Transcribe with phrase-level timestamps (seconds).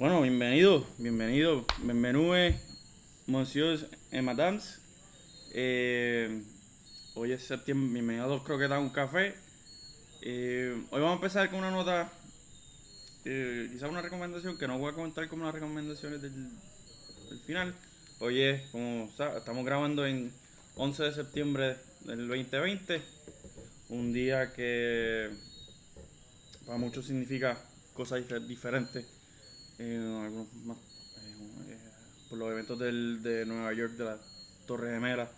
[0.00, 2.58] Bueno, bienvenido, bienvenido, bienvenue,
[3.26, 3.78] monsieur
[4.10, 4.58] et madame.
[5.52, 6.42] Eh,
[7.16, 9.34] hoy es septiembre, bienvenido a Dos Croquetas, un café.
[10.22, 12.10] Eh, hoy vamos a empezar con una nota,
[13.26, 16.48] eh, quizás una recomendación que no voy a comentar como las recomendaciones del,
[17.46, 17.74] final.
[18.20, 19.04] Hoy es, como
[19.36, 20.32] estamos grabando en
[20.76, 21.76] 11 de septiembre
[22.06, 23.02] del 2020,
[23.90, 25.28] un día que
[26.64, 27.62] para muchos significa
[27.92, 29.19] cosas difer- diferentes.
[29.82, 31.78] Eh, algunos más, eh, eh,
[32.28, 34.18] por los eventos del, de Nueva York, de la
[34.66, 35.30] Torre Gemela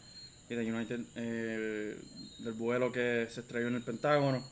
[0.48, 1.96] y de United, eh,
[2.41, 4.42] del vuelo que se estrelló en el Pentágono.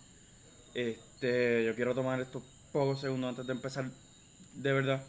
[0.74, 3.90] Este, yo quiero tomar estos pocos segundos antes de empezar
[4.54, 5.04] de verdad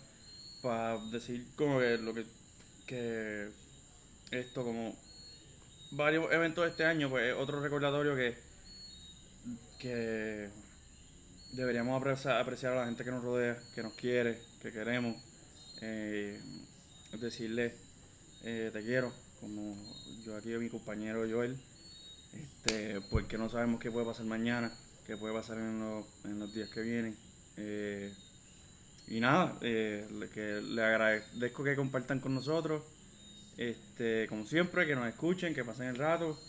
[0.63, 2.25] para decir como que lo que,
[2.87, 3.49] que
[4.31, 4.95] esto como
[5.91, 8.35] varios eventos de este año pues es otro recordatorio que
[9.77, 10.49] que
[11.53, 15.15] deberíamos apreciar, apreciar a la gente que nos rodea, que nos quiere, que queremos.
[15.81, 16.39] Eh,
[17.19, 17.73] decirle
[18.43, 19.75] eh, te quiero, como
[20.25, 21.57] yo aquí mi compañero Joel,
[22.33, 24.71] este, porque no sabemos qué puede pasar mañana,
[25.05, 27.15] qué puede pasar en los, en los días que vienen.
[27.57, 28.11] Eh,
[29.07, 32.83] y nada, eh, que le agradezco que compartan con nosotros,
[33.57, 36.39] este, como siempre, que nos escuchen, que pasen el rato.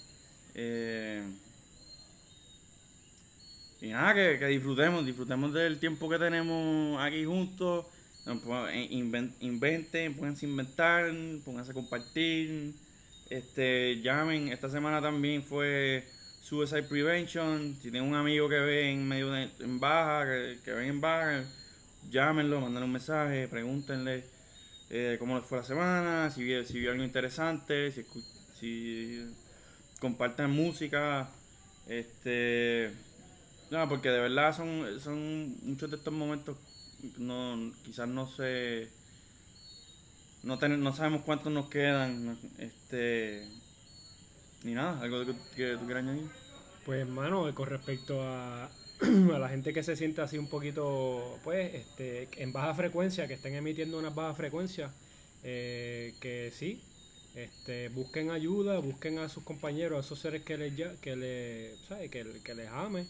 [3.80, 7.86] Y nada, que disfrutemos, disfrutemos del tiempo que tenemos aquí juntos.
[8.24, 8.40] Pues,
[8.90, 11.12] inven- Inventen, pónganse a inventar,
[11.44, 12.72] pónganse a compartir.
[13.30, 16.04] Este, llamen, esta semana también fue
[16.42, 17.74] Suicide Prevention.
[17.74, 21.00] Si tienen un amigo que ve en medio de, en baja, que, que ven en
[21.00, 21.44] baja,
[22.10, 24.24] llámenlo, mándenle un mensaje, pregúntenle
[24.90, 28.04] eh, cómo les fue la semana, si vio, si vio algo interesante, si,
[28.60, 29.26] si
[29.98, 31.28] compartan música,
[31.88, 32.92] este
[33.70, 36.56] no, porque de verdad son, son muchos de estos momentos
[37.18, 38.88] no quizás no sé
[40.42, 43.46] no ten- no sabemos cuántos nos quedan este
[44.64, 46.30] ni nada algo que, que tú quieras añadir
[46.84, 48.66] Pues, hermano, con respecto a,
[49.34, 53.34] a la gente que se siente así un poquito, pues, este, en baja frecuencia, que
[53.34, 54.90] estén emitiendo unas bajas frecuencias,
[55.44, 56.80] eh, que sí,
[57.34, 62.10] este, busquen ayuda, busquen a sus compañeros, a esos seres que les, que le, ¿sabe?
[62.10, 63.08] Que, que les amen.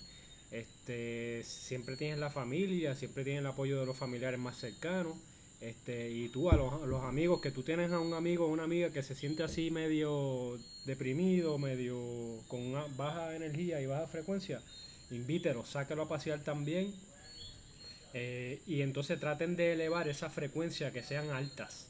[0.52, 5.16] Este, siempre tienes la familia, siempre tienes el apoyo de los familiares más cercanos.
[5.60, 8.64] Este, y tú a los, los amigos, que tú tienes a un amigo o una
[8.64, 11.96] amiga que se siente así medio deprimido, medio
[12.48, 14.60] con una baja energía y baja frecuencia,
[15.10, 16.92] invítelo, sáquelo a pasear también.
[18.14, 21.86] Eh, y entonces traten de elevar esa frecuencia que sean altas.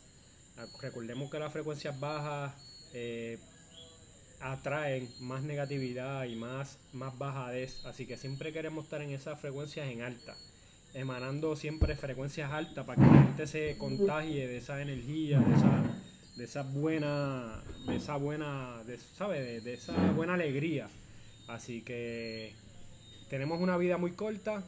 [0.80, 2.54] Recordemos que las frecuencias bajas
[2.92, 3.38] eh,
[4.42, 7.84] atraen más negatividad y más, más bajadez.
[7.86, 10.34] Así que siempre queremos estar en esas frecuencias en alta.
[10.94, 15.82] Emanando siempre frecuencias altas para que la gente se contagie de esa energía, de esa,
[16.36, 20.88] de esa buena, de esa buena, de, de esa buena alegría.
[21.48, 22.52] Así que
[23.30, 24.62] tenemos una vida muy corta,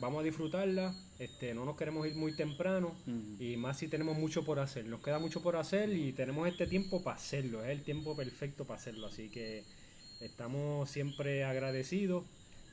[0.00, 2.94] vamos a disfrutarla, este, no nos queremos ir muy temprano
[3.38, 4.86] y más si tenemos mucho por hacer.
[4.86, 8.64] Nos queda mucho por hacer y tenemos este tiempo para hacerlo, es el tiempo perfecto
[8.64, 9.06] para hacerlo.
[9.08, 9.64] Así que
[10.20, 12.24] estamos siempre agradecidos,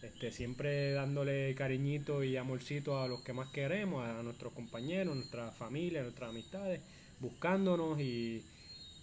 [0.01, 5.15] este, siempre dándole cariñito y amorcito a los que más queremos, a nuestros compañeros, a
[5.15, 6.81] nuestra familia, a nuestras amistades,
[7.19, 8.44] buscándonos y,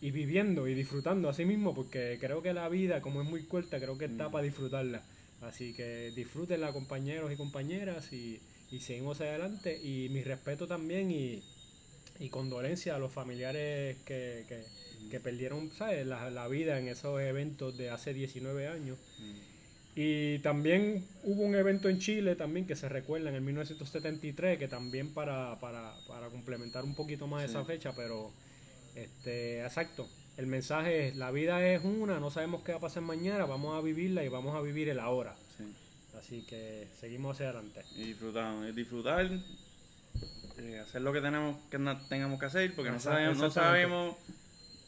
[0.01, 3.79] y viviendo y disfrutando así mismo, porque creo que la vida, como es muy corta,
[3.81, 4.33] creo que está Mm.
[4.33, 5.03] para disfrutarla.
[5.47, 8.41] Así que disfrútenla, compañeros y compañeras, y,
[8.71, 9.79] y seguimos adelante.
[9.83, 11.43] Y mi respeto también y,
[12.19, 14.65] y condolencia a los familiares que, que,
[15.11, 16.07] que perdieron ¿sabes?
[16.07, 18.99] La, la vida en esos eventos de hace 19 años.
[19.97, 24.67] Y también hubo un evento en Chile también que se recuerda en el 1973, que
[24.67, 27.51] también para, para, para complementar un poquito más Sí.
[27.51, 28.33] esa fecha, pero
[28.97, 30.09] este, exacto.
[30.37, 33.77] El mensaje es, la vida es una, no sabemos qué va a pasar mañana, vamos
[33.77, 35.37] a vivirla y vamos a vivir el ahora.
[35.57, 35.65] Sí.
[36.19, 37.83] Así que seguimos hacia adelante.
[37.97, 39.31] y disfrutamos es disfrutar
[40.59, 41.79] eh, hacer lo que tenemos que
[42.09, 44.17] tengamos que hacer porque no sabemos no sabemos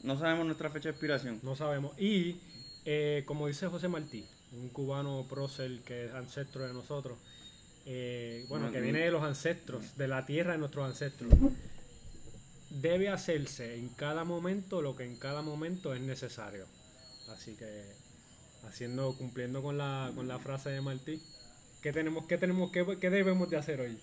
[0.05, 1.99] no sabemos nuestra fecha de expiración No sabemos.
[1.99, 2.37] Y
[2.85, 7.19] eh, como dice José Martí, un cubano prócer que es ancestro de nosotros,
[7.85, 11.33] eh, bueno, No, que viene de los ancestros, de la tierra de nuestros ancestros,
[12.71, 16.67] debe hacerse en cada momento lo que en cada momento es necesario.
[17.33, 17.85] Así que
[18.67, 21.21] haciendo, cumpliendo con la, con la frase de Martí,
[21.83, 23.99] ¿qué tenemos, qué tenemos, qué, qué debemos de hacer hoy?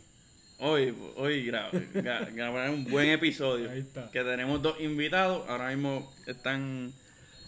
[0.59, 4.09] hoy hoy gra- gra- grabar un buen episodio Ahí está.
[4.11, 6.93] que tenemos dos invitados ahora mismo están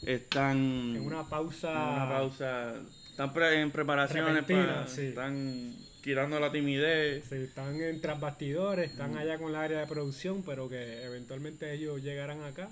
[0.01, 0.57] están
[0.95, 2.73] En una pausa, en una pausa
[3.11, 5.01] están pre- en preparaciones para- sí.
[5.07, 7.25] están quitando la timidez.
[7.27, 11.73] Sí, están en tras bastidores, están allá con la área de producción, pero que eventualmente
[11.73, 12.69] ellos llegarán acá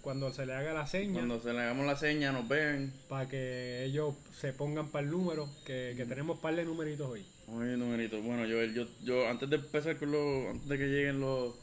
[0.00, 1.14] cuando se le haga la seña.
[1.14, 2.94] Cuando se le hagamos la seña, nos ven.
[3.10, 7.26] Para que ellos se pongan para el número, que, que tenemos par de numeritos hoy.
[7.48, 8.24] Oye, numeritos.
[8.24, 11.54] Bueno, yo, yo, yo antes de empezar con los, antes de que lleguen los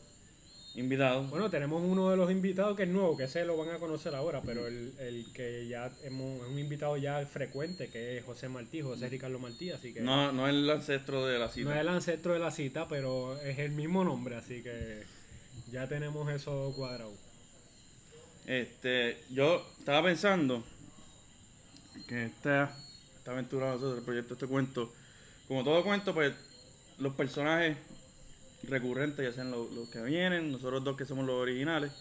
[0.75, 1.29] invitados.
[1.29, 4.15] Bueno, tenemos uno de los invitados que es nuevo, que ese lo van a conocer
[4.15, 8.49] ahora, pero el, el que ya hemos, es un invitado ya frecuente, que es José
[8.49, 10.01] Martí, José Ricardo Martí, así que...
[10.01, 11.69] No, no es el ancestro de la cita.
[11.69, 15.03] No es el ancestro de la cita, pero es el mismo nombre, así que
[15.71, 17.13] ya tenemos eso cuadrado.
[18.45, 20.63] Este, yo estaba pensando
[22.07, 22.75] que esta,
[23.17, 24.91] esta aventura nosotros, el proyecto, este cuento,
[25.47, 26.33] como todo cuento, pues
[26.97, 27.77] los personajes
[28.67, 31.91] recurrentes, ya sean los, los que vienen, nosotros dos que somos los originales,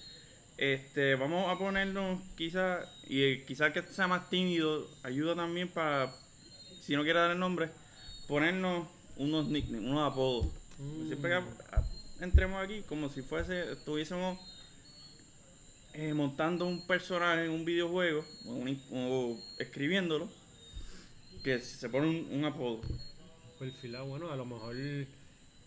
[0.56, 6.14] este, vamos a ponernos quizás, y quizás que sea más tímido, ayuda también para,
[6.82, 7.68] si no quiere dar el nombre,
[8.28, 8.86] ponernos
[9.16, 10.46] unos nicknames, unos apodos.
[10.78, 11.06] Mm.
[11.08, 11.84] Siempre que a-
[12.20, 14.38] entremos aquí, como si fuese, estuviésemos
[15.94, 20.28] eh, montando un personaje en un videojuego o, un- o escribiéndolo,
[21.42, 22.80] que se pone un, un apodo.
[23.58, 24.76] Perfilado, bueno, a lo mejor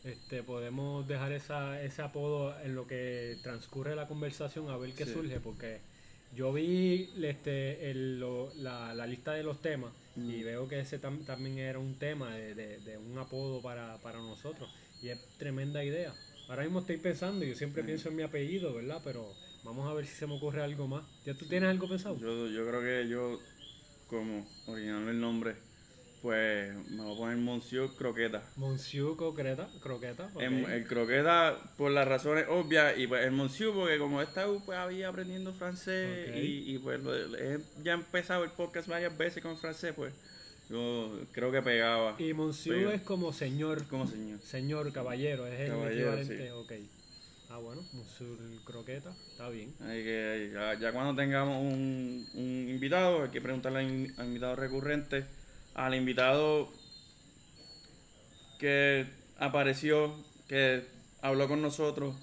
[0.05, 5.05] este, podemos dejar esa, ese apodo en lo que transcurre la conversación a ver qué
[5.05, 5.13] Sí.
[5.13, 5.79] surge, porque
[6.35, 11.01] yo vi este, el- lo- la, la lista de los temas y veo que ese
[11.01, 14.69] tam- también era un tema de, de- de un apodo para, para nosotros
[15.01, 16.13] y es tremenda idea.
[16.47, 19.01] Ahora mismo estoy pensando, yo siempre pienso en mi apellido, ¿verdad?
[19.03, 21.03] Pero vamos a ver si se me ocurre algo más.
[21.25, 22.17] ¿Ya tú tienes algo pensado?
[22.19, 23.39] Yo, yo creo que yo,
[24.07, 25.55] como original el nombre,
[26.25, 28.41] pues me voy a poner Monsieur Croqueta.
[28.55, 30.27] Monsieur Croqueta, croqueta.
[30.39, 34.59] El, el croqueta por las razones obvias y pues el monsieur porque como he estado
[34.65, 36.99] pues había aprendiendo francés y, y, pues
[37.39, 40.13] he ya empezado el podcast varias veces con francés pues
[40.67, 43.87] yo creo que pegaba Y Monsieur es como señor.
[43.87, 46.51] como señor Señor caballero, es el Caballero, equivalente.
[46.53, 46.71] Ok.
[47.51, 49.75] Ah, bueno, Monsieur Croqueta, está bien.
[49.77, 53.81] Que ya, ya cuando tengamos un, un invitado hay que preguntarle
[54.17, 55.23] al invitado recurrente
[55.75, 56.69] al invitado
[58.59, 59.05] que
[59.37, 60.15] apareció
[60.47, 60.85] que
[61.21, 62.15] habló con nosotros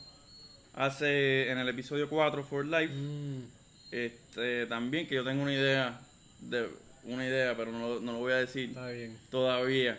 [0.75, 3.43] hace en el episodio 4 for life Mm,
[3.90, 6.00] Este, también que yo tengo una idea
[6.40, 6.69] de
[7.04, 9.19] una idea, pero no, lo- no lo voy a decir está bien.
[9.31, 9.98] todavía.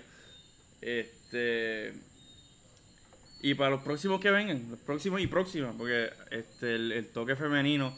[0.81, 1.94] Este
[3.41, 7.35] y para los próximos que vengan, los próximos y próximas, porque este el, el toque
[7.35, 7.95] femenino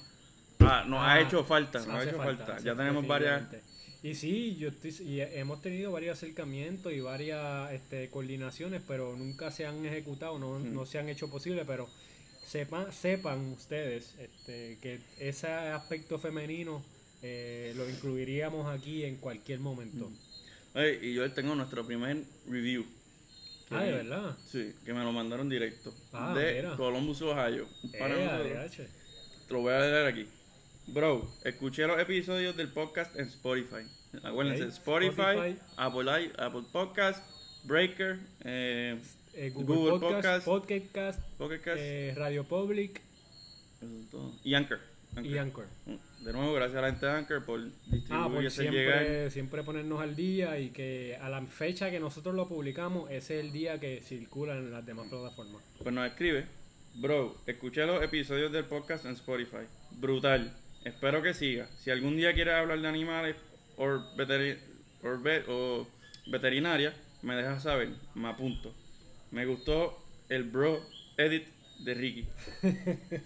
[0.60, 2.58] ah, nos ha Ah, hecho falta, nos ha hecho falta.
[2.60, 3.44] Ya tenemos varias.
[4.06, 9.50] Y sí, yo estoy, y hemos tenido varios acercamientos y varias este, coordinaciones, pero nunca
[9.50, 11.90] se han ejecutado, no, no se han hecho posible, pero
[12.46, 16.84] sepan, sepan ustedes este, que ese aspecto femenino
[17.24, 20.12] eh, lo incluiríamos aquí en cualquier momento.
[21.02, 22.86] Y yo tengo nuestro primer review.
[23.72, 24.38] Ah, de verdad.
[24.46, 25.92] Sí, que me lo mandaron directo.
[26.14, 26.76] Ah, de mira.
[26.78, 27.68] Columbus, Ohio.
[27.98, 28.70] Para Eh.
[29.48, 30.28] Te lo voy a leer aquí.
[30.86, 33.88] Bro, escuché los episodios del podcast en Spotify.
[34.24, 35.58] Acuérdense, Spotify.
[35.78, 37.24] Apple, Apple Podcast,
[37.64, 39.00] Breaker, eh,
[39.34, 43.02] Eh, Google, Google Podcast, Podcast, Podcast, eh, Radio Public
[43.82, 44.32] eso es todo.
[44.44, 44.80] y Anchor.
[45.16, 45.32] Anchor.
[45.34, 45.66] y Anchor.
[46.22, 49.00] De nuevo, gracias a la gente de Anchor por distribuir Ah, por hacer llegar.
[49.00, 53.40] siempre, siempre ponernos al día y que a la fecha que nosotros lo publicamos, ese
[53.40, 55.62] es el día que circula en las demás plataformas.
[55.82, 56.46] Pues nos escribe,
[56.96, 59.66] bro, escuché los episodios del podcast en Spotify.
[59.92, 60.52] Brutal.
[60.84, 61.68] Espero que siga.
[61.80, 63.36] Si algún día quieres hablar de animales
[63.78, 64.58] veteri-
[65.04, 65.88] or o
[66.28, 67.90] veterinaria, me dejas saber.
[68.16, 68.74] Me apunto.
[69.32, 69.98] Me gustó
[70.30, 70.80] el bro
[71.18, 71.46] edit
[71.80, 72.28] de Ricky.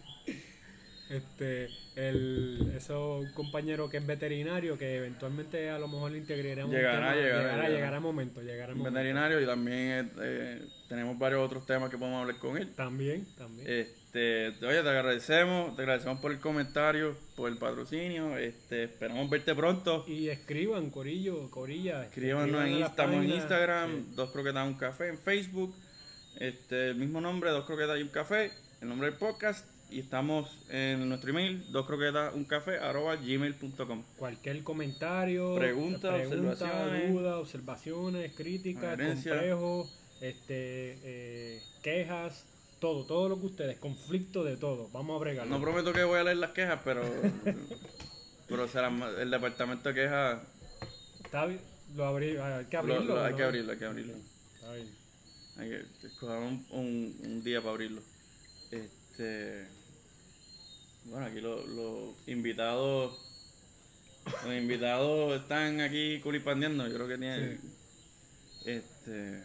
[1.09, 6.69] Este, el, eso compañero que es veterinario que eventualmente a lo mejor le integraremos.
[6.69, 7.99] un Llegará, tema, llegará, llegará, llegará.
[7.99, 8.91] momento, llegará momento.
[8.99, 12.69] Veterinario y también eh, tenemos varios otros temas que podemos hablar con él.
[12.75, 13.67] También, también.
[14.11, 18.37] Este, oye, te agradecemos, te agradecemos por el comentario, por el patrocinio.
[18.39, 20.03] Este, esperamos verte pronto.
[20.07, 22.05] y escriban, Corillo, Corilla.
[22.05, 23.31] Escríbanos en, estamos en.
[23.31, 24.05] Instagram, Sí.
[24.15, 25.75] dos croquetas un café en Facebook,
[26.39, 28.51] este, el mismo nombre, dos croquetas y un café,
[28.81, 34.03] el nombre del podcast, y estamos en nuestro email, dos croquetas un café, arroba gmail.com.
[34.17, 37.13] Cualquier comentario, Pregunta, observaciones.
[37.13, 42.47] duda, observaciones, críticas, complejos, este, eh, quejas,
[42.79, 44.89] todo, todo lo que ustedes, conflicto de todo.
[44.89, 45.47] Vamos a bregar.
[45.47, 47.01] No prometo que voy a leer las quejas, pero,
[48.47, 50.41] pero será el departamento de quejas,
[51.23, 51.61] Está bien,
[51.95, 53.15] lo abrí, hay que lo- abrirlo.
[53.15, 53.37] lo- hay ¿no?
[53.37, 54.13] que abrirlo, hay que abrirlo.
[54.55, 54.89] Está bien.
[55.57, 58.01] Hay que escoger un, un- un día para abrirlo.
[58.71, 59.67] Este.
[61.05, 63.25] Bueno, aquí los, los invitados.
[64.45, 66.87] Los invitados están aquí culipandeando.
[66.87, 67.59] Yo creo que tienen.
[68.65, 69.41] Este.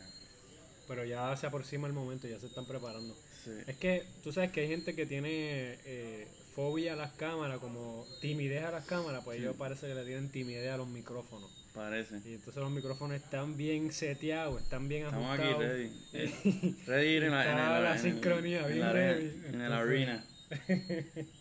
[0.88, 3.16] pero ya se aproxima el momento, ya se están preparando.
[3.44, 3.50] Sí.
[3.66, 8.06] Es que tú sabes que hay gente que tiene eh, fobia a las cámaras, como
[8.20, 11.50] timidez a las cámaras, pues ellos parece que le tienen timidez a los micrófonos.
[11.74, 12.20] Parece.
[12.24, 15.72] Y entonces los micrófonos están bien seteados, están bien Estamos aquí ajustados.
[15.72, 15.90] ready.
[16.14, 19.26] Eh, ready en la, en el- la en el- sincronía, en bien la arena- ready.
[19.26, 20.24] En el Entonces- arena.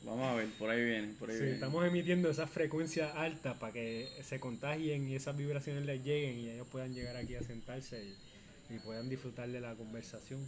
[0.03, 1.55] Vamos a ver, por ahí viene, por ahí Sí, viene.
[1.55, 6.49] estamos emitiendo esas frecuencias altas para que se contagien y esas vibraciones les lleguen y
[6.49, 10.39] ellos puedan llegar aquí a sentarse y, y puedan disfrutar de la conversación.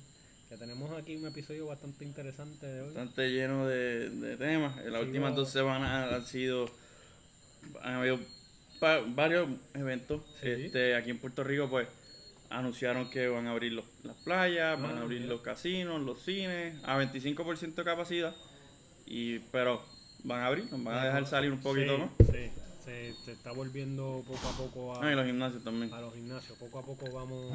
[0.49, 2.87] Que tenemos aquí un episodio bastante interesante de hoy.
[2.87, 4.77] Bastante lleno de, de temas.
[4.77, 5.37] En las Sí, últimas no.
[5.37, 6.69] dos semanas han sido.
[7.81, 8.19] Han habido
[8.79, 10.21] pa- varios eventos.
[10.41, 10.49] Sí.
[10.49, 11.87] Este, aquí en Puerto Rico, pues
[12.51, 15.33] anunciaron que van a abrir los- las playas, van Ah, a abrir mira.
[15.33, 18.35] los casinos, los cines, a 25% de capacidad.
[19.07, 19.83] Y, pero
[20.23, 22.09] van a abrir, nos van a dejar salir un poquito sí, más.
[22.31, 22.51] Sí,
[22.85, 25.91] se, se está volviendo poco a poco a, Ah, y los gimnasios también.
[25.91, 26.55] a los gimnasios.
[26.59, 27.51] Poco a poco vamos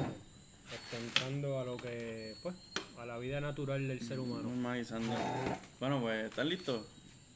[1.05, 2.55] entrando a lo que, pues,
[3.01, 4.43] a la vida natural del ser humano.
[4.43, 5.11] Normalizando.
[5.79, 6.85] Bueno, pues, ¿están listos?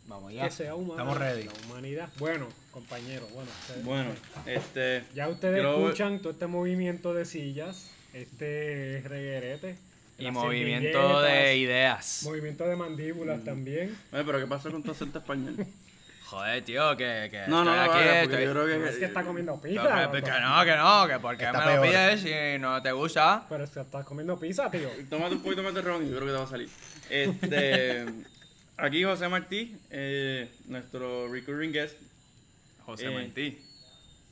[0.08, 0.94] Vamos Que sea humano.
[1.02, 1.46] Estamos ready.
[1.46, 2.10] La humanidad.
[2.20, 3.50] Bueno, compañeros, bueno.
[3.62, 4.12] ustedes- Bueno,
[4.46, 5.04] este.
[5.16, 9.76] Ya ustedes escuchan todo este movimiento de sillas, este reguerete.
[10.20, 12.22] Y movimiento de ideas.
[12.24, 13.98] Movimiento de mandíbulas también.
[14.14, 15.56] Oye, pero ¿qué pasa con tu acento español?
[16.26, 18.90] Joder, tío, que, que No, no, aquí, porque estoy- yo creo que.
[18.90, 19.84] Es que está comiendo pizza.
[20.12, 21.94] que- no, que no, que porque Está me lo peor.
[21.94, 23.46] pides si no te gusta.
[23.48, 24.90] Pero es que estás comiendo pizza, tío.
[25.10, 26.70] Tómate un poquito más de ron y yo creo que te va a salir.
[27.10, 28.06] Este,
[28.78, 31.96] aquí José Martí, eh, nuestro recurring guest.
[32.86, 33.60] José Eh, Martí.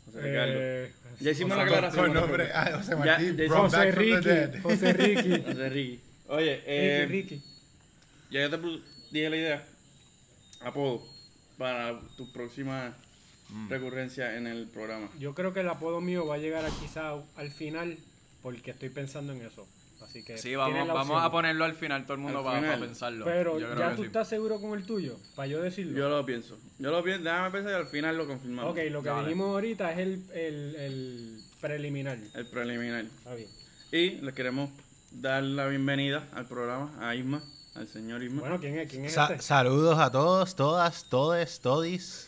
[0.05, 0.53] José Ricardo.
[0.55, 2.05] Eh, Ya hicimos la aclaración.
[2.05, 4.59] Con nombre, ah, José Martí, ya José Ricky.
[4.61, 5.41] José Ricky.
[5.43, 6.01] José Ricky.
[6.27, 7.43] Oye, eh, Ricky, Ricky.
[8.31, 8.57] ya yo te
[9.11, 9.63] dije la idea.
[10.61, 11.12] Apodo
[11.57, 12.95] para tu próxima
[13.49, 13.69] Mm.
[13.69, 15.09] recurrencia en el programa.
[15.19, 17.97] Yo creo que el apodo mío va a llegar a quizá al final
[18.41, 19.67] porque estoy pensando en eso.
[20.01, 23.25] Así que Sí, vamos, vamos a ponerlo al final, todo el mundo va, a pensarlo.
[23.25, 24.07] Pero ya tú sí.
[24.07, 25.97] estás seguro con el tuyo, para yo decirlo.
[25.97, 26.57] Yo lo pienso.
[26.79, 27.23] Yo lo pienso.
[27.23, 28.71] Déjame pensar y al final lo confirmamos.
[28.71, 29.23] ok, lo que Dale.
[29.27, 32.17] dijimos ahorita es el, el, el preliminar.
[32.33, 33.05] El preliminar.
[33.05, 33.49] Está bien.
[33.91, 34.71] Y le queremos
[35.11, 37.43] dar la bienvenida al programa a Isma,
[37.75, 38.41] al señor Isma.
[38.41, 39.41] Bueno, ¿quién es, quién es Sa- este?
[39.41, 42.27] saludos a todos, todas, todes, todis,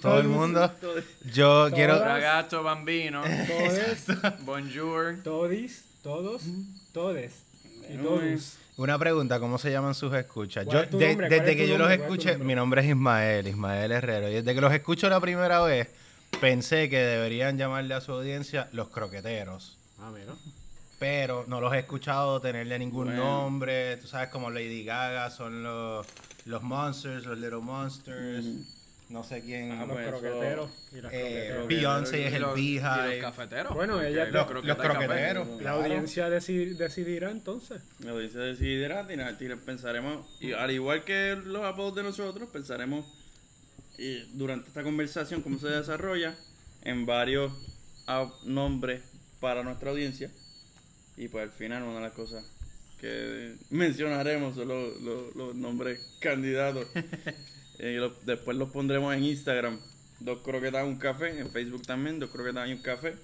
[0.00, 0.72] todo el mundo.
[1.32, 1.72] Yo Todas.
[1.74, 1.98] quiero...
[1.98, 3.22] Ragazzo bambino.
[3.22, 5.16] Todos, Bonjour.
[5.22, 6.42] todis, todos,
[6.92, 7.32] todes
[7.88, 8.54] y todos.
[8.76, 10.64] Una pregunta, ¿cómo se llaman sus escuchas?
[10.64, 12.46] ¿Cuál Yo, es de- desde es que yo los es escuché, nombre?
[12.46, 15.88] mi nombre es Ismael, Ismael Herrero, y desde que los escucho la primera vez,
[16.40, 19.76] pensé que deberían llamarle a su audiencia los croqueteros.
[20.00, 20.32] Ah, mira.
[20.98, 23.22] Pero no los he escuchado tenerle ningún Bueno.
[23.42, 23.96] nombre.
[23.98, 26.06] Tú sabes, como Lady Gaga son los,
[26.44, 28.44] los Monsters, los Little Monsters.
[29.08, 29.72] No sé quién.
[29.72, 31.64] Ah, Los pues, eso- croqueteros y las eh.
[31.66, 32.78] Beyoncé es el los- y
[33.14, 33.72] los cafeteros.
[33.74, 34.98] Bueno, ella- Los, croquetas los y café.
[35.06, 35.48] croqueteros.
[35.48, 35.76] La claro.
[35.82, 37.80] audiencia deci- decidirá entonces.
[38.00, 39.06] La audiencia decidirá,
[39.64, 43.06] pensaremos, y al igual que los apodos de nosotros, pensaremos
[43.96, 46.34] y durante esta conversación cómo se desarrolla
[46.82, 47.50] en varios
[48.08, 49.00] ah, nombres
[49.40, 50.30] para nuestra audiencia.
[51.18, 52.44] Y pues al final una de las cosas
[53.00, 56.86] que mencionaremos son los, los- los nombres candidatos.
[57.80, 59.78] Eh, y después los pondremos en Instagram.
[60.18, 61.38] Dos croquetas, un café.
[61.38, 63.14] En Facebook también, dos croquetas y un café.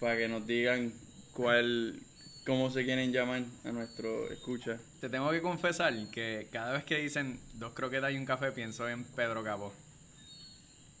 [0.00, 0.92] Para que nos digan
[1.32, 2.00] cuál,
[2.44, 4.80] cómo se quieren llamar a nuestro escucha.
[5.00, 8.88] Te tengo que confesar que cada vez que dicen dos croquetas y un café pienso
[8.88, 9.72] en Pedro Capó.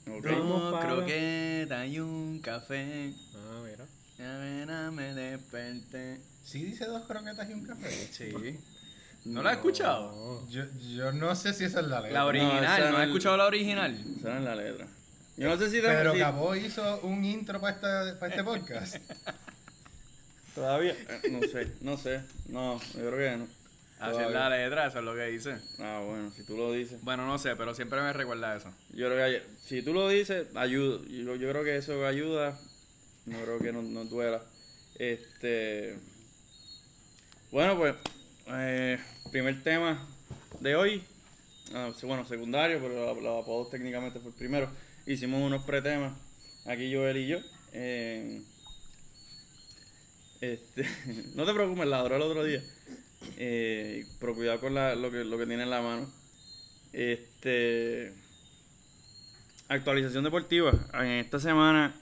[0.06, 3.12] Dos croquetas y un café.
[3.34, 3.86] Ah, mira.
[5.36, 6.20] Desperté.
[6.44, 7.90] ¿Sí dice dos croquetas y un café?
[7.90, 8.32] Sí.
[9.24, 10.46] ¿No la has escuchado?
[10.50, 10.64] Yo,
[10.94, 12.18] yo no sé si esa es la letra.
[12.20, 14.04] La original, ¿no, no has es- escuchado la original?
[14.18, 14.86] Esa es la letra.
[15.36, 18.96] Yo no sé si, Pero Cabo hizo un intro para este, para este podcast.
[20.54, 20.92] todavía.
[20.92, 22.20] eh, No sé, no sé.
[22.48, 23.46] No, yo creo que no.
[23.98, 25.56] Así es la letra, eso es lo que dice.
[25.78, 27.00] Ah, bueno, si tú lo dices.
[27.02, 28.68] Bueno, no sé, pero siempre me recuerda eso.
[28.90, 31.00] Yo creo que si tú lo dices, ayuda.
[31.08, 32.58] Yo, yo creo que eso ayuda.
[33.26, 34.42] No creo que no duela.
[34.98, 35.96] Este.
[37.50, 37.94] Bueno, pues.
[38.48, 38.98] eh,
[39.30, 40.06] primer tema
[40.60, 41.02] de hoy.
[41.74, 44.68] ah, bueno, secundario, pero los apodos técnicamente fue el primero.
[45.06, 46.12] Hicimos unos pretemas.
[46.66, 47.38] Aquí Joel y yo.
[47.72, 48.42] eh,
[50.40, 50.86] este,
[51.34, 52.62] no te preocupes, la adoré el otro día.
[53.38, 56.10] Eh, pero cuidado con la- lo, que, lo que tiene en la mano.
[56.92, 58.12] Este.
[59.68, 60.72] Actualización deportiva.
[60.94, 61.94] En esta semana.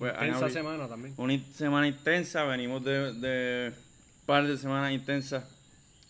[0.00, 1.14] Pues, Intensa abri- semana también.
[1.16, 2.42] una semana intensa.
[2.44, 5.44] Venimos de, de un par de semanas intensas.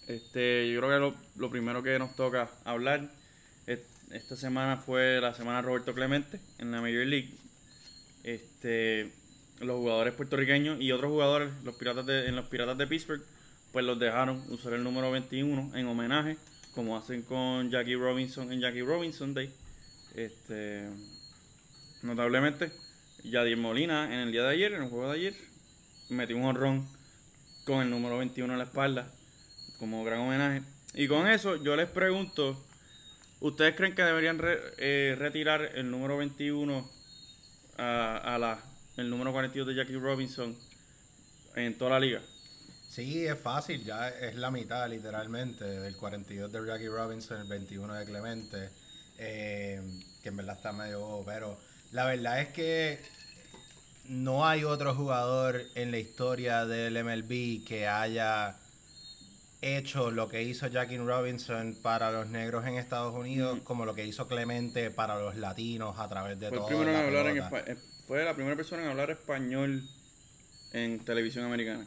[0.07, 3.11] Este, yo creo que lo, lo primero que nos toca hablar.
[3.67, 3.81] es-
[4.13, 7.31] esta semana fue la semana Roberto Clemente en la Major League.
[8.25, 9.13] Este,
[9.61, 13.23] los jugadores puertorriqueños y otros jugadores, los piratas de, en los Piratas de Pittsburgh,
[13.73, 16.37] pues los dejaron usar el número 21 en homenaje,
[16.75, 19.53] como hacen con Jackie Robinson en Jackie Robinson Day.
[20.15, 20.89] Este,
[22.03, 22.73] notablemente,
[23.25, 25.35] Yadier Molina en el día de ayer, en el juego de ayer,
[26.09, 26.89] metió un honrón
[27.65, 29.11] con el número 21 en la espalda,
[29.79, 30.63] como gran homenaje.
[30.95, 32.59] Y con eso yo les pregunto,
[33.41, 36.91] ¿ustedes creen que deberían re- eh, retirar el número 21
[37.79, 38.59] a, la,
[38.97, 40.57] el número 42 de Jackie Robinson
[41.57, 42.21] en toda la liga?
[42.89, 47.95] Sí, es fácil, ya es la mitad literalmente del 42 de Jackie Robinson, el 21
[47.95, 48.69] de Clemente,
[49.19, 49.81] eh,
[50.23, 51.57] que en verdad está medio pero
[51.93, 53.01] la verdad es que
[54.07, 58.57] no hay otro jugador en la historia del MLB que haya
[59.63, 64.07] hecho lo que hizo Jackie Robinson para los negros en Estados Unidos como lo que
[64.07, 66.51] hizo Clemente para los latinos a través de
[67.51, 69.83] espa- eh, fue la primera persona en hablar español
[70.73, 71.87] en televisión americana.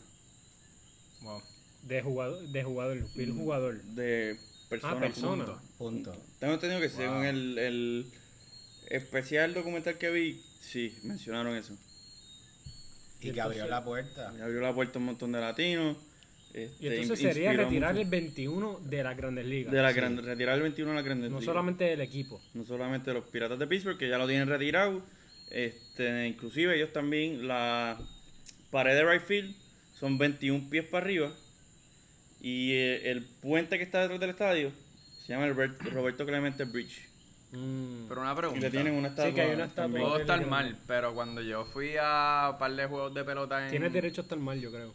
[1.22, 1.42] Wow.
[1.84, 2.98] De jugador, de jugador,
[3.36, 3.82] jugador.
[3.84, 4.38] De
[4.70, 4.94] persona.
[4.96, 5.46] Ah, persona.
[5.46, 5.62] punto.
[5.78, 6.18] Punto.
[6.40, 6.98] Tengo entendido que Wow.
[6.98, 8.12] según el, el
[8.90, 11.76] especial documental que vi, sí, mencionaron eso.
[13.22, 14.34] Y que abrió la puerta.
[14.38, 15.98] Y abrió la puerta a un montón de latinos.
[16.54, 18.02] este, Y entonces in- sería retirar mucho.
[18.04, 19.74] el 21 de las grandes ligas.
[19.74, 21.46] de la gran- retirar el 21 a la Grandes no Ligas.
[21.52, 22.42] solamente del equipo.
[22.54, 25.02] no solamente los Piratas de Pittsburgh, que ya lo tienen retirado,
[25.50, 27.98] este, inclusive ellos también, la
[28.72, 29.56] pared de right field
[30.00, 31.34] son 21 pies para arriba
[32.42, 34.72] y eh, el puente que está detrás del estadio
[35.26, 37.08] se llama el Robert- Roberto Clemente Bridge.
[37.56, 38.08] Mm.
[38.10, 38.62] Pero una Y pregunta.
[38.62, 39.30] le tienen una estatua.
[39.30, 40.00] Sí, que hay una estatua.
[40.00, 43.70] Puedo estar mal, pero cuando yo fui a un par de juegos de pelota en...
[43.70, 44.92] Tienes derecho a estar mal, yo creo.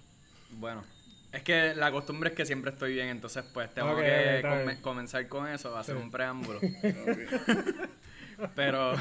[0.51, 0.83] Bueno,
[1.31, 5.47] es que la costumbre es que siempre estoy bien, entonces pues tengo que comenzar con
[5.49, 6.03] eso, hacer Sí.
[6.03, 6.59] un preámbulo.
[8.55, 8.95] Pero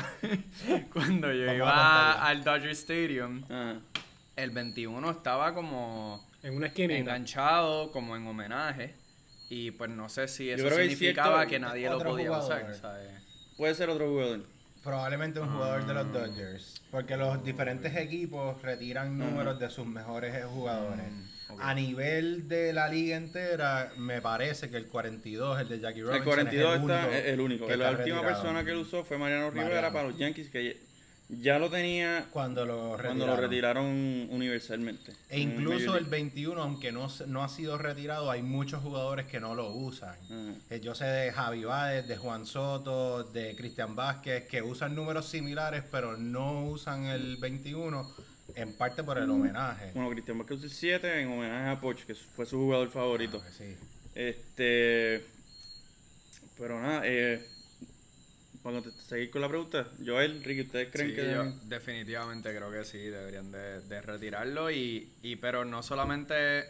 [0.93, 3.75] cuando yo Vamos iba al Dodger Stadium, Ah,
[4.35, 6.95] el 21 estaba como En una esquinita.
[6.99, 8.95] enganchado, como en homenaje.
[9.49, 12.45] Y pues no sé si eso significaba cierto- que nadie lo podía jugador.
[12.71, 13.11] usar, ¿sabes?
[13.57, 14.41] Puede ser otro jugador.
[14.83, 16.81] Probablemente un jugador de los Dodgers.
[16.91, 21.03] Porque los diferentes equipos retiran números de sus mejores jugadores.
[21.49, 21.59] ok.
[21.61, 26.17] A nivel de la liga entera, me parece que el 42, el de Jackie Robinson,
[26.21, 27.67] El 42 es el está, es el único.
[27.67, 28.23] que La última retirado.
[28.23, 29.93] persona que lo usó fue Mariano Rivera Mariano.
[29.93, 30.77] para los Yankees, que
[31.29, 33.17] ya lo tenía Cuando lo retiraron.
[33.19, 33.85] cuando lo retiraron
[34.31, 35.13] universalmente.
[35.29, 36.09] E incluso el League.
[36.09, 40.15] 21, aunque no, se- no ha sido retirado, hay muchos jugadores que no lo usan.
[40.25, 40.53] Ajá.
[40.69, 45.27] Eh, Yo sé de Javi Báez, de Juan Soto, de Cristian Vázquez, que usan números
[45.27, 48.09] similares, pero no usan el 21,
[48.55, 49.91] en parte por el homenaje.
[49.93, 53.43] Bueno, Cristian Vázquez usó el 7 en homenaje a Poch, que fue su jugador favorito.
[53.45, 53.75] Ah, sí.
[54.15, 55.25] Este.
[56.57, 57.45] Pero nada, eh.
[58.67, 62.83] Para seguir con la pregunta, Joel, Ricky, ¿ustedes creen Sí, que yo definitivamente creo que
[62.83, 66.65] sí, deberían de, de retirarlo y, y pero no solamente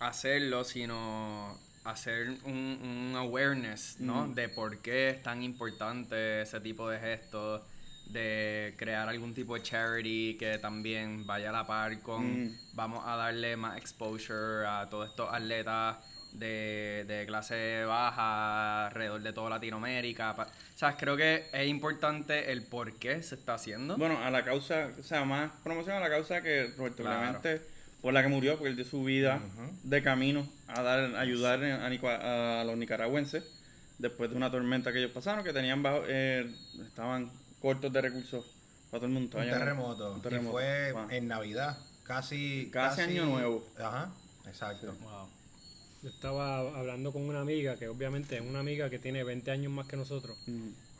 [0.00, 4.26] hacerlo, sino hacer un, un awareness, ¿no?
[4.26, 4.34] Mm.
[4.34, 7.62] De por qué es tan importante ese tipo de gestos,
[8.06, 12.58] de crear algún tipo de charity que también vaya a la par con Mm.
[12.72, 15.98] vamos a darle más exposure a todos estos atletas
[16.32, 20.34] de, de clase baja alrededor de toda Latinoamérica.
[20.34, 23.96] Pa- O sea, creo que es importante el por qué se está haciendo.
[23.96, 27.40] Bueno, a la causa, o sea, más promoción a la causa que Roberto Claro.
[27.40, 27.66] Clemente,
[28.00, 29.40] por la que murió, porque él dio su vida
[29.84, 33.44] de camino a dar, a ayudar a, los nicaragüenses
[33.98, 36.50] después de una tormenta que ellos pasaron, que tenían bajo, eh,
[36.84, 38.44] estaban cortos de recursos
[38.90, 39.36] para todo el mundo.
[39.36, 39.58] Un Allá, ¿no?
[39.58, 40.12] terremoto.
[40.14, 40.50] Un Y terremoto.
[40.52, 41.06] fue Wow.
[41.10, 42.68] en Navidad, casi...
[42.72, 43.64] Casi Año Nuevo.
[43.78, 44.10] Ajá,
[44.48, 44.96] exacto.
[45.00, 45.28] Wow.
[46.02, 49.72] Yo estaba hablando con una amiga, que obviamente es una amiga que tiene 20 años
[49.72, 50.36] más que nosotros.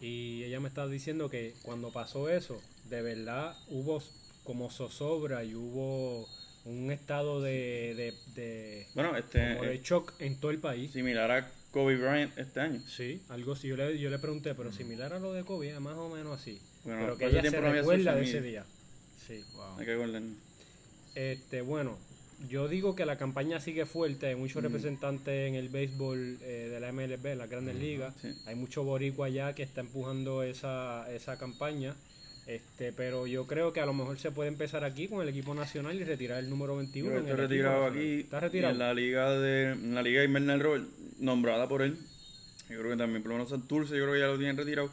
[0.00, 4.02] Y ella me estaba diciendo que cuando pasó eso, de verdad hubo
[4.44, 6.28] como zozobra y hubo
[6.64, 10.92] un estado de, de, de- Bueno, este como de eh, shock en todo el país.
[10.92, 12.80] similar a Kobe Bryant este año.
[12.88, 13.66] Sí, algo así.
[13.68, 16.60] Yo le, yo le pregunté, pero similar a lo de Kobe, más o menos así.
[16.84, 18.64] Bueno, pero que ella se recuerda de ese día.
[19.26, 19.42] Sí.
[19.54, 19.78] Wow.
[19.78, 20.22] Hay que acordar.
[21.14, 21.98] Este, bueno,
[22.48, 24.26] yo digo que la campaña sigue fuerte.
[24.26, 28.14] Hay muchos representantes en el béisbol eh, de la MLB, en las grandes ligas.
[28.20, 28.34] sí.
[28.46, 31.94] Hay mucho boricua allá que está empujando esa, esa campaña.
[32.46, 35.54] Este, pero yo creo que a lo mejor se puede empezar aquí con el equipo
[35.54, 37.08] nacional y retirar el número 21.
[37.08, 38.20] Yo en estoy el equipo retirado aquí.
[38.20, 38.72] ¿Estás y retirado?
[38.72, 40.84] En la liga de en la liga invernal Robert,
[41.20, 41.96] nombrada por él.
[42.68, 44.90] Yo creo que también, por lo menos Santurce, yo creo que ya lo tienen retirado.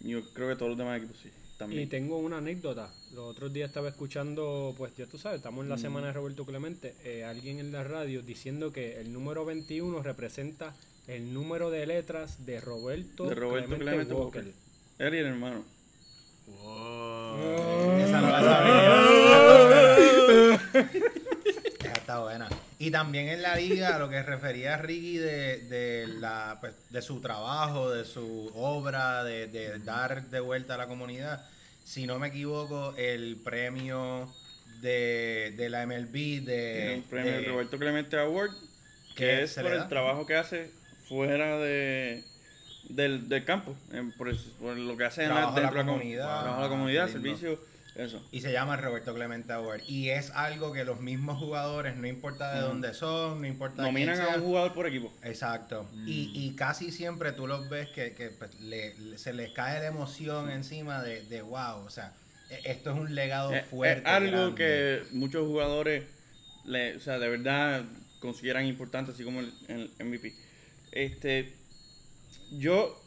[0.00, 1.30] Yo creo que todos los demás equipos sí.
[1.70, 2.90] Y tengo una anécdota.
[3.14, 5.80] Los otros días estaba escuchando, pues ya tú sabes, estamos en la mm.
[5.80, 10.74] semana de Roberto Clemente, eh, alguien en la radio diciendo que el número 21 representa
[11.08, 14.52] el número de letras de Roberto, de Roberto Clemente, Clemente Walker.
[14.98, 15.64] Él y el hermano.
[16.46, 16.62] Wow.
[16.64, 17.98] Oh.
[17.98, 18.92] Esa no la sabía.
[21.80, 22.48] Esa está buena.
[22.82, 27.00] Y también en la liga, lo que refería a Ricky de, de, la, pues, de
[27.00, 31.46] su trabajo, de su obra, de, de dar de vuelta a la comunidad.
[31.84, 34.28] Si no me equivoco, el premio
[34.80, 38.50] de, de la MLB de, un premio de- Roberto Clemente Award,
[39.14, 40.72] ¿Qué que es por el trabajo que hace
[41.08, 42.24] fuera de
[42.88, 43.76] del, del campo,
[44.18, 46.40] por, lo que hace en la, dentro comunidad.
[46.40, 47.22] trabajo a la comunidad, Lindo.
[47.22, 47.60] servicio,
[47.94, 48.22] eso.
[48.32, 49.82] y se llama Roberto Clemente Award.
[49.86, 52.68] Y es algo que los mismos jugadores, no importa de Ujú.
[52.68, 55.12] dónde son, no importa Nominan a un jugador por equipo.
[55.22, 55.88] Exacto.
[56.06, 59.78] Y, y casi siempre tú los ves que, que, pues, le- le- se les cae
[59.80, 62.12] la emoción encima de, de wow, o sea,
[62.50, 64.00] e- esto es un legado Es- fuerte.
[64.02, 64.54] es algo grande.
[64.56, 66.04] que muchos jugadores,
[66.64, 67.84] le, o sea, de verdad
[68.20, 70.32] consideran importante, así como el, el MVP.
[70.92, 71.52] Este,
[72.52, 72.98] yo,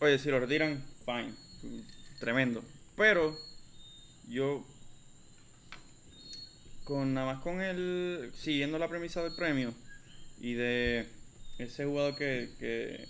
[0.00, 1.32] oye, si lo retiran, fine,
[2.20, 2.62] tremendo.
[2.96, 3.36] Pero
[4.28, 4.64] yo,
[6.84, 9.74] con nada más con el, siguiendo la premisa del premio
[10.40, 11.06] y de
[11.58, 13.06] ese jugador que, que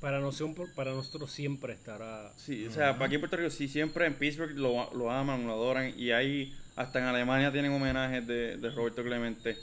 [0.00, 2.32] Para, nosotros, para nosotros siempre estará.
[2.36, 5.46] Sí, o sea, para aquí en Puerto Rico, sí, siempre en Pittsburgh lo, lo aman,
[5.46, 5.94] lo adoran.
[5.96, 9.56] Y ahí, hasta en Alemania tienen homenajes de, de Roberto Clemente.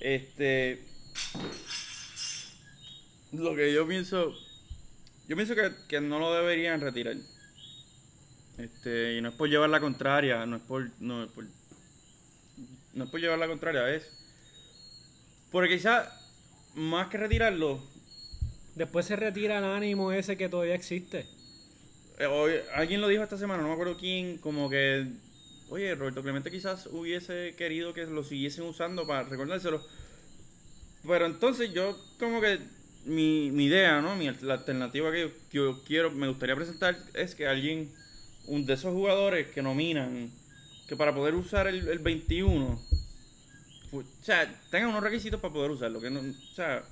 [0.00, 0.82] Este.
[3.32, 4.34] Lo que yo pienso.
[5.28, 7.16] Yo pienso que, que no lo deberían retirar.
[8.58, 10.90] Este, y no es por llevar la contraria, no es por.
[11.00, 11.44] No es por,
[12.94, 14.10] no es por llevar la contraria, es.
[15.50, 16.08] Porque quizás,
[16.74, 17.80] más que retirarlo,
[18.74, 21.26] Después se retira el ánimo ese que todavía existe.
[22.18, 25.06] Eh, alguien lo dijo esta semana, no me acuerdo quién, como que,
[25.68, 29.84] oye, Roberto Clemente quizás hubiese querido que lo siguiesen usando para recordárselo.
[31.06, 32.58] Pero entonces yo, como que,
[33.04, 34.16] mi, mi idea, ¿no?
[34.16, 37.92] Mi, la alternativa que yo, que yo quiero, me gustaría presentar es que alguien,
[38.46, 40.30] un de esos jugadores que nominan,
[40.88, 42.80] que para poder usar el, el 21,
[43.90, 46.82] fu- o sea, tengan unos requisitos para poder usarlo, que no, o sea,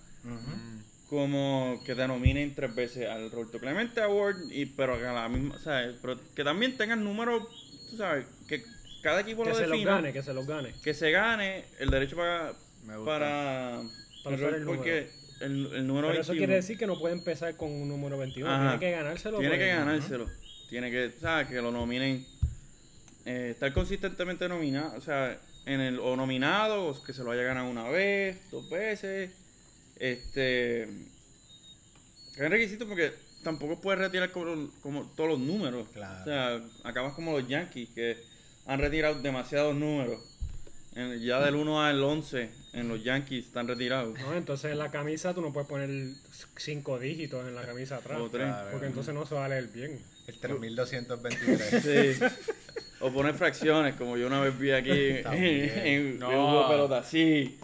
[1.09, 5.29] como que te nominen tres veces al Roberto Clemente Award y pero que a la
[5.29, 5.95] misma, ¿sabes?
[6.01, 7.43] Pero que también tengan números,
[7.91, 8.63] tú sabes, que
[9.03, 10.73] cada equipo Que lo se los defina, gane, que se los gane.
[10.83, 12.55] que se gane el derecho para
[12.87, 13.11] Me gusta.
[13.13, 13.83] para,
[14.25, 15.11] Para usar el porque
[15.41, 18.17] el, el número Pero eso 21 quiere decir que no puede empezar con un número
[18.17, 18.49] 21.
[18.51, 18.79] Ajá.
[18.79, 19.39] Tiene que ganárselo.
[19.39, 19.61] tiene pues.
[19.69, 20.31] que ganárselo,
[20.73, 21.49] tiene que, ¿sabes?
[21.49, 22.25] Que lo nominen
[23.27, 27.43] eh, estar consistentemente nominado, o sea, en el o nominado o que se lo haya
[27.43, 29.31] ganado una vez, dos veces,
[29.97, 33.13] este es requisito porque
[33.45, 35.89] tampoco puedes retirar como, como todos los números.
[35.93, 36.23] Claro.
[36.23, 38.17] O sea, acabas como los Yankees que
[38.65, 40.23] han retirado demasiados números.
[40.95, 44.19] En- ya del 1 al 11 en los Yankees están retirados.
[44.19, 45.91] No, entonces en la camisa tú no puedes poner
[46.57, 48.19] cinco dígitos en la camisa atrás.
[48.23, 48.49] O tres.
[48.71, 50.01] Porque entonces no se va a leer bien.
[50.27, 51.83] El 3223.
[51.83, 52.25] Sí.
[53.01, 56.29] O poner fracciones, como yo una vez vi aquí en, No.
[56.29, 57.03] un juego de pelota.
[57.05, 57.59] Sí.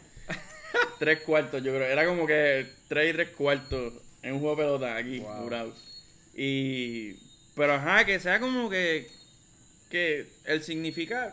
[0.99, 1.85] tres cuartos, yo creo.
[1.87, 3.93] Era como que tres y tres cuartos
[4.23, 5.43] en un juego de pelota aquí, Wow.
[5.45, 5.75] jurado.
[6.35, 7.13] Y.
[7.55, 9.09] Pero ajá, que sea como que.
[9.91, 11.33] Que el significado.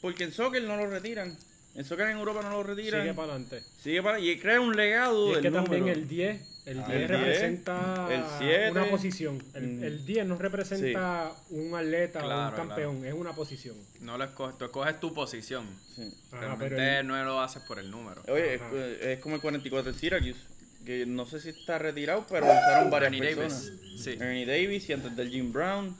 [0.00, 1.36] Porque en soccer no lo retiran.
[1.74, 3.02] En soccer en Europa no lo retiran.
[3.02, 3.62] Sigue para adelante.
[3.82, 4.20] Sigue para.
[4.20, 5.98] Y crea un legado Y es del que también número.
[5.98, 8.70] el 10, el Ah, 10 el 10, representa el 7.
[8.70, 9.42] una posición.
[9.54, 9.84] El, Mm.
[9.84, 13.74] el 10 no representa un atleta o un campeón, es una posición.
[14.00, 15.66] No lo escoges, tú escoges tu posición.
[15.96, 16.02] Sí.
[16.30, 18.22] Ajá, Realmente pero el- no lo haces por el número.
[18.28, 18.60] Oye,
[19.02, 20.40] es, como el 44 del Syracuse,
[20.86, 23.66] que no sé si está retirado, pero usaron varias Ernie personas.
[23.66, 24.10] Davis, sí.
[24.20, 25.96] Ernie Davis y antes del Jim Brown.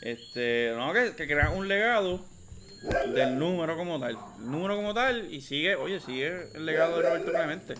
[0.00, 2.24] Este, no, que, que crean un legado
[3.14, 4.16] del número como tal.
[4.38, 7.74] El número como tal y sigue, oye, sigue el legado de Roberto Clemente.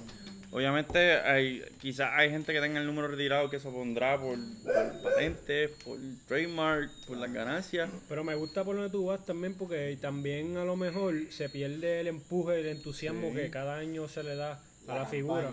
[0.55, 5.03] Obviamente hay, quizás hay gente que tenga el número retirado que se opondrá por, por
[5.03, 7.88] patentes, por trademark, por las ganancias.
[8.07, 12.01] Pero me gusta por donde tú vas también porque también a lo mejor se pierde
[12.01, 13.37] el empuje, el entusiasmo Sí.
[13.37, 15.51] que cada año se le da a la figura.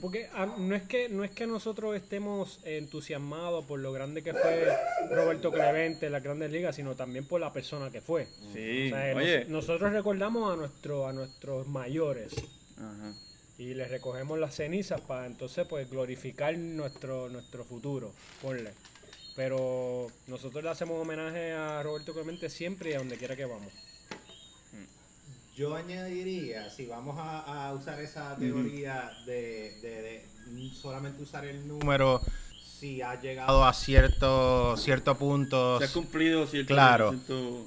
[0.00, 4.32] Porque ah, no es que no es que nosotros estemos entusiasmados por lo grande que
[4.34, 4.66] fue
[5.10, 8.26] Roberto Clemente en las Grandes Ligas, sino también por la persona que fue.
[8.52, 9.44] Sí, O sea, nos- oye.
[9.46, 12.34] nosotros recordamos a nuestro, a nuestros mayores
[12.76, 13.12] Ajá.
[13.58, 18.72] y les recogemos las cenizas para entonces pues glorificar nuestro nuestro futuro, ponle.
[19.36, 23.72] Pero nosotros le hacemos homenaje a Roberto Clemente siempre y a donde quiera que vamos.
[25.58, 31.66] Yo añadiría, si vamos a, a usar esa teoría de, de- de solamente usar el
[31.66, 32.20] número,
[32.62, 37.10] si ha llegado a cierto cierto punto, Se ha cumplido cierto, Claro.
[37.10, 37.66] cierto-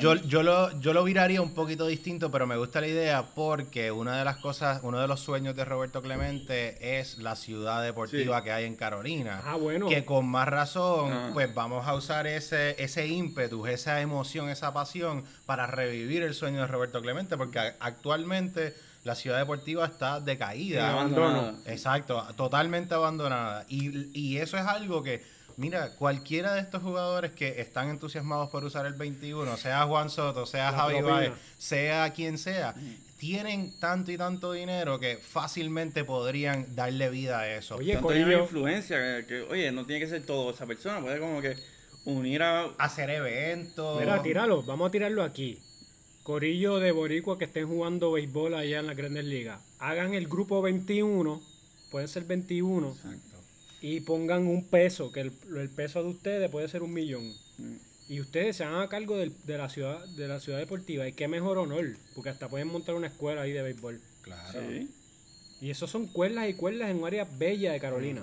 [0.00, 3.92] Yo, yo, lo, yo lo viraría un poquito distinto, pero me gusta la idea porque
[3.92, 8.38] una de las cosas, uno de los sueños de Roberto Clemente es la ciudad deportiva
[8.38, 8.44] Sí.
[8.44, 9.42] que hay en Carolina.
[9.44, 9.86] Ah, bueno.
[9.88, 11.30] Que con más razón, Ah.
[11.34, 16.62] pues vamos a usar ese, ese ímpetu, esa emoción, esa pasión para revivir el sueño
[16.62, 20.80] de Roberto Clemente, porque actualmente la ciudad deportiva está decaída.
[20.80, 21.54] Sí, abandonada.
[21.66, 23.64] Exacto, totalmente abandonada.
[23.68, 25.22] Y, y eso es algo que,
[25.56, 30.46] mira, cualquiera de estos jugadores que están entusiasmados por usar el 21, sea Juan Soto,
[30.46, 31.00] sea La Javi.
[31.00, 32.74] Baez, sea quien sea,
[33.18, 37.76] tienen tanto y tanto dinero que fácilmente podrían darle vida a eso.
[37.76, 41.18] Oye, Tanto Corillo, influencia que, que, oye, no tiene que ser todo esa persona, puede
[41.18, 41.56] como que
[42.04, 42.66] unir a...
[42.78, 43.98] Hacer eventos.
[44.00, 45.60] mira, tíralo, vamos a tirarlo aquí.
[46.22, 49.60] Corillo de Boricua que estén jugando béisbol allá en la Grandes Ligas.
[49.78, 51.40] Hagan el grupo 21,
[51.90, 53.35] pueden ser 21, Exacto.
[53.80, 57.28] Y pongan un peso, que el, el peso de ustedes puede ser un millón.
[57.58, 57.76] Mm.
[58.08, 61.08] Y ustedes se hagan a cargo del- de, la ciudad de la ciudad deportiva.
[61.08, 64.00] Y qué mejor honor, porque hasta pueden montar una escuela ahí de béisbol.
[64.22, 64.60] Claro.
[64.60, 64.88] Sí.
[65.60, 68.22] Y esos son cuerdas y cuerdas en un área bella de Carolina.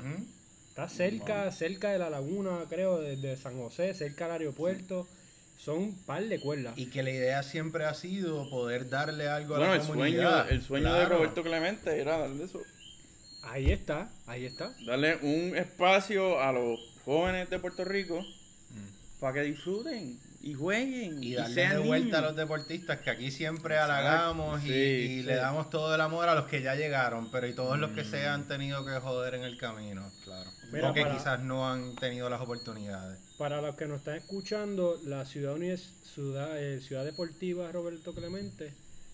[0.69, 5.07] Está cerca, cerca de la laguna, creo, de, de San José, cerca del aeropuerto.
[5.57, 6.77] Son un par de cuerdas.
[6.77, 10.45] Y que la idea siempre ha sido poder darle algo a Bueno, la el sueño,
[10.49, 11.05] el sueño de.
[11.05, 12.61] Roberto Clemente era darle eso,
[13.43, 14.73] Ahí está, ahí está.
[14.85, 18.25] darle un espacio a los jóvenes de Puerto Rico
[19.19, 21.23] para que disfruten y jueguen Mm.
[21.23, 25.07] Y y, darle de vuelta a los deportistas que aquí siempre halagamos y, Sí, y
[25.19, 25.23] sí.
[25.23, 28.03] le damos todo el amor a los que ya llegaron, pero y todos los que
[28.03, 30.49] se han tenido que joder en el camino, claro.
[30.71, 33.17] Mira, o que para- quizás no han tenido las oportunidades.
[33.37, 35.55] Para los que nos están escuchando, la ciudad,
[36.13, 38.73] ciudad, eh, ciudad deportiva Roberto Clemente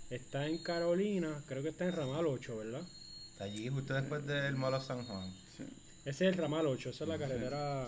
[0.09, 2.81] está en Carolina, creo que está en Ramal 8, ¿verdad?
[3.39, 5.31] Allí justo después del Molo San Juan.
[6.05, 7.87] Ese es el Ramal 8, esa es la carretera.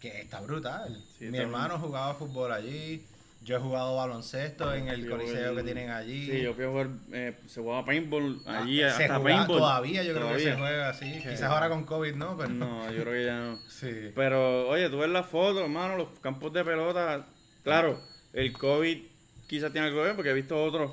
[0.00, 0.96] Que está brutal.
[1.18, 3.02] Sí, Mi está hermano jugaba fútbol allí.
[3.44, 6.26] Yo he jugado baloncesto en el coliseo el- que tienen allí.
[6.26, 9.58] Sí, yo fui a jugar, eh, se jugaba paintball Ah, allí, se hasta juega paintball.
[9.58, 11.12] todavía, yo creo que se juega así.
[11.12, 13.58] Quizás ahora con COVID no, pero No, yo creo que ya no.
[13.68, 14.10] sí.
[14.14, 17.26] Pero, oye, tú ves las fotos, hermano, los campos de pelota.
[17.62, 18.00] Claro,
[18.32, 18.98] el COVID
[19.46, 20.92] quizás tiene algo que ver porque he visto otros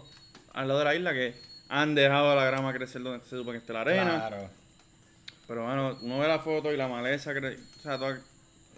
[0.53, 1.35] al lado de la isla que
[1.69, 4.27] han dejado la grama crecer donde se supone que esté la arena.
[4.27, 4.49] Claro.
[5.47, 8.15] Pero, bueno, uno ve la foto y la maleza, cre- o sea, todo,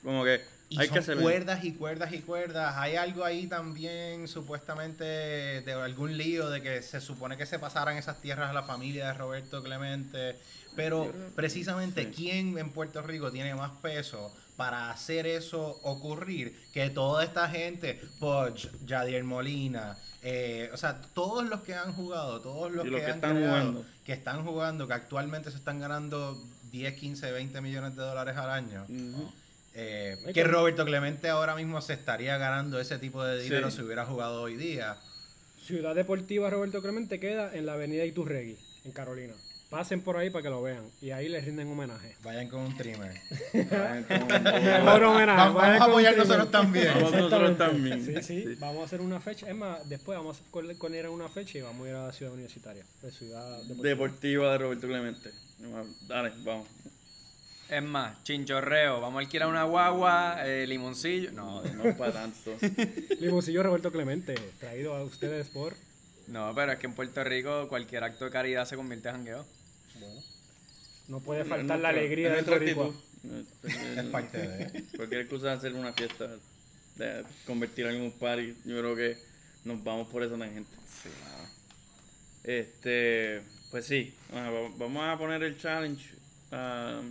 [0.04, 1.18] como que Y hay son que hacer.
[1.18, 2.76] cuerdas y cuerdas y cuerdas.
[2.78, 7.96] Hay algo ahí también, supuestamente, de algún lío de que se supone que se pasaran
[7.98, 10.36] esas tierras a la familia de Roberto Clemente.
[10.76, 12.12] Pero precisamente, sí.
[12.16, 18.02] ¿quién en Puerto Rico tiene más peso para hacer eso ocurrir que toda esta gente?
[18.20, 23.12] Poch, Jadier Molina, eh, o sea, todos los que han jugado, todos los, que han
[23.16, 23.86] están creado, jugando.
[24.04, 26.42] que están jugando, que actualmente se están ganando
[26.72, 28.86] 10, 15, 20 millones de dólares al año.
[29.80, 33.78] Eh, que Roberto Clemente ahora mismo se estaría ganando ese tipo de dinero Sí.
[33.78, 34.98] si hubiera jugado hoy día.
[35.64, 39.34] Ciudad deportiva Roberto Clemente queda en la avenida Iturregui, en Carolina.
[39.70, 42.16] Pasen por ahí para que lo vean y ahí les rinden homenaje.
[42.24, 43.14] Vayan con un trimmer.
[43.54, 45.38] Vayan con- Mejor homenaje.
[45.54, 46.88] Vamos, a apoyar un nosotros también.
[46.96, 48.06] Vamos nosotros también.
[48.06, 48.56] Sí, sí, Sí.
[48.60, 49.50] Vamos a hacer una fecha.
[49.50, 50.40] Es más, después vamos a
[51.06, 52.86] a una fecha y vamos a ir a la ciudad universitaria.
[53.02, 53.84] De ciudad deportiva.
[53.90, 55.32] Deportiva de Roberto Clemente.
[56.08, 56.68] Dale, vamos.
[57.70, 61.34] Es más, chinchorreo, vamos a alquilar una guagua, eh, limoncillo.
[61.34, 62.56] No, No es para tanto.
[63.20, 65.74] Limoncillo Roberto Clemente, traído a ustedes por.
[66.28, 69.57] no, pero es que en Puerto Rico cualquier acto de caridad se convierte en jangueo.
[71.08, 72.94] No puede faltar la nuestra- alegría del nuestra boricua.
[73.98, 74.84] Es parte de.
[74.98, 76.28] Cualquier cosa de hacer una fiesta,
[76.96, 79.18] de convertirla en un party, yo creo que
[79.66, 80.70] nos vamos por esa tangente.
[81.04, 81.10] Sí,
[82.44, 83.42] Este,
[83.72, 86.06] pues sí, bueno, va- vamos a poner el challenge
[86.52, 87.02] a,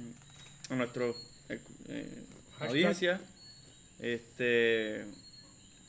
[0.70, 1.14] a nuestro
[1.48, 2.22] eh, eh,
[2.60, 3.20] audiencia.
[3.98, 5.04] Este,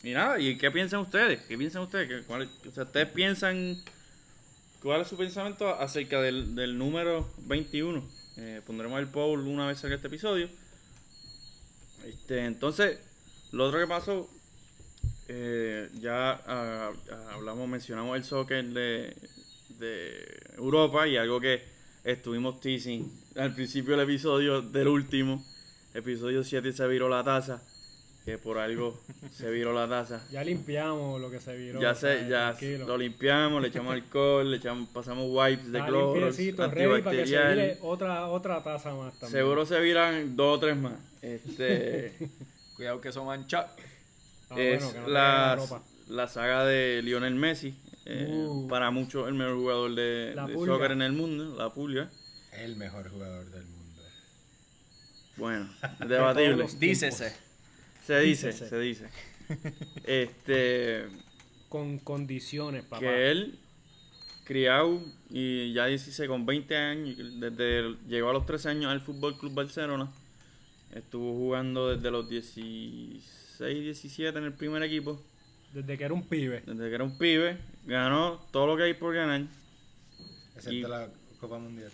[0.03, 1.41] y nada, ¿y qué piensan ustedes?
[1.47, 2.07] ¿Qué piensan ustedes?
[2.07, 3.77] ¿Qué- cuál- o sea, ¿Ustedes piensan,
[4.87, 8.01] cuál es su pensamiento acerca del, del número 21?
[8.37, 10.47] Eh, pondremos el poll una vez salga este episodio.
[12.05, 12.97] Este, entonces,
[13.51, 14.29] lo otro que pasó,
[15.27, 19.13] eh, ya ah, ah, hablamos, mencionamos el soccer de,
[19.77, 21.65] de Europa y algo que
[22.05, 25.45] estuvimos teasing al principio del episodio del último,
[25.95, 27.61] episodio 7 se viró la taza,
[28.27, 28.93] que por algo
[29.31, 30.21] se viró la taza.
[30.29, 31.79] Ya limpiamos lo que se viró.
[31.79, 32.85] Ya o sea, sé, ya tranquilo.
[32.85, 36.83] lo limpiamos, le echamos alcohol, le echamos, pasamos wipes de cloro, ready para que se
[36.83, 37.53] antibacterial.
[37.55, 39.31] vire otra, otra taza más también.
[39.31, 40.95] Seguro se viran dos o tres más.
[41.21, 42.17] Este
[42.75, 43.67] Cuidado que eso mancha.
[44.49, 45.83] Ah, es bueno, que no la, la ropa.
[46.09, 47.75] la saga de Lionel Messi.
[48.05, 48.67] eh, Uh.
[48.67, 50.35] para muchos el mejor jugador de,
[50.65, 52.09] soccer en el mundo, la pulga.
[52.51, 54.01] El mejor jugador del mundo.
[55.37, 55.69] Bueno,
[56.05, 56.65] debatible.
[56.77, 57.46] Dícese.
[58.07, 58.69] Se dice, Dícese.
[58.69, 59.09] se dice.
[60.05, 61.05] Este,
[61.69, 62.99] Con condiciones, papá.
[63.01, 63.59] que él,
[64.45, 69.37] criado y ya 16, con 20 años, desde llegó a los 13 años al Fútbol
[69.37, 70.09] Club Barcelona,
[70.93, 73.21] estuvo jugando desde los 16,
[73.59, 75.21] 17 en el primer equipo,
[75.73, 76.63] Desde que era un pibe.
[76.65, 79.41] desde que era un pibe, ganó todo lo que hay por ganar.
[80.55, 81.91] Excepto Y- la Copa Mundial.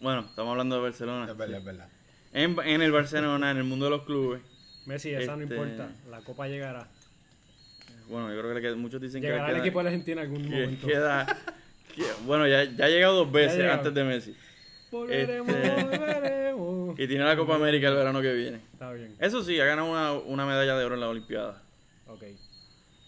[0.00, 1.30] Bueno, estamos hablando de Barcelona.
[1.30, 1.88] Es verdad, es verdad.
[2.32, 4.40] En, en el Barcelona, en el mundo de los clubes.
[4.86, 5.88] Messi, esa no Este- importa.
[6.10, 6.86] La copa llegará.
[8.08, 10.42] Bueno, yo creo que muchos dicen Llegará que el queda- equipo de Argentina en algún
[10.44, 10.86] que momento.
[10.86, 11.38] queda-
[11.94, 13.78] que- bueno, ya, ya ha llegado dos veces llegado.
[13.78, 14.36] antes de Messi.
[14.90, 16.98] Volveremos, Este- volveremos.
[17.00, 18.60] Y tiene la Copa América el verano que viene.
[18.72, 19.14] Está bien.
[19.18, 21.62] Eso sí, ha ganado una, una medalla de oro en la Olimpiada.
[22.08, 22.24] Ok.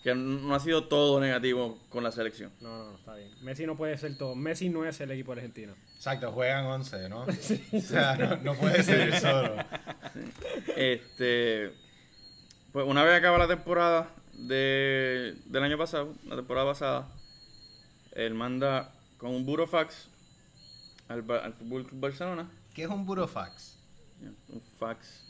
[0.05, 2.53] Que no ha sido todo negativo con la selección.
[2.61, 3.31] No, no, no, está bien.
[3.41, 4.35] Messi no puede ser todo.
[4.35, 5.75] Messi no es el equipo de Argentina.
[5.97, 7.23] Exacto, juegan 11, ¿no?
[7.73, 9.57] O sea, no, no puede ser solo.
[10.77, 11.73] Este,
[12.71, 17.09] pues una vez acaba la temporada de, del año pasado, la temporada pasada,
[18.13, 20.09] él manda con un burofax
[21.09, 22.51] al, al Fútbol Club Barcelona.
[22.75, 23.79] ¿Qué es un burofax?
[24.49, 25.24] Un fax.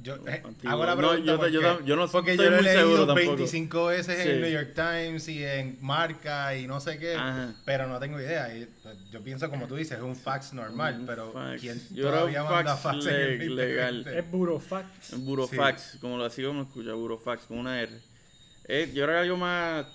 [0.00, 2.56] Yo eh, hago la No, pregunta yo- porque, yo yo no porque estoy yo lo
[2.58, 3.26] he muy leído seguro tampoco.
[3.36, 4.28] 25 veces Sí.
[4.30, 7.54] en New York Times y en Marca y no sé qué, Ajá.
[7.64, 8.56] pero no tengo idea.
[8.56, 11.60] Y, pues, yo pienso como tú dices, es un fax normal, Un pero fax.
[11.60, 13.66] ¿quién Yo todavía un manda fax fax en el le- 2020?
[13.66, 14.06] legal.
[14.06, 15.12] Es Burofax.
[15.14, 17.92] Un burofax, como lo así como escucha, burofax, con una R.
[18.68, 19.86] Eh, yo creo que algo más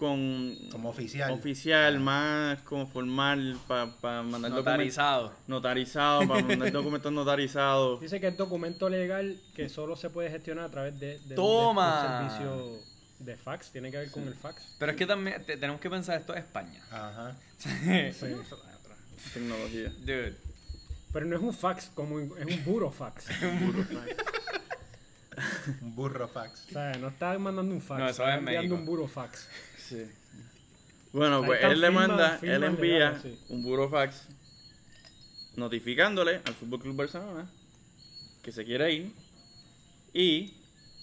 [0.00, 1.30] con Como oficial.
[1.30, 3.84] oficial, más como formal para
[4.22, 5.32] mandar documentos Notarizado.
[5.46, 8.00] notarizado, para mandar documentos notarizados.
[8.00, 11.28] Dice que es documento legal que solo se puede gestionar a través de, de un-
[11.28, 12.22] de Toma.
[12.22, 12.78] un servicio
[13.18, 13.70] de fax.
[13.70, 14.76] Tiene que ver con el fax.
[14.78, 16.82] Pero es que también te- tenemos que pensar esto es España.
[16.90, 17.36] Ajá.
[17.58, 18.26] Sí.
[19.34, 19.92] Tecnología.
[20.00, 20.34] Dude.
[21.12, 23.26] Pero no es un fax, como un- es un burofax.
[25.82, 26.66] Un burro fax.
[26.68, 28.80] o sea, no está mandando un fax, No, eso está es enviando México.
[28.80, 29.48] un burofax.
[29.78, 30.06] Sí.
[31.12, 33.38] Bueno, pues él le manda, él envía legales, sí.
[33.48, 34.28] un burofax
[35.56, 37.50] notificándole al Fútbol Club Barcelona
[38.42, 39.12] que se quiere ir
[40.12, 40.54] y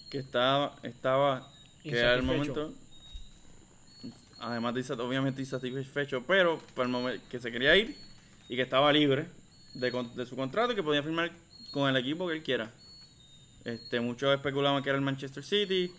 [0.10, 1.52] que estaba, estaba
[1.84, 2.73] que al momento,
[4.39, 7.95] además de obviamente insatisfecho, pero para el momento que se quería ir
[8.50, 9.28] y que estaba libre
[9.73, 11.32] de su contrato y que podía firmar
[11.71, 12.71] con el equipo que él quiera.
[13.67, 15.91] Este, muchos especulaban que era el Manchester City,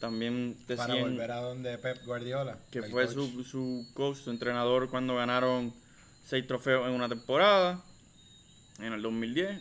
[0.00, 2.58] también Para decían volver a donde Pep Guardiola.
[2.70, 3.14] que fue coach.
[3.14, 5.74] su, su coach, su entrenador cuando ganaron
[6.24, 7.84] seis trofeos en una temporada,
[8.78, 9.60] en el 2010,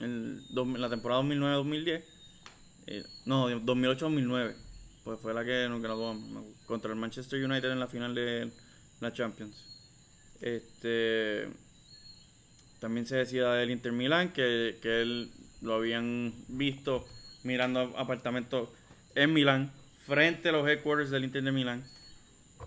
[0.00, 2.02] el, dos- la temporada 2009-2010,
[2.88, 4.54] eh, no, 2008-2009,
[5.04, 8.50] pues fue la que nos graduamos contra el Manchester United en la final de
[9.00, 9.56] la Champions.
[10.42, 11.48] Este
[12.78, 15.30] también se decía del Inter Milan que, que él
[15.62, 17.06] lo habían visto
[17.44, 18.68] mirando apartamentos
[19.14, 19.72] en Milán
[20.06, 21.84] frente a los headquarters del Inter de Milán.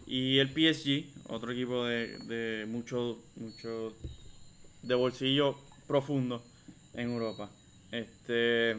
[0.06, 3.94] Y el PSG otro equipo de, de mucho mucho
[4.82, 5.56] de bolsillo
[5.88, 6.44] profundo
[6.94, 7.50] en Europa.
[7.92, 8.78] Este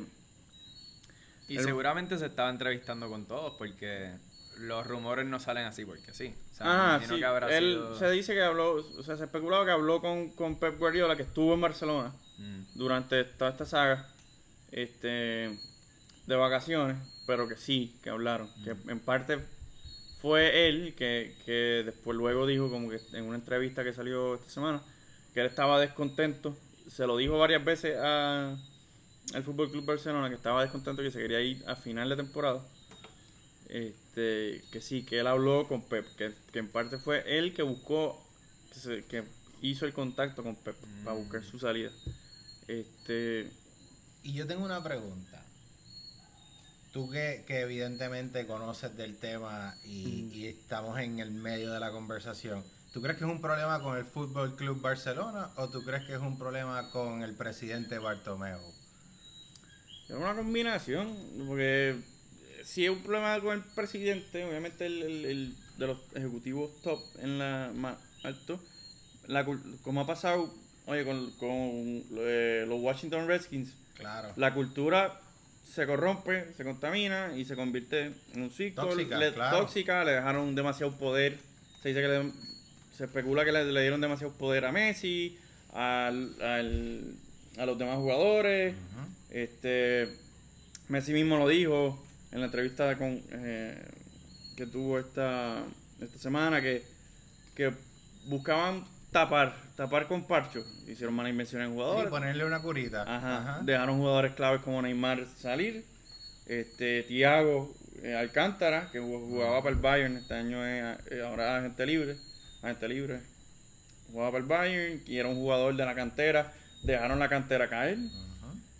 [1.49, 4.13] Y El- seguramente se estaba entrevistando con todos porque
[4.59, 6.35] los rumores no salen así porque sí.
[6.53, 9.25] O sea, ah sí que habrá él sido- se dice que habló o sea se
[9.25, 12.63] especulaba que habló con, con Pep Guardiola que estuvo en Barcelona Mm.
[12.75, 14.09] durante toda esta saga
[14.73, 15.59] este
[16.27, 19.39] de vacaciones pero que sí que hablaron que en parte
[20.23, 24.49] fue él que, que después luego dijo como que en una entrevista que salió esta
[24.49, 24.83] semana
[25.35, 26.57] que él estaba descontento
[26.91, 28.57] se lo dijo varias veces a
[29.35, 32.63] al Fútbol Club Barcelona que estaba descontento que se quería ir a final de temporada
[33.69, 37.63] este que sí que él habló con Pep que, que en parte fue él que
[37.63, 38.21] buscó
[38.73, 39.25] que, se- que
[39.63, 40.75] hizo el contacto con Pep
[41.05, 41.91] para buscar su salida
[42.81, 43.51] este
[44.23, 45.43] Y yo tengo una pregunta.
[46.93, 51.93] Tú que, que evidentemente conoces del tema y, y estamos en el medio de la
[51.93, 56.05] conversación, ¿tú crees que es un problema con el Fútbol Club Barcelona o tú crees
[56.05, 58.61] que es un problema con el presidente Bartomeu?
[60.09, 61.17] Es una combinación,
[61.47, 62.01] porque
[62.65, 67.01] si es un problema con el presidente, obviamente el, el- el de los ejecutivos top
[67.21, 68.61] en la más alto,
[69.29, 69.47] la,
[69.83, 70.53] como ha pasado,
[70.91, 71.51] oye, con, con
[72.19, 74.33] eh, los Washington Redskins, Claro.
[74.37, 75.21] la cultura
[75.75, 79.59] se corrompe, se contamina y se convierte en un ciclo Tóxica, le, claro.
[79.61, 81.39] tóxica, le dejaron demasiado poder,
[81.83, 82.33] se dice que le-
[82.97, 85.39] se especula que le, le dieron demasiado poder a Messi,
[85.73, 87.15] al, al-
[87.59, 88.75] a los demás jugadores,
[89.31, 90.09] este
[90.89, 93.81] Messi mismo lo dijo en la entrevista con eh,
[94.57, 95.63] que tuvo esta,
[96.01, 96.83] esta semana que,
[97.55, 97.73] que
[98.27, 100.65] buscaban tapar, tapar con parcho.
[100.87, 102.11] Hicieron malas inversiones en Y jugadores.
[102.11, 103.03] ponerle una curita.
[103.03, 103.39] Ajá.
[103.39, 103.61] Ajá.
[103.63, 105.85] Dejaron jugadores claves como Neymar salir
[106.47, 111.59] Este, Tiago eh, Alcántara, que jug- jugaba para el Bayern, este año es eh, ahora
[111.59, 112.17] agente libre,
[112.63, 113.21] agente libre.
[114.11, 116.53] Jugaba para el Bayern y era un jugador de la cantera.
[116.83, 117.99] Dejaron la cantera caer,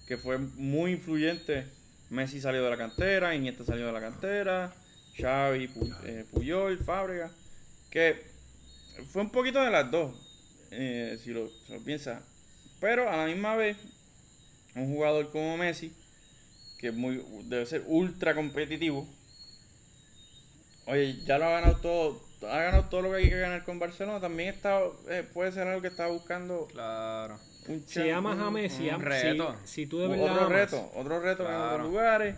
[0.09, 1.67] que fue muy influyente.
[2.09, 4.73] Messi salió de la cantera, Iniesta salió de la cantera,
[5.17, 5.71] Xavi,
[6.07, 7.31] eh, Puyol, Fábrega,
[7.91, 8.25] que
[9.05, 10.13] fue un poquito de las dos,
[10.71, 12.23] eh, si lo, si lo piensas.
[12.81, 13.77] Pero a la misma vez,
[14.75, 15.93] un jugador como Messi,
[16.79, 19.07] que es muy, debe ser ultra competitivo,
[20.87, 23.79] oye, ya lo ha ganado todo, ha ganado todo lo que hay que ganar con
[23.79, 27.39] Barcelona, también está, eh, puede ser algo que está buscando Claro.
[27.69, 29.55] un Si amas a Messi, un reto.
[29.65, 31.75] Si, si tú de verdad otro amas- reto, otro reto en Claro.
[31.75, 32.37] otros lugares,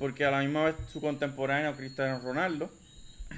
[0.00, 2.70] porque a la misma vez su contemporáneo Cristiano Ronaldo,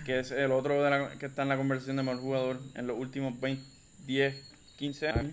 [0.05, 2.86] que es el otro de la- que está en la conversación de mejor jugador en
[2.86, 3.62] los últimos 20,
[4.07, 4.34] 10,
[4.76, 5.32] 15 años,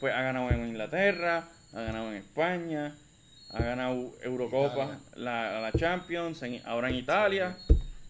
[0.00, 2.94] pues ha ganado en Inglaterra, ha ganado en España,
[3.50, 7.56] ha ganado Eurocopa, la, la Champions, en- ahora en Italia,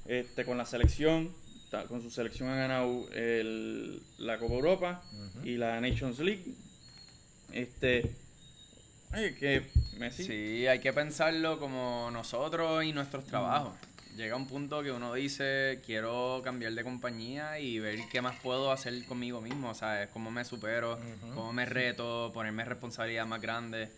[0.07, 1.33] este con la selección,
[1.89, 5.03] con su selección ha ganado el- la Copa Europa
[5.45, 6.55] y la Nations League.
[7.53, 8.11] Este,
[9.39, 9.63] que
[9.99, 13.73] Messi Sí, hay que pensarlo como nosotros y nuestros trabajos.
[14.17, 18.73] Llega un punto que uno dice, quiero cambiar de compañía y ver qué más puedo
[18.73, 20.09] hacer conmigo mismo, ¿sabes?
[20.09, 20.99] Cómo me supero,
[21.35, 23.91] cómo me reto, ponerme responsabilidad más grande.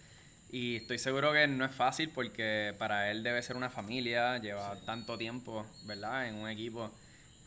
[0.51, 4.77] Y estoy seguro que no es fácil porque para él debe ser una familia, lleva
[4.85, 6.27] tanto tiempo, ¿verdad?
[6.27, 6.91] En un equipo.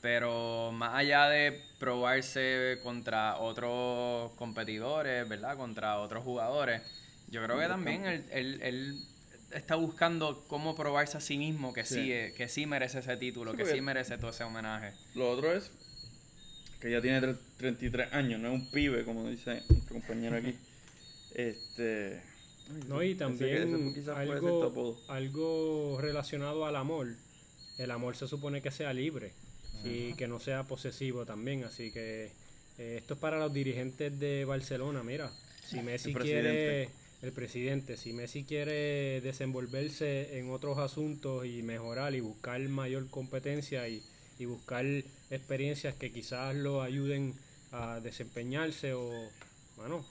[0.02, 5.58] Pero más allá de probarse contra otros competidores, ¿verdad?
[5.58, 6.82] Contra otros jugadores,
[7.28, 9.06] yo creo que también él, él- él
[9.54, 12.34] está buscando cómo probarse a sí mismo que sí, Sí.
[12.36, 14.93] que sí merece ese título, Sí, que sí merece todo ese homenaje.
[15.16, 15.72] Lo otro es
[16.80, 20.56] que ya tiene tre- 33 años, no es un pibe, como dice nuestro compañero aquí.
[21.34, 22.22] Este.
[22.89, 24.12] No, y también ese
[25.08, 27.08] algo, relacionado al amor.
[27.78, 29.32] El amor se supone que sea libre
[29.84, 31.64] y que no sea posesivo también.
[31.64, 32.32] Así que
[32.78, 35.04] eh, esto es para los dirigentes de Barcelona.
[35.04, 35.32] Mira,
[35.66, 36.89] si Messi quiere, presidente.
[37.22, 43.88] El presidente, si Messi quiere desenvolverse en otros asuntos y mejorar y buscar mayor competencia
[43.88, 44.02] y,
[44.40, 44.86] y buscar
[45.30, 47.36] experiencias que quizás lo ayuden
[47.72, 49.12] a desempeñarse o,
[49.78, 50.04] bueno,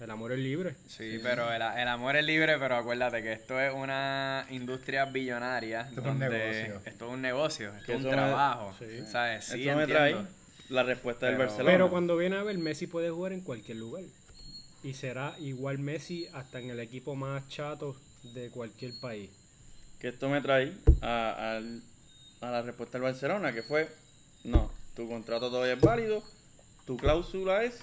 [0.00, 0.74] el amor es libre.
[0.88, 5.82] Sí, pero el, el amor es libre, pero acuérdate que esto es una industria billonaria.
[5.82, 6.80] Esto es un donde negocio.
[6.86, 8.74] Esto es un negocio, esto es un me- trabajo.
[8.78, 8.86] Sí.
[9.06, 9.44] ¿Sabes?
[9.44, 10.16] Sí, Eso me trae
[10.70, 11.72] la respuesta del Pero- Barcelona.
[11.74, 14.04] Pero cuando viene a ver, Messi puede jugar en cualquier lugar.
[14.82, 17.96] Y será igual Messi hasta en el equipo más chato
[18.34, 19.30] de cualquier país.
[19.98, 20.72] Que esto me trae
[21.02, 21.60] a,
[22.40, 23.88] la respuesta del Barcelona, que fue:
[24.44, 26.22] no, tu contrato todavía es válido,
[26.86, 27.78] tu cláusula es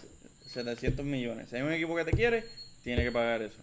[0.48, 1.50] 700 millones.
[1.50, 2.46] Si hay un equipo que te quiere,
[2.84, 3.62] tiene que pagar eso.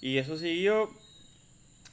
[0.00, 0.90] Y eso siguió.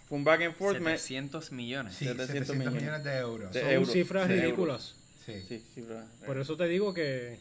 [0.08, 0.80] Fue un back and forth.
[0.80, 1.94] me- 700 millones.
[1.94, 2.82] Sí, 700 700 millones.
[2.82, 3.52] millones de euros.
[3.54, 4.96] De Son euros, cifras de ridículas.
[5.26, 5.34] Sí.
[5.48, 7.38] Sí, sí, pero- Por eso te digo que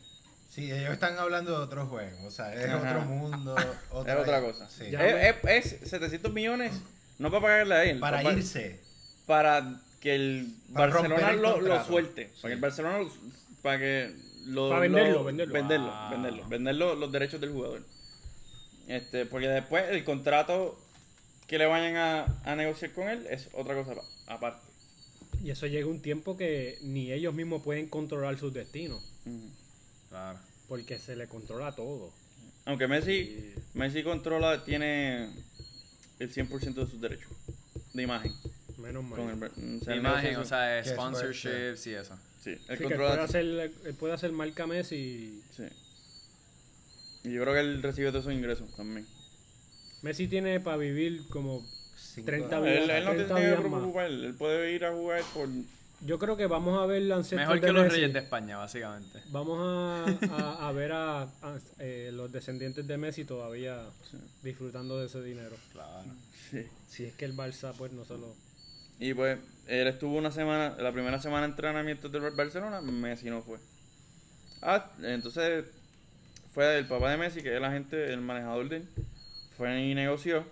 [0.57, 2.27] Sí, ellos están hablando de otro juego.
[2.27, 2.79] O sea, es Ajá.
[2.97, 3.55] otro mundo.
[4.07, 4.69] es otra cosa.
[4.71, 4.85] Sí.
[4.87, 6.73] Es, es- es 700 millones,
[7.19, 8.01] no para pagarle a él.
[8.01, 8.81] Para pa- irse.
[9.27, 12.31] para que el Para Barcelona el lo, suelte.
[12.35, 12.41] Sí.
[12.43, 13.13] Para que el Barcelona lo-
[13.63, 14.15] para que
[14.47, 15.53] lo, Para venderlo, lo- venderlo.
[15.55, 16.11] venderlo, Wow.
[16.11, 17.83] venderlo, vender los, los derechos del jugador.
[18.89, 20.81] Este, porque después el contrato
[21.47, 24.65] que le vayan a, a negociar con él es otra cosa pa- aparte.
[25.45, 29.03] y eso llega un tiempo que ni ellos mismos pueden controlar sus destinos.
[29.27, 29.51] Ujú.
[30.09, 30.39] Claro.
[30.69, 32.13] Porque se le controla todo.
[32.65, 35.31] Aunque Messi, Messi controla, tiene
[36.19, 37.31] el 100% de sus derechos
[37.93, 38.33] de imagen.
[38.79, 39.19] Menos mal.
[39.21, 42.17] Con el, o sea, imagen, o sea, sponsorships y eso.
[42.43, 43.45] sí, él Sí, que él controla puede hacer,
[43.85, 45.43] él puede hacer marca Messi.
[45.57, 45.65] Sí.
[47.25, 49.07] Y yo creo que él recibe todos esos ingresos también.
[50.03, 51.65] Messi tiene para vivir como
[51.97, 52.77] Cinco- 30 No, vidas.
[52.85, 55.49] él, él no 30 tiene que preocupar, él puede ir a jugar por...
[56.03, 57.97] Yo creo que vamos a ver el ancestro Mejor de que los Messi.
[57.97, 59.23] Reyes de España, básicamente.
[59.31, 63.83] Vamos a, a- a ver a, a, eh, los descendientes de Messi todavía
[64.43, 65.57] disfrutando de ese dinero.
[65.73, 66.05] Claro.
[66.51, 66.67] Sí.
[66.87, 68.35] Si es que el Barça pues no se lo...
[69.01, 73.43] Y pues, él estuvo una semana, la primera semana de entrenamiento del Barcelona, Messi no
[73.43, 73.59] fue.
[74.63, 75.65] Ah, entonces
[76.55, 78.89] fue el papá de Messi, que es el agente, el manejador de él,
[79.57, 80.45] fue y negoció.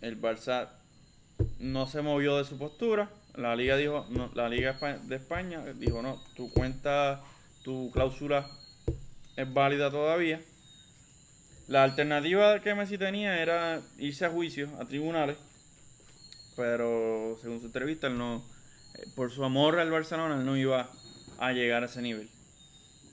[0.00, 0.68] El Barça
[1.58, 3.10] no se movió de su postura.
[3.38, 7.22] La liga dijo, la liga de España dijo, no, tu cuenta,
[7.62, 8.50] tu cláusula
[9.36, 10.40] es válida todavía.
[11.68, 15.36] La alternativa que Messi tenía era irse a juicio, a tribunales,
[16.56, 18.44] pero según su entrevista, él no,
[18.96, 20.90] eh, por su amor al Barcelona, él no iba
[21.38, 22.28] a llegar a ese nivel.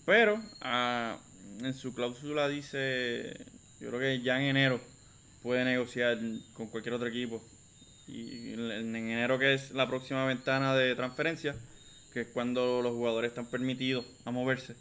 [0.08, 1.20] Pero ah,
[1.60, 3.46] en su cláusula dice,
[3.80, 4.82] yo creo que ya en enero
[5.44, 6.18] puede negociar
[6.56, 7.44] con cualquier otro equipo
[8.08, 11.56] y en en enero que es la próxima ventana de transferencia,
[12.14, 14.76] que es cuando los jugadores están permitidos a moverse.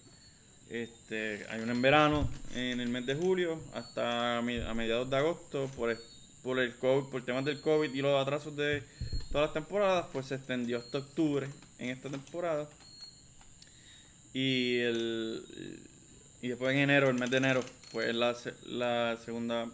[0.70, 5.70] Este, hay uno en verano, en el mes de julio, hasta a mediados de agosto,
[5.77, 5.99] por el,
[6.43, 8.83] por el COVID, por temas del COVID y los atrasos de
[9.31, 11.49] todas las temporadas, pues se extendió hasta octubre
[11.79, 12.68] en esta temporada.
[14.33, 15.81] Y el
[16.41, 19.66] y después en enero, el mes de enero, pues la, la segunda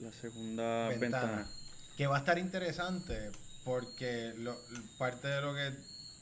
[0.00, 0.98] la segunda Ventana.
[0.98, 1.48] ventana.
[1.96, 3.30] Que va a estar interesante
[3.64, 4.58] porque lo-
[4.98, 5.72] parte de lo que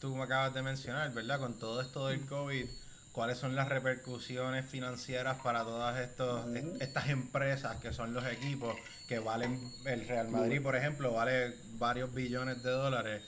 [0.00, 1.38] tú me acabas de mencionar, ¿verdad?
[1.38, 2.66] Con todo esto del COVID,
[3.12, 8.76] ¿cuáles son las repercusiones financieras para todas estos, est- estas empresas que son los equipos
[9.08, 13.22] que valen, el Real Madrid, por ejemplo, vale varios billones de dólares?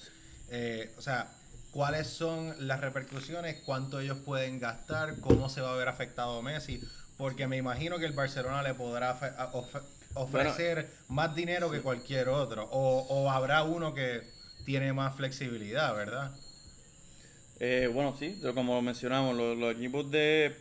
[0.50, 1.28] Eh, o sea,
[1.70, 3.62] ¿cuáles son las repercusiones?
[3.64, 5.20] ¿Cuánto ellos pueden gastar?
[5.20, 6.82] ¿Cómo se va a ver afectado Messi?
[7.16, 9.10] Porque me imagino que el Barcelona le podrá
[10.14, 12.68] ofrecer más dinero que cualquier otro.
[12.70, 14.22] O, o habrá uno que
[14.64, 16.32] tiene más flexibilidad, ¿verdad?
[17.60, 20.56] Eh, bueno, sí, pero como lo mencionamos, los, los equipos de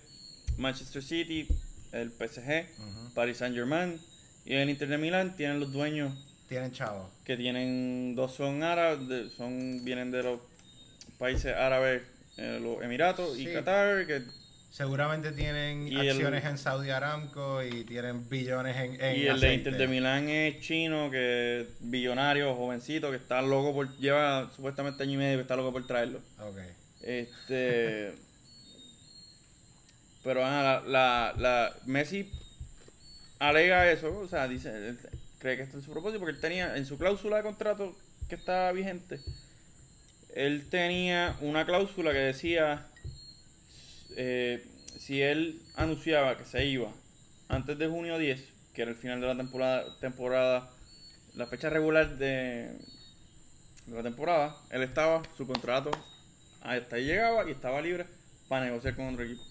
[0.58, 1.48] Manchester City,
[1.92, 2.68] el PSG,
[3.16, 4.00] Paris Saint Germain
[4.46, 6.14] y el Inter de Milán tienen los dueños
[6.48, 7.10] Tienen chavos.
[7.26, 10.40] que tienen, dos son árabes, son, vienen de los
[11.18, 12.04] países árabes,
[12.38, 13.52] eh, los Emiratos y.
[13.52, 14.24] Qatar, que
[14.72, 19.40] Seguramente tienen Y el- acciones en Saudi Aramco y tienen billones en, en y el
[19.40, 19.54] de.
[19.54, 25.04] Inter de Milán es chino, que es billonario, jovencito, que está loco por, lleva supuestamente
[25.04, 26.20] año y medio que está loco por traerlo.
[26.40, 26.58] Ok.
[27.02, 28.14] Este.
[30.24, 32.32] Pero ah, la, la, la- Messi
[33.40, 34.96] alega eso, o sea, dice,
[35.40, 37.96] cree que esto es su propósito, porque él tenía en su cláusula de contrato
[38.30, 39.20] que está vigente,
[40.36, 42.86] él tenía una cláusula que decía,
[44.16, 44.66] eh,
[44.98, 46.92] si él anunciaba que se iba
[47.50, 48.42] antes de junio 10,
[48.74, 50.70] que era el final de la temporada, temporada
[51.36, 52.72] la fecha regular de,
[53.88, 55.92] la temporada, él estaba, su contrato
[56.62, 58.06] hasta ahí llegaba y estaba libre
[58.48, 59.42] para negociar con otro equipo.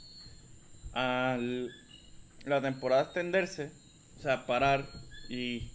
[0.93, 1.71] Al
[2.45, 3.71] la temporada extenderse,
[4.19, 4.87] o sea, parar
[5.29, 5.71] y,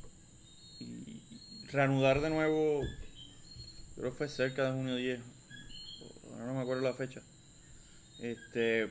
[0.79, 1.21] y
[1.71, 2.81] reanudar de nuevo,
[3.95, 5.19] creo que fue cerca de junio 10,
[6.33, 7.21] ahora no me acuerdo la fecha.
[8.22, 8.89] Este,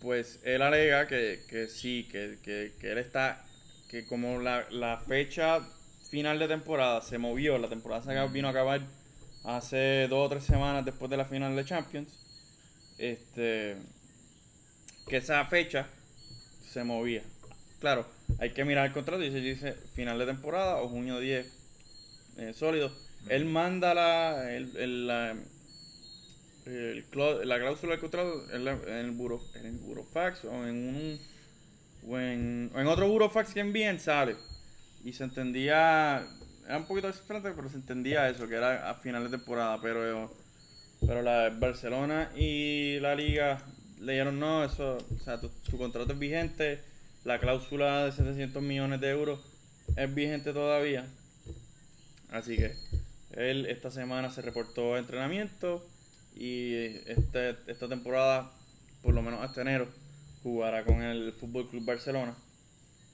[0.00, 3.44] pues él alega que, que sí, que, que, que él está,
[3.88, 5.60] que como la, la fecha
[6.10, 8.82] final de temporada se movió, la temporada se vino a acabar
[9.44, 12.08] hace dos o tres semanas después de la final de Champions,
[12.98, 13.76] este,
[15.08, 15.86] que esa fecha
[16.72, 17.22] se movía.
[17.80, 18.06] Claro,
[18.38, 21.46] hay que mirar el contrato y si dice final de temporada o junio 10
[22.38, 22.92] eh, sólido.
[23.28, 25.36] Él manda la, el, el- la,
[26.66, 27.04] el
[27.48, 31.20] la cláusula del contrato en, la- en el buro, en el burofax o en un
[32.08, 34.36] o en, en otro burofax que envíen sale.
[35.04, 36.26] Y se entendía
[36.66, 40.32] era un poquito diferente pero se entendía eso que era a final de temporada pero
[41.04, 43.60] pero la Barcelona y la liga
[44.00, 46.80] leyeron no eso o sea tu, tu contrato es vigente
[47.24, 49.40] la cláusula de 700 millones de euros
[49.96, 51.04] es vigente todavía
[52.30, 52.76] así que
[53.32, 55.84] él esta semana se reportó a entrenamiento
[56.34, 56.74] y
[57.06, 58.52] este, esta temporada,
[59.02, 59.88] por lo menos hasta enero,
[60.42, 62.34] jugará con el Fútbol Club Barcelona.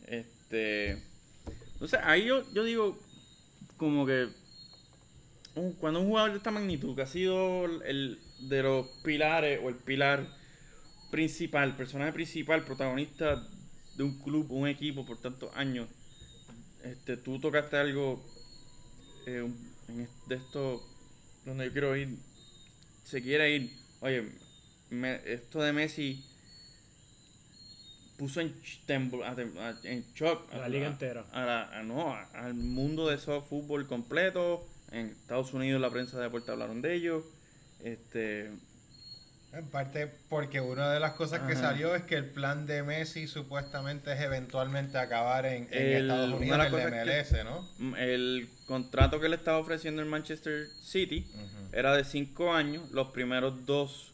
[0.07, 1.03] Este,
[1.73, 2.99] entonces ahí yo, yo digo
[3.77, 4.29] como que
[5.81, 9.75] cuando un jugador de esta magnitud, que ha sido el de los pilares o el
[9.75, 10.27] pilar
[11.11, 13.47] principal, personaje principal, protagonista
[13.97, 15.89] de un club, un equipo por tantos años,
[16.85, 18.25] este, tú tocaste algo
[19.27, 19.49] eh,
[20.27, 20.83] de esto
[21.45, 22.17] donde yo quiero ir,
[23.09, 23.71] se quiere ir.
[24.01, 24.29] Oye,
[24.91, 26.23] me- esto de Messi
[28.19, 28.53] puso en,
[29.25, 31.25] a a- en shock La liga entera.
[31.33, 34.67] a la- a- no, a- al mundo de soft fútbol completo.
[34.91, 37.25] En Estados Unidos la prensa de deporte hablaron de ello.
[37.83, 38.51] Este,
[39.53, 43.27] En parte porque una de las cosas que salió es que el plan de Messi
[43.27, 47.69] supuestamente es eventualmente acabar en, en El- Estados Unidos, en que- MLS, ¿no?
[47.79, 51.27] mm, el contrato que le estaba ofreciendo el Manchester City
[51.73, 54.13] era de 5 años, los primeros dos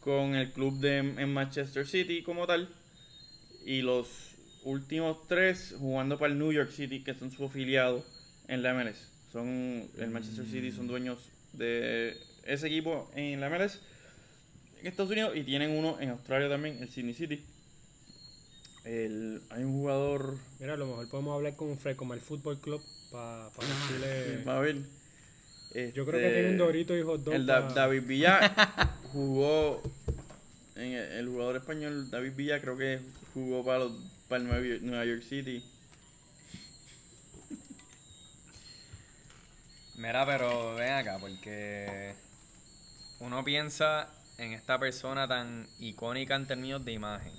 [0.00, 2.68] con el club de en Manchester City como tal
[3.66, 4.08] y los
[4.64, 8.04] últimos tres jugando para el New York City que son su afiliado
[8.46, 9.08] en la MLS.
[9.32, 11.18] Son el Manchester City son dueños
[11.52, 13.80] de ese equipo en la MLS
[14.82, 17.42] en Estados Unidos y tienen uno en Australia también, el Sydney City.
[18.84, 22.58] El, hay un jugador Mira, a lo mejor podemos hablar con Fred como el Fútbol
[22.60, 24.42] Club para decirle.
[24.44, 24.76] va a ver.
[25.94, 27.34] Yo creo que este, tienen Dorito y hot dog.
[27.34, 29.82] El Da- pa- David Villa jugó
[30.76, 33.00] en el, el jugador español David Villa creo que
[33.34, 33.92] jugó para los
[34.28, 35.62] para el Nueva York City.
[39.96, 42.14] Mira, pero ven acá, porque
[43.20, 44.08] uno piensa
[44.38, 47.32] en esta persona tan icónica en términos de imagen,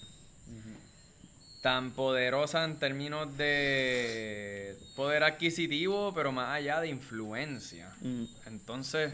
[1.62, 7.89] tan poderosa en términos de poder adquisitivo, pero más allá de influencia.
[8.02, 8.24] Mm.
[8.48, 9.14] Entonces,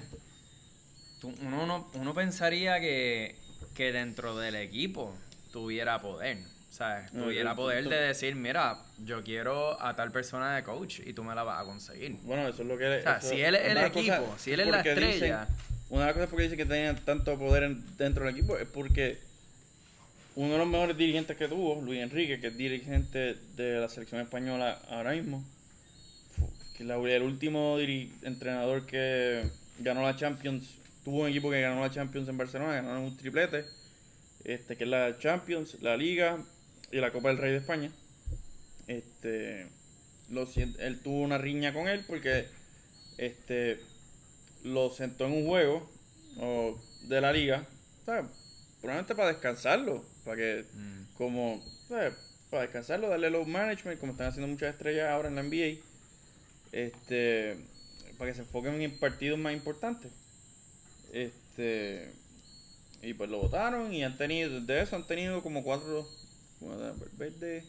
[1.21, 3.35] tú- uno, no- uno pensaría que,
[3.75, 5.15] que dentro del equipo
[5.51, 6.37] tuviera poder.
[6.69, 10.99] O sea, No, tuviera poder de decir, mira, yo quiero a tal persona de coach
[11.05, 12.13] y tú me la vas a conseguir.
[12.23, 12.85] Bueno, eso es lo que...
[12.97, 15.47] O sea, eso- si él es el equipo, si él es la dicen- estrella.
[15.89, 18.67] Una de las cosas porque dice que tenía tanto poder en- dentro del equipo es
[18.67, 19.17] porque
[20.35, 24.21] uno de los mejores dirigentes que tuvo, Luis Enrique, que es dirigente de la selección
[24.21, 25.43] española ahora mismo,
[26.77, 29.43] que la- el último entrenador que
[29.79, 33.65] ganó la Champions, tuvo un equipo que ganó la Champions en Barcelona, ganaron un triplete,
[34.45, 36.37] este que es la Champions, la Liga
[36.91, 37.91] y la Copa del Rey de España.
[38.87, 39.67] Este,
[40.79, 42.45] él tuvo una riña con él porque
[43.17, 43.79] este
[44.63, 45.89] lo sentó en un juego
[46.37, 47.65] o, de la liga,
[48.05, 48.25] ¿sabes?
[48.81, 51.03] Probablemente para descansarlo, para que Mm.
[51.17, 52.13] como ¿sabes?
[52.49, 55.79] para descansarlo, darle low management, como están haciendo muchas estrellas ahora en la NBA,
[56.71, 57.57] este
[58.17, 60.11] para que se enfoquen en partidos más importantes.
[61.13, 62.11] Este
[63.01, 66.07] y pues lo votaron y han tenido, de eso han tenido como cuatro
[67.17, 67.63] Verde,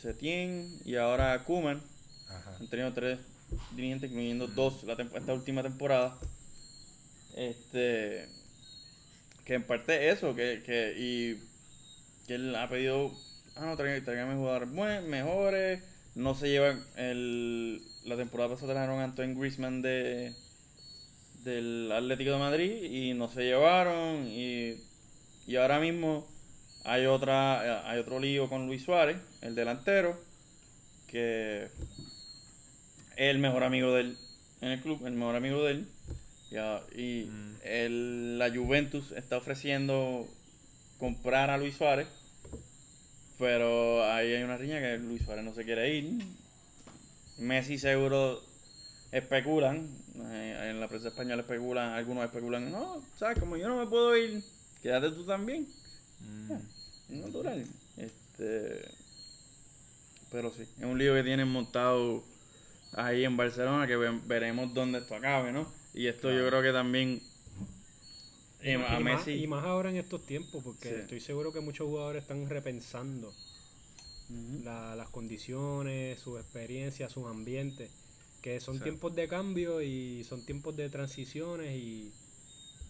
[0.00, 0.78] Setien.
[0.84, 1.80] Y ahora Kuman.
[2.28, 2.56] Ajá.
[2.60, 3.18] Han tenido tres
[3.74, 6.18] dirigentes, incluyendo dos la esta última temporada.
[7.36, 8.28] Este.
[9.44, 11.42] Que en parte eso, que, que, y
[12.26, 13.12] que él ha pedido.
[13.56, 15.82] Ah, no, tráigame, jugadores buen- mejores.
[16.14, 16.84] No se llevan.
[16.96, 20.34] El, la temporada pasada trajeron a Antoine Griezmann de,
[21.44, 24.26] del Atlético de Madrid y no se llevaron.
[24.28, 24.76] Y,
[25.46, 26.26] y ahora mismo
[26.84, 30.18] hay otra hay otro lío con Luis Suárez, el delantero,
[31.08, 31.68] que
[33.30, 34.16] el mejor amigo de él
[34.60, 35.88] en el club, el mejor amigo de él.
[36.50, 37.54] Ya, y Mm.
[37.64, 40.28] el- la Juventus está ofreciendo
[40.98, 42.06] comprar a Luis Suárez,
[43.38, 46.10] pero ahí hay una riña que Luis Suárez no se quiere ir.
[47.38, 48.42] Messi seguro
[49.10, 49.88] especulan,
[50.30, 54.16] eh, en la prensa española especulan, algunos especulan, no, sabes, como yo no me puedo
[54.16, 54.42] ir,
[54.82, 55.66] quédate tú también.
[56.20, 57.20] Mm.
[57.20, 57.64] Natural.
[57.96, 58.84] Este.
[60.30, 62.22] Pero sí, es un lío que tienen montado
[62.94, 65.66] ahí en Barcelona que ve- veremos dónde esto acabe, ¿no?
[65.94, 67.20] Y esto yo creo que también
[68.62, 70.94] eh, a y, más, y más ahora en estos tiempos, porque Sí.
[70.94, 73.32] estoy seguro que muchos jugadores están repensando
[74.64, 77.90] la- las condiciones, sus experiencias, sus ambientes,
[78.40, 78.84] que son Sí.
[78.84, 82.12] tiempos de cambio y son tiempos de transiciones y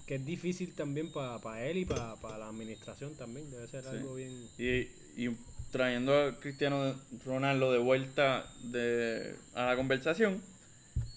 [0.07, 3.91] que es difícil también para él y para la administración también, debe ser Sí.
[3.91, 4.49] algo bien...
[4.59, 5.37] Y, y
[5.73, 6.95] trayendo a Cristiano
[7.25, 10.41] Ronaldo de vuelta de, a la conversación,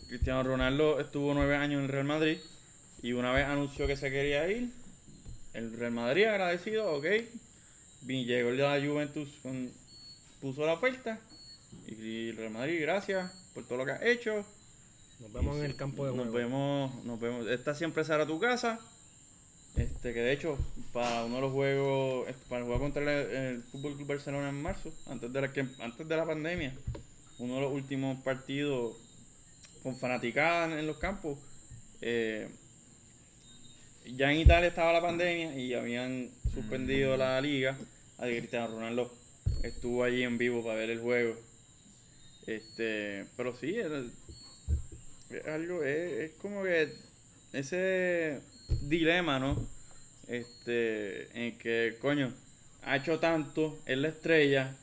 [0.07, 2.39] Cristiano Ronaldo estuvo nueve años en Real Madrid
[3.03, 4.71] y una vez anunció que se quería ir,
[5.53, 7.05] el Real Madrid agradecido, ok,
[8.07, 9.69] llegó el de la Juventus, con,
[10.41, 11.19] puso la oferta
[11.87, 14.45] y el Real Madrid, gracias por todo lo que has hecho.
[15.19, 16.37] Nos vemos Y en el campo de nos juego.
[16.37, 17.47] vemos, nos vemos.
[17.47, 18.79] Esta siempre será tu casa.
[19.77, 20.57] Este, que de hecho,
[20.93, 24.61] para uno de los juegos, para el juego contra el, el Fútbol Club Barcelona en
[24.61, 26.73] marzo, antes de la que, antes de la pandemia,
[27.39, 28.95] uno de los últimos partidos
[29.83, 31.37] con fanaticada en, los campos.
[32.01, 32.47] eh,
[34.15, 37.77] ya en Italia estaba la pandemia y habían suspendido la liga.
[38.17, 39.11] A Cristiano Ronaldo
[39.63, 41.35] estuvo allí en vivo para ver el juego.
[42.47, 44.03] Este, pero sí, era-
[45.31, 46.93] es algo, es, es como que
[47.51, 48.39] ese
[48.81, 49.57] dilema, ¿no?
[50.27, 52.33] Este, en que, coño,
[52.83, 54.75] ha hecho tanto, es la estrella,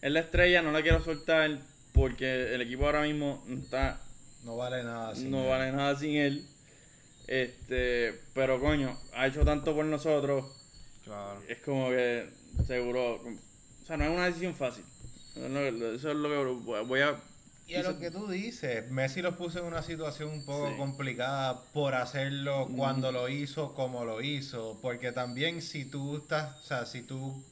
[0.00, 1.58] es la estrella, no la quiero soltar
[1.92, 4.00] porque el equipo ahora mismo no está,
[4.44, 5.14] No vale nada.
[5.14, 5.48] sin no él.
[5.48, 6.44] vale nada sin él.
[7.28, 10.44] Este, pero coño, ha hecho tanto por nosotros,
[11.04, 11.40] Claro.
[11.48, 12.28] es como que
[12.66, 14.84] seguro, o sea, no es una decisión fácil.
[15.36, 17.16] Eso es lo que voy a
[17.66, 20.76] Y a lo que tú dices, Messi los puso en una situación un poco Sí.
[20.76, 24.78] complicada por hacerlo cuando lo hizo, como lo hizo.
[24.82, 27.42] Porque también si tú estás, o sea, si tú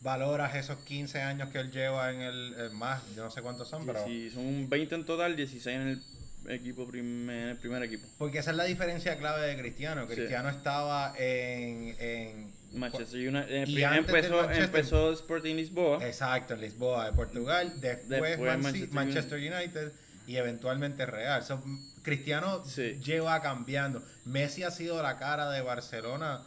[0.00, 3.68] valoras esos 15 años que él lleva en el, el más, yo no sé cuántos
[3.68, 4.04] son, pero...
[4.04, 6.02] Sí, son 20 en total, 16 en el
[6.50, 8.06] equipo primer, el primer equipo.
[8.18, 10.06] Porque esa es la diferencia clave de Cristiano.
[10.08, 10.14] Sí.
[10.14, 11.96] Cristiano estaba en...
[11.98, 16.04] en Manchester United Y empezó, empezó Sporting Lisboa.
[16.06, 19.92] Exacto, Lisboa, de Portugal, después, Después Man- Manchester Manchester, United
[20.26, 21.42] y eventualmente Real.
[21.44, 21.62] So,
[22.02, 22.98] Cristiano Sí.
[23.04, 24.02] lleva cambiando.
[24.24, 26.42] Messi ha sido la cara de Barcelona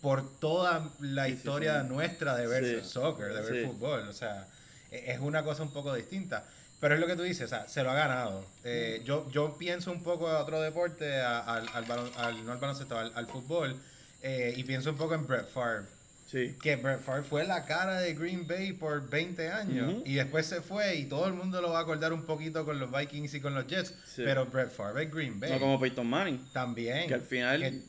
[0.00, 1.88] por toda la Sí, historia sí.
[1.88, 2.88] nuestra de ver Sí.
[2.88, 4.08] soccer, de ver fútbol.
[4.08, 4.46] O sea,
[4.90, 6.44] e- es una cosa un poco distinta.
[6.80, 8.42] Pero es lo que tú dices, o sea, se lo ha ganado.
[8.64, 12.58] Eh, yo, yo pienso un poco a otro deporte, al, al, balon- al- no al
[12.58, 13.76] baloncesto, al, al fútbol,
[14.22, 15.86] eh, y pienso un poco en Brett Favre.
[16.26, 16.56] Sí.
[16.62, 20.02] Que Brett Favre fue la cara de Green Bay por 20 años Ujú.
[20.06, 22.78] y después se fue y todo el mundo lo va a acordar un poquito con
[22.78, 23.94] los Vikings y con los Jets.
[24.06, 24.22] Sí.
[24.24, 25.50] Pero Brett Favre es Green Bay.
[25.50, 26.40] No como Peyton Manning.
[26.52, 27.08] También.
[27.08, 27.80] Que al final- que-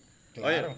[0.41, 0.67] claro.
[0.71, 0.77] Oye,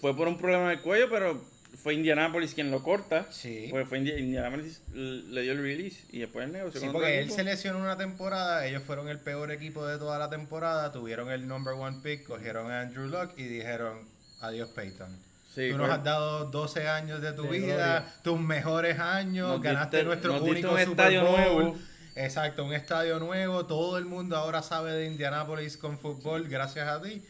[0.00, 1.44] Fue por un problema en el cuello, pero
[1.82, 3.26] fue Indianapolis quien lo corta.
[3.30, 3.66] Sí.
[3.70, 7.24] Pues fue Indi- Indianapolis le dio el release y después el negocio Sí, porque él
[7.24, 7.36] equipo.
[7.36, 11.46] se lesionó una temporada, ellos fueron el peor equipo de toda la temporada, tuvieron el
[11.46, 14.08] number one pick, cogieron a Andrew Luck y dijeron
[14.40, 15.08] adiós Peyton.
[15.54, 18.14] Sí, Tú pues, nos has dado 12 años de tu De vida, gloria.
[18.22, 21.36] tus mejores años, Nos ganaste diste- nuestro único Super estadio Bowl.
[21.40, 21.78] nuevo.
[22.14, 27.00] Exacto, un estadio nuevo, todo el mundo ahora sabe de Indianapolis con fútbol, gracias a
[27.02, 27.22] ti.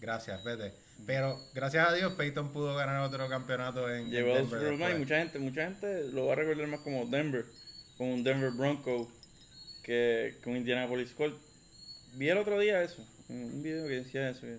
[0.00, 0.74] Gracias, vete.
[1.06, 4.98] Pero gracias a Dios Peyton pudo ganar otro campeonato en, Llegó Denver Super Bowl y
[4.98, 7.44] mucha gente, mucha gente lo va a recordar más como Denver,
[7.96, 9.10] como un Denver Bronco
[9.82, 11.36] que, un Indianapolis Colt.
[12.14, 14.42] Vi el otro día eso, un video que decía eso.
[14.42, 14.58] que-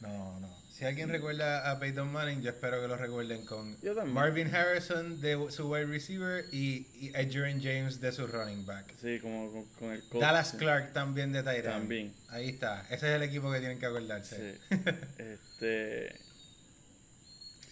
[0.00, 0.57] No, no.
[0.78, 3.76] Si alguien recuerda a Peyton Manning, yo espero que lo recuerden con.
[4.12, 8.94] Marvin Harrison de su wide receiver y, y Adrian James de su running back.
[9.02, 10.04] Sí, como con, con el.
[10.20, 10.52] Dallas.
[10.56, 11.80] Clark también de Tyrant.
[11.80, 12.14] También.
[12.28, 12.86] Ahí está.
[12.90, 14.56] Ese es el equipo que tienen que acordarse.
[14.68, 14.76] Sí.
[15.18, 16.14] este.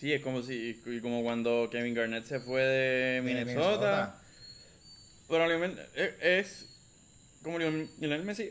[0.00, 0.76] Sí, es como si.
[0.84, 4.20] y como cuando Kevin Garnett se fue de Minnesota.
[5.28, 6.66] Probablemente es, es
[7.44, 8.50] como Lionel Messi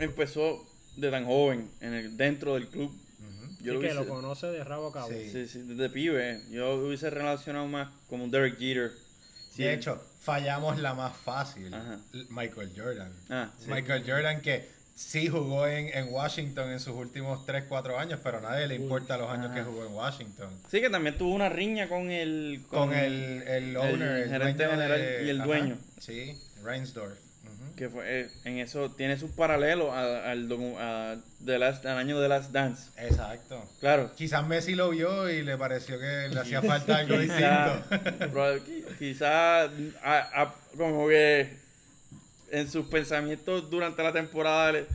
[0.00, 3.03] empezó de tan joven en el, dentro del club.
[3.64, 5.08] Yo Sí, lo que hubiese, lo conoce de rabo a cabo.
[5.08, 5.30] Sí.
[5.32, 6.42] sí, sí, desde pibe.
[6.50, 8.92] Yo hubiese relacionado más como un Derek Jeter.
[9.52, 11.72] Sí, De hecho, fallamos la más fácil.
[11.72, 11.98] Ajá.
[12.30, 13.12] Michael Jordan.
[13.30, 13.70] Ah, sí.
[13.70, 18.38] Michael Jordan que sí jugó en, en Washington en sus últimos 3, 4 años, pero
[18.38, 19.54] a nadie le importa los años Ajá.
[19.54, 20.50] que jugó en Washington.
[20.70, 22.62] Sí, que también tuvo una riña con el.
[22.68, 25.78] Con el, el owner, el, gerente general de- y el ajá, dueño.
[26.00, 27.18] Sí, Reinsdorf.
[27.76, 31.98] Que fue, eh, en eso tiene sus paralelos a- al, docu- a The Last- al
[31.98, 32.88] año de Last Dance.
[32.96, 33.68] Exacto.
[33.80, 34.12] Claro.
[34.16, 38.32] Quizás Messi lo vio y le pareció que le hacía falta algo Quizá, distinto.
[38.32, 41.56] proba- qui- quizá a- a- como que
[42.52, 44.86] en sus pensamientos durante la temporada, le-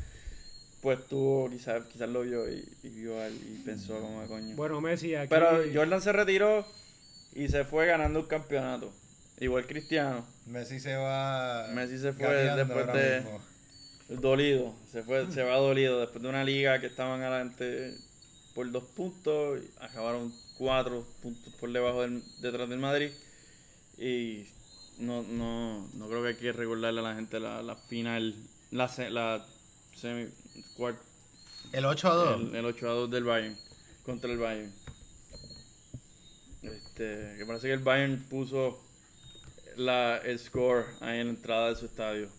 [0.82, 4.56] pues tuvo, quizás quizás lo vio y, y vio al- y pensó como coño.
[4.56, 5.28] Bueno, Messi aquí.
[5.30, 6.66] Pero Jordan se retiró
[7.36, 8.94] y se fue ganando un campeonato.
[9.40, 11.68] Igual Cristiano, Messi se va.
[11.74, 13.42] Messi se fue después de- mismo.
[14.22, 17.96] dolido, se fue, se va dolido después de una liga que estaban adelante
[18.54, 23.12] por dos puntos, acabaron cuatro puntos por debajo del, detrás del Madrid
[23.98, 24.46] y
[24.98, 28.36] no, no, no creo que hay que recordarle a la gente la, la final,
[28.72, 29.46] la, la
[29.96, 30.28] semi,
[30.78, 31.00] cuart-
[31.72, 32.42] El 8 a 2.
[32.42, 33.58] el, el 8 a 2 del Bayern
[34.04, 34.74] contra el Bayern.
[36.62, 38.82] Este, que parece que el Bayern puso
[39.80, 42.30] la, el score ahí en la entrada de su estadio.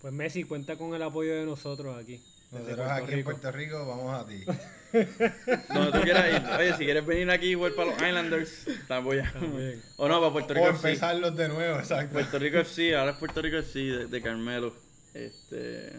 [0.00, 2.20] Pues Messi cuenta con el apoyo de nosotros aquí.
[2.52, 3.24] Nosotros aquí en.
[3.24, 4.44] Puerto Rico vamos a ti.
[5.74, 6.48] Donde tú quieras ir.
[6.58, 9.32] Oye, si quieres venir aquí igual para los Islanders, te apoyamos.
[9.34, 9.82] También.
[9.96, 10.88] O no, para Puerto O Rico FC.
[10.88, 12.12] empezarlos de nuevo, exacto.
[12.12, 14.72] Puerto Rico FC, ahora es Puerto Rico FC de, de Carmelo.
[15.14, 15.92] Este.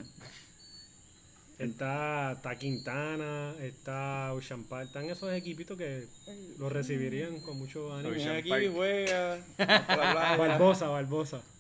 [1.60, 6.07] Está, está Quintana, está Ocean Park, están esos equipitos que
[6.57, 8.16] lo recibirían con mucho ánimo.
[8.16, 8.64] Ocean aquí, Park.
[8.74, 9.38] juega.
[10.38, 11.41] Barbosa, Barbosa.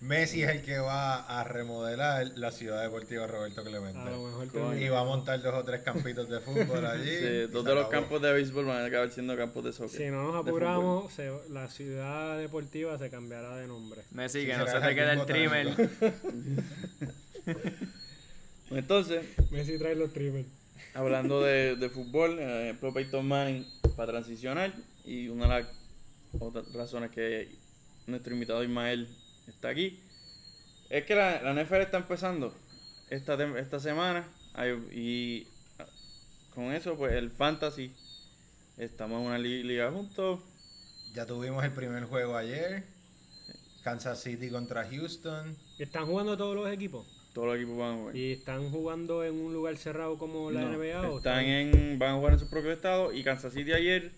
[0.00, 3.98] Messi es el que va a remodelar la ciudad deportiva Roberto A lo Clemente.
[4.10, 7.18] mejor Y va a montar dos o tres campitos de fútbol allí.
[7.18, 10.00] Sí, dos de los campos de béisbol van a acabar siendo campos de soccer.
[10.00, 14.02] Si no nos apuramos, se- la ciudad deportiva se cambiará de nombre.
[14.10, 15.90] Messi, que no será se te quede el trimmer.
[18.70, 20.46] Entonces, Messi trae los trimmers.
[20.94, 23.66] hablando de, de fútbol, eh, Peyton Manning
[23.96, 24.72] para transicionar
[25.04, 25.68] y una de las
[26.38, 27.48] otras razones que
[28.06, 29.08] nuestro invitado Ismael
[29.48, 29.98] está aquí
[30.88, 32.54] es que la, la NFL está empezando
[33.10, 35.46] esta, esta semana hay- y
[36.54, 37.92] con eso pues el fantasy
[38.78, 40.40] estamos en una li- liga juntos
[41.14, 42.84] Ya tuvimos el primer juego ayer.
[43.82, 45.56] Kansas City contra Houston.
[45.78, 47.06] ¿Están jugando todos los equipos?
[47.32, 50.62] Todos los equipos van a jugar ¿Y están jugando en un lugar cerrado como la
[50.62, 51.10] No, NBA?
[51.10, 54.10] o están en van a jugar en su propio estado y Kansas City ayer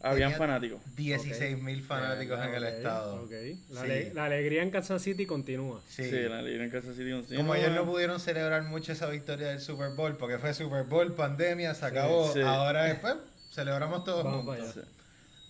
[0.00, 3.22] habían Tenía fanáticos 16 mil fanáticos en el estado.
[3.22, 3.30] ok.
[3.70, 3.86] La, Sí.
[3.86, 5.80] ale- la alegría en Kansas City continúa.
[5.88, 6.04] Sí.
[6.04, 7.38] Sí, la liga en Kansas City continúa.
[7.42, 11.14] Como ellos no pudieron celebrar mucho esa victoria del Super Bowl, porque fue Super Bowl,
[11.14, 12.30] pandemia, se acabó.
[12.32, 12.40] sí.
[12.42, 13.14] Ahora después
[13.52, 14.84] celebramos todos Vamos juntos.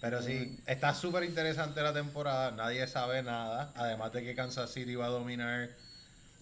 [0.01, 4.95] Pero sí, está súper interesante la temporada, nadie sabe nada, además de que Kansas City
[4.95, 5.71] va a dominar.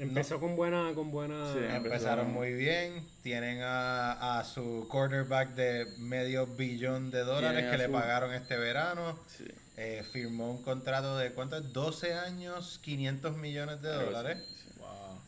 [0.02, 1.52] Empezó con buena, con buena.
[1.52, 1.60] Sí.
[1.70, 7.86] Empezaron muy bien, tienen a, a su quarterback de medio billón de dólares que le
[7.86, 9.18] su- pagaron este verano.
[9.36, 9.44] Sí.
[9.76, 11.72] eh, firmó un contrato de ¿cuánto es?
[11.72, 14.38] 12 años, 500 millones de dólares.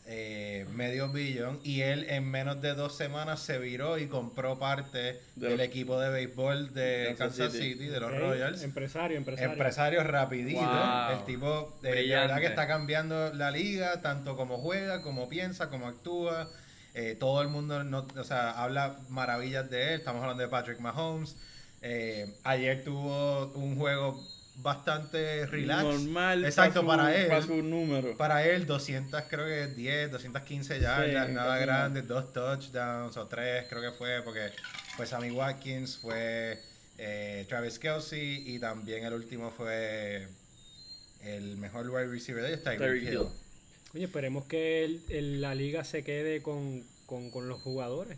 [0.07, 5.19] Eh, medio billón y él en menos de dos semanas se viró y compró parte
[5.35, 7.73] De del equipo de béisbol de Kansas Kansas City.
[7.73, 8.61] City, de los Royals.
[8.61, 9.51] Empresario, empresario.
[9.51, 10.61] Empresario rapidito.
[10.61, 11.17] Wow.
[11.19, 15.69] El tipo eh, de verdad que está cambiando la liga, tanto como juega, como piensa,
[15.69, 16.49] como actúa.
[16.93, 19.99] Eh, todo el mundo no, o sea, habla maravillas de él.
[19.99, 21.35] Estamos hablando de Patrick Mahomes.
[21.81, 24.23] Eh, ayer tuvo un juego
[24.57, 25.83] bastante relax.
[25.83, 26.45] Normal.
[26.45, 27.27] Exacto, su- para él.
[27.27, 28.15] Para su número.
[28.17, 33.65] Para él, 200, creo que 10, 215 yardas, Sí, nada grande, dos touchdowns o tres,
[33.69, 34.51] creo que fue, porque
[34.95, 36.59] fue Sammy Watkins, fue
[36.97, 40.27] eh, Travis Kelsey y también el último fue
[41.21, 43.09] el mejor wide receiver de ellos, Tyreek Tyreek Hill.
[43.13, 43.27] Hill.
[43.93, 48.17] Oye, esperemos que el- el- la liga se quede con, con, con los jugadores.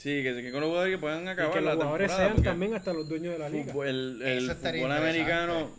[0.00, 2.06] Sí, que se queden con los jugadores que puedan Y acabar que los la jugadores
[2.08, 3.72] temporada, sean también hasta los dueños de la liga.
[3.72, 5.70] fútbol- el, el fútbol americano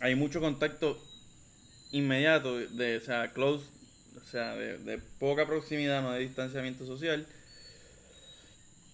[0.00, 1.02] hay mucho contacto
[1.92, 3.64] inmediato de, o sea, close,
[4.22, 7.26] o sea, de, de poca proximidad, no de distanciamiento social.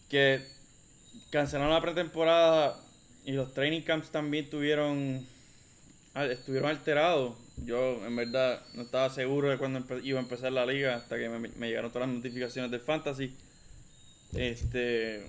[0.08, 0.40] Que
[1.30, 2.76] cancelaron la pretemporada
[3.24, 5.26] y los training camps también tuvieron
[6.14, 7.34] al- estuvieron alterados.
[7.64, 11.28] Yo en verdad no estaba seguro de cuándo iba a empezar la liga hasta que
[11.28, 13.34] me, me llegaron todas las notificaciones del fantasy.
[14.34, 15.26] Este,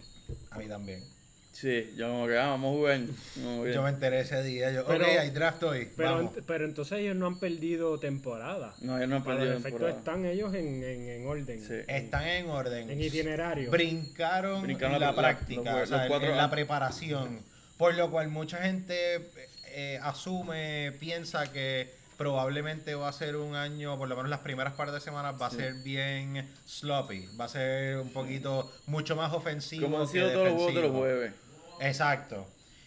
[0.52, 1.04] A mí también.
[1.52, 3.00] sí, yo como que ah, vamos a jugar.
[3.38, 6.32] Vamos a Yo me enteré ese día, yo, Pero- ok, hay draft hoy, Pero, vamos.
[6.46, 8.74] pero entonces ellos no han perdido temporada.
[8.82, 9.98] No, ellos no han perdido los efectos temporada.
[10.00, 11.60] están ellos en, en, en orden.
[11.66, 11.74] Sí.
[11.88, 12.90] Están en orden.
[12.90, 13.72] En itinerario.
[13.72, 17.40] Brincaron, Brincaron en la- práctica, los- o sea, los en- cuatro en la preparación.
[17.78, 19.32] Por lo cual mucha gente
[19.74, 21.90] eh, asume, piensa que
[22.26, 25.48] probablemente va a ser un año, por lo menos las primeras par de semanas, va
[25.48, 27.28] a ser bien sloppy.
[27.40, 29.86] Va a ser un poquito, mucho más ofensivo.
[29.88, 31.00] Como han sido todos los juegos de los defensivo.
[31.00, 31.34] jueves.
[31.80, 32.46] Exacto.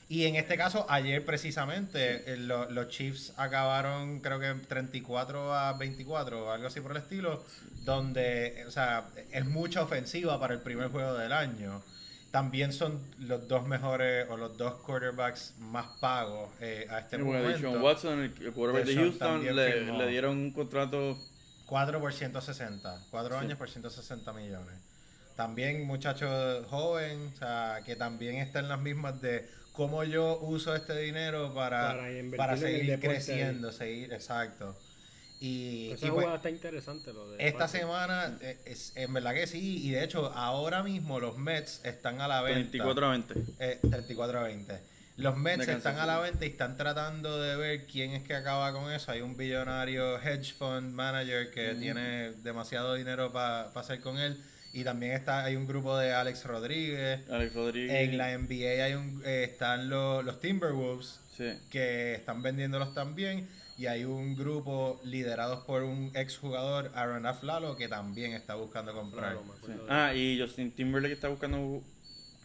[0.09, 5.73] Y en este caso, ayer precisamente, eh, lo- los Chiefs acabaron, creo que 34 a
[5.73, 7.43] 24 o algo así por el estilo,
[7.85, 11.83] donde, o sea, es mucha ofensiva para el primer juego del año.
[12.35, 17.21] También son los dos mejores o los dos quarterbacks más pagos eh, a este Y
[17.21, 17.81] bueno, momento.
[17.81, 21.17] Watson, el quarterback de Houston, le, dieron un contrato
[21.67, 23.03] 4 por 160.
[23.09, 23.45] 4 Sí.
[23.45, 24.75] años por 160 millones.
[25.37, 26.27] También muchacho
[26.65, 31.55] joven, o sea, que también está en las mismas de cómo yo uso este dinero
[31.55, 31.97] para,
[32.37, 34.77] Para seguir creciendo, seguir, exacto.
[35.45, 39.47] Y, Esa y pues, está interesante lo de esta semana, eh, es, en verdad que
[39.47, 42.61] sí, y de hecho ahora mismo los Mets están a la venta.
[42.61, 43.35] 24 a 20.
[43.59, 44.81] Eh, 34 a 20.
[45.19, 48.73] Los Mets están a la venta y están tratando de ver quién es que acaba
[48.73, 49.13] con eso.
[49.13, 54.43] Hay un billonario hedge fund manager que tiene demasiado dinero para hacer con él.
[54.73, 57.21] Y también está hay un grupo de Alex Rodríguez.
[57.31, 58.09] Alex Rodríguez.
[58.09, 61.53] En la NBA hay un, eh, están los, los Timberwolves Sí.
[61.69, 63.47] que están vendiéndolos también.
[63.77, 69.37] Y hay un grupo liderados por un exjugador, Aaron Aflalo, que también está buscando comprar.
[69.89, 71.83] Ah, y Justin Timberlake está buscando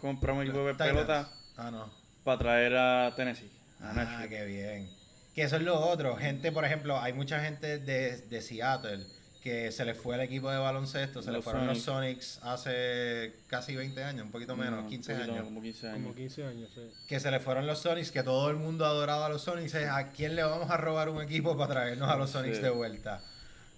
[0.01, 1.89] comprar un equipo de pelota Ah, no.
[2.23, 3.49] para traer a Tennessee.
[3.81, 4.29] a Ah, Nashville.
[4.29, 4.89] qué bien.
[5.35, 6.15] Que eso es lo otro.
[6.17, 9.05] Gente, por ejemplo, hay mucha gente de, de Seattle
[9.43, 13.33] que se les fue el equipo de baloncesto, se les Los fueron los Sonics hace
[13.47, 15.45] casi 20 años, un poquito menos, No, 15 un poquito, años.
[15.45, 16.01] Como 15 años.
[16.03, 16.81] Como 15 años, sí.
[17.07, 19.75] Que se les fueron los Sonics, que todo el mundo adoraba a los Sonics.
[19.75, 22.63] ¿A quién le vamos a robar un equipo para traernos a los Sonics Sí.
[22.63, 23.21] de vuelta?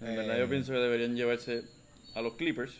[0.01, 1.63] En verdad, Eh, yo pienso que deberían llevarse
[2.15, 2.73] a los Clippers.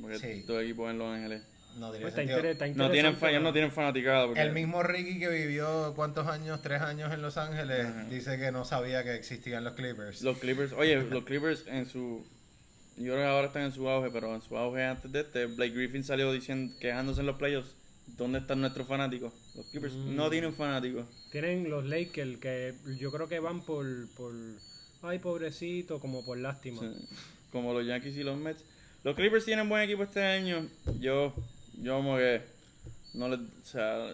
[0.00, 0.44] Porque Sí.
[0.46, 1.42] todo equipo en Los Ángeles.
[1.76, 2.38] No tiene Pues está, sentido.
[2.38, 4.26] inter- está No tienen, interesante fa- ellos la- no tienen fanaticada.
[4.26, 6.60] Porque El mismo Ricky que vivió, ¿cuántos años?
[6.62, 8.04] Tres años en Los Ángeles, Ajá.
[8.04, 10.22] dice que no sabía que existían los Clippers.
[10.22, 12.24] Los Clippers, oye, los Clippers en su.
[12.98, 15.46] Yo creo que ahora están en su auge, pero en su auge antes de este,
[15.46, 17.74] Blake Griffin salió diciendo, quejándose en los playoffs.
[18.18, 19.32] ¿Dónde están nuestros fanáticos?
[19.54, 20.16] Los Clippers Mm.
[20.16, 21.06] no tienen fanáticos.
[21.30, 24.34] Tienen los Lakers que yo creo que van por, por
[25.02, 26.80] ay pobrecito, como por lástima.
[26.80, 27.08] Sí,
[27.50, 28.62] Como los Yankees y los Mets.
[29.04, 30.66] Los Clippers tienen buen equipo este año.
[31.00, 31.32] Yo,
[31.78, 32.42] yo como que
[33.14, 34.06] no les, o sea,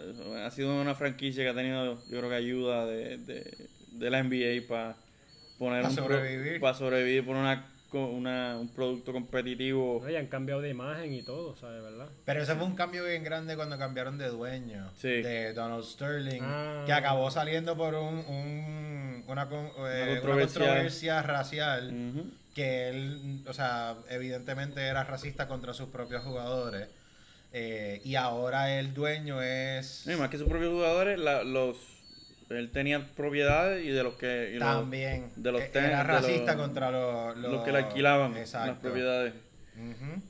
[0.46, 4.22] ha sido una franquicia que ha tenido, yo creo que ayuda de, de, de la
[4.22, 4.96] NBA para
[5.58, 6.60] poner Pa' un pro- sobrevivir.
[6.60, 9.98] para sobrevivir por una, una un producto competitivo.
[9.98, 11.82] Oye, han cambiado de imagen y todo, ¿sabes?
[11.82, 12.08] ¿Verdad?
[12.24, 14.90] Pero ese fue un cambio bien grande cuando cambiaron de dueño.
[14.96, 15.08] Sí.
[15.22, 16.40] De Donald Sterling.
[16.42, 16.82] Ah.
[16.86, 20.20] Que acabó saliendo por un, un- una, eh, una controversia.
[20.22, 21.92] controversia racial.
[22.54, 26.88] Que él, o sea, evidentemente era racista contra sus propios jugadores.
[27.52, 30.02] Eh, y ahora el dueño es.
[30.06, 31.76] No, y más que sus propios jugadores, la- los
[32.50, 35.30] él tenía propiedades y de los que y los- También.
[35.36, 38.68] de los Eh, ten- era de los- racista contra los, los, que le alquilaban Exacto.
[38.72, 39.34] las propiedades.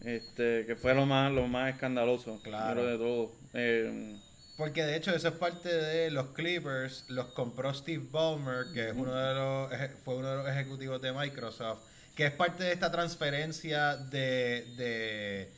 [0.04, 2.84] Este que fue lo más lo más escandaloso Claro.
[2.84, 4.16] de todo Eh,
[4.58, 8.94] Porque de hecho eso es parte de los Clippers, los compró Steve Ballmer, que es
[8.94, 9.72] uno de los,
[10.04, 11.80] fue uno de los ejecutivos de Microsoft,
[12.16, 15.48] que es parte de esta transferencia de, de,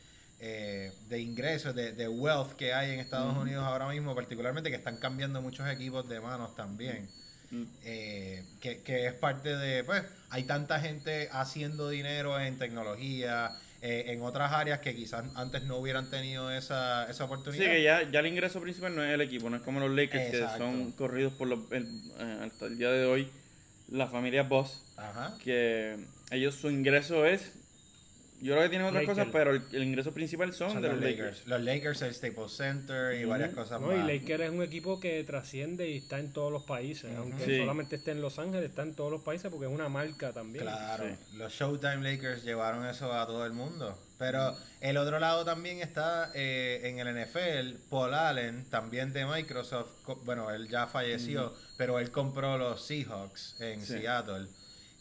[0.40, 4.76] eh, de ingresos, de, de wealth que hay en Estados Unidos ahora mismo, particularmente que
[4.76, 7.08] están cambiando muchos equipos de manos también.
[7.50, 7.64] Mm.
[7.84, 13.50] Eh, que, que es parte de, pues, hay tanta gente haciendo dinero en tecnología,
[13.82, 17.64] eh, en otras áreas que quizás antes no hubieran tenido esa, esa Sí, oportunidad.
[17.66, 20.32] que ya, ya el ingreso principal no es el equipo, no es como los Lakers
[20.34, 20.52] Exacto.
[20.52, 22.12] que son corridos por los, el-
[22.42, 23.28] hasta el día de hoy,
[23.88, 25.36] la familia Boss, Ajá.
[25.42, 25.96] que
[26.30, 27.50] ellos su ingreso es,
[28.40, 29.18] yo creo que tienen otras Lakers.
[29.18, 31.18] cosas, pero el, el ingreso principal son, Son de los Lakers.
[31.18, 31.46] Lakers.
[31.46, 34.06] Los Lakers, el Staples Center y varias cosas No, y más.
[34.06, 37.10] Lakers es un equipo que trasciende y está en todos los países.
[37.16, 37.58] Aunque Sí.
[37.58, 40.64] solamente esté en Los Ángeles, está en todos los países porque es una marca también.
[40.64, 41.36] Claro, Sí.
[41.36, 43.98] los Showtime Lakers llevaron eso a todo el mundo.
[44.18, 49.88] Pero el otro lado también está eh, en el NFL, Paul Allen, también de Microsoft.
[50.24, 53.94] Bueno, él ya falleció, pero él compró los Seahawks en Sí.
[53.94, 54.46] Seattle.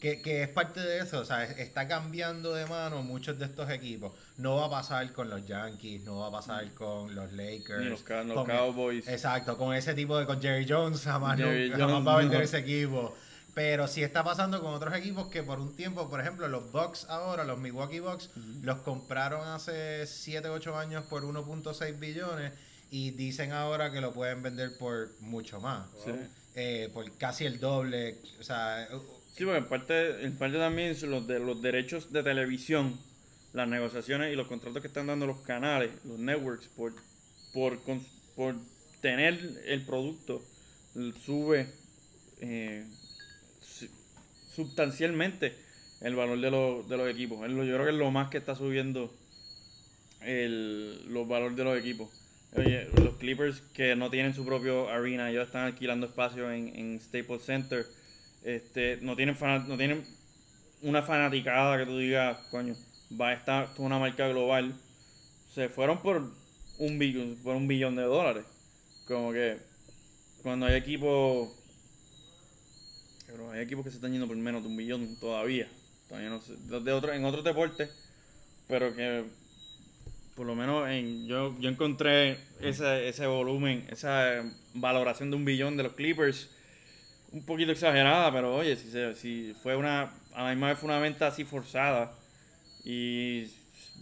[0.00, 3.44] Que, que es parte de eso, o sea, es- está cambiando de mano muchos de
[3.44, 4.12] estos equipos.
[4.38, 7.80] No va a pasar con los Yankees, no va a pasar con los Lakers.
[7.84, 9.06] Ni los, Ca- los con- Cowboys.
[9.06, 12.18] Exacto, con ese tipo de, con Jerry Jones jamás, Jerry nunca- jamás Jones, va a
[12.18, 12.44] vender no.
[12.44, 13.14] ese equipo.
[13.52, 17.04] Pero sí está pasando con otros equipos que por un tiempo, por ejemplo, los Bucks
[17.10, 18.30] ahora, los Milwaukee Bucks,
[18.62, 22.52] los compraron hace 7, 8 años por 1.6 billones
[22.92, 25.88] y dicen ahora que lo pueden vender por mucho más.
[26.04, 26.12] Sí.
[26.54, 28.18] Eh, por casi el doble.
[28.40, 28.88] O sea,
[29.40, 33.00] Sí, porque en parte, en parte también los, de, los derechos de televisión,
[33.54, 36.92] las negociaciones y los contratos que están dando los canales, los networks, por,
[37.54, 37.78] por,
[38.36, 38.54] por
[39.00, 40.42] tener el producto,
[41.24, 41.72] sube
[42.42, 42.84] eh,
[43.62, 43.88] su-
[44.54, 45.54] sustancialmente
[46.02, 47.40] el valor de, los de los equipos.
[47.48, 49.10] Lo- Yo creo que es lo más que está subiendo
[50.20, 52.10] el, los valores de los equipos.
[52.56, 57.00] Oye, los Clippers que no tienen su propio arena, ellos están alquilando espacio en, en
[57.00, 57.86] Staples Center.
[58.42, 60.04] Este, no tienen fana- no tienen
[60.82, 62.74] una fanaticada que tú digas, coño,
[63.20, 64.74] va a estar es una marca global.
[65.54, 66.22] Se fueron por
[66.78, 68.44] un billón, por un billón de dólares.
[69.06, 69.58] Como que
[70.42, 71.50] cuando hay equipos
[73.52, 75.68] hay equipos que se están yendo por menos de un billón todavía.
[76.08, 77.88] Todavía no sé, de otro, en otros deportes,
[78.68, 79.24] pero que
[80.34, 84.42] por lo menos en, yo, yo encontré ese, ese volumen, esa
[84.74, 86.48] valoración de un billón de los Clippers
[87.32, 90.88] un poquito exagerada, pero oye, si, se- si fue una, a la misma vez fue
[90.88, 92.12] una venta así forzada
[92.84, 93.46] y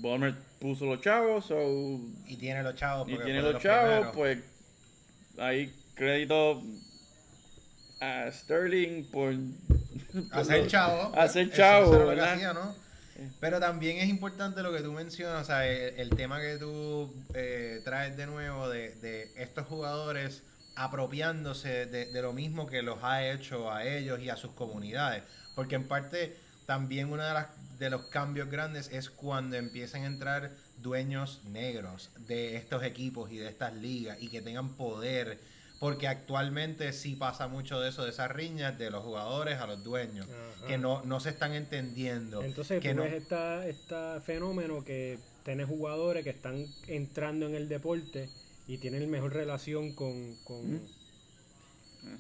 [0.01, 3.09] Ballmer puso los chavos o, y tiene los chavos.
[3.09, 4.15] y tiene los chavos, primeros.
[4.17, 4.39] pues
[5.39, 6.63] ahí crédito
[8.01, 9.35] a Sterling por
[10.33, 11.13] Hacer chavo.
[11.17, 12.35] Hacer chavo, ¿verdad?
[12.35, 12.75] hacía, ¿no?
[13.41, 17.13] Pero también es importante lo que tú mencionas, o sea, el, el tema que tú
[17.35, 20.43] eh, traes de nuevo de, de estos jugadores
[20.79, 25.25] apropiándose de, de lo mismo que los ha hecho a ellos y a sus comunidades.
[25.55, 27.47] Porque en parte también uno de, las,
[27.79, 33.39] de los cambios grandes es cuando empiezan a entrar dueños negros de estos equipos y
[33.39, 35.39] de estas ligas y que tengan poder.
[35.81, 39.83] Porque actualmente sí pasa mucho de eso, de esas riñas de los jugadores a los
[39.83, 40.67] dueños, Ajá.
[40.67, 42.43] que no, no se están entendiendo.
[42.43, 48.29] Entonces que no, esta, este fenómeno que tenés jugadores que están entrando en el deporte
[48.69, 50.75] y tienen mejor relación con, con
[52.01, 52.17] Mm.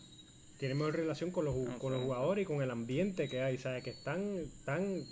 [0.58, 2.06] tienen mejor relación con los, No, con los sí.
[2.06, 3.84] jugadores y con el ambiente que hay, ¿sabes?
[3.84, 5.04] Que están, están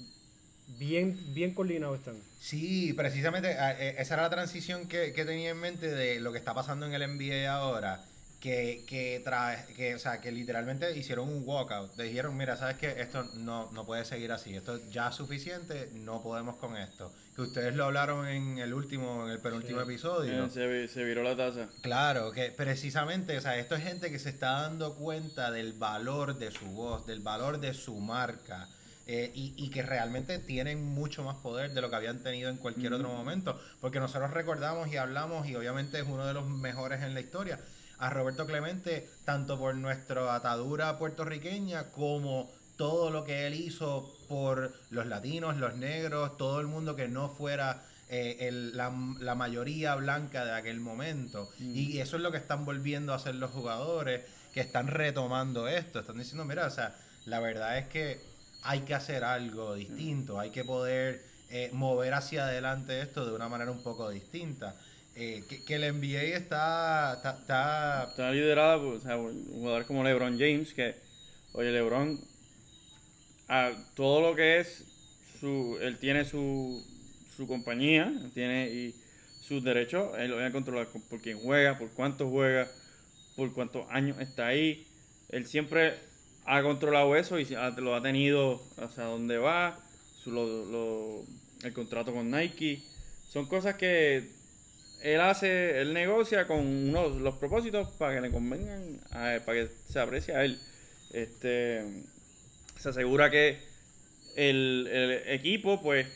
[0.78, 2.16] bien, bien coordinados están.
[2.41, 6.32] Sí, precisamente a- eh, esa era la transición que, que tenía en mente de lo
[6.32, 8.05] que está pasando en el NBA ahora.
[8.47, 11.97] Que, que, trae, que, o sea, que literalmente hicieron un walkout.
[11.97, 12.94] Dijeron, mira, ¿sabes qué?
[13.01, 14.55] Esto no, no puede seguir así.
[14.55, 15.90] Esto ya es suficiente.
[15.94, 17.12] No podemos con esto.
[17.34, 19.84] Que ustedes lo hablaron en el último, en el penúltimo Sí.
[19.90, 20.44] episodio.
[20.44, 21.66] Eh, se, se viró la taza.
[21.82, 26.38] Claro, que precisamente, o sea, esto es gente que se está dando cuenta del valor
[26.38, 28.68] de su voz, del valor de su marca,
[29.09, 32.59] eh, y, y que realmente tienen mucho más poder de lo que habían tenido en
[32.59, 37.03] cualquier otro momento, porque nosotros recordamos y hablamos, y obviamente es uno de los mejores
[37.03, 37.59] en la historia,
[37.99, 44.74] a Roberto Clemente, tanto por nuestra atadura puertorriqueña como todo lo que él hizo por
[44.90, 49.94] los latinos, los negros, todo el mundo que no fuera eh, el- la, la mayoría
[49.97, 51.51] blanca de aquel momento.
[51.59, 54.24] Y eso es lo que están volviendo a hacer los jugadores,
[54.55, 56.01] que están retomando esto.
[56.01, 56.94] Están diciendo, mira, o sea,
[57.24, 58.20] la verdad es que
[58.62, 63.49] hay que hacer algo distinto, hay que poder eh, mover hacia adelante esto de una
[63.49, 64.76] manera un poco distinta.
[65.18, 70.94] Eh, que, que NBA está, está, liderada por o por jugadores como LeBron James, que,
[71.54, 72.20] oye, LeBron,
[73.48, 74.84] a todo lo que es
[75.40, 75.78] su.
[75.80, 76.84] Él tiene su,
[77.34, 78.94] su compañía, tiene y
[79.40, 82.68] sus derechos, él lo va a controlar con- por quién juega, por cuánto juega,
[83.36, 84.86] por cuántos años está ahí.
[85.30, 85.94] Él siempre
[86.44, 87.46] ha controlado eso y
[87.78, 89.78] lo ha tenido hacia dónde va,
[90.22, 91.26] su-
[91.62, 92.82] el contrato con Nike.
[93.30, 94.36] Son cosas que
[95.14, 99.59] él hace, él negocia con unos, los propósitos para que le convengan, a él, para
[99.61, 100.59] que se aprecie a él.
[101.12, 101.84] Este,
[102.78, 103.59] se asegura que
[104.36, 106.07] el, el equipo, pues,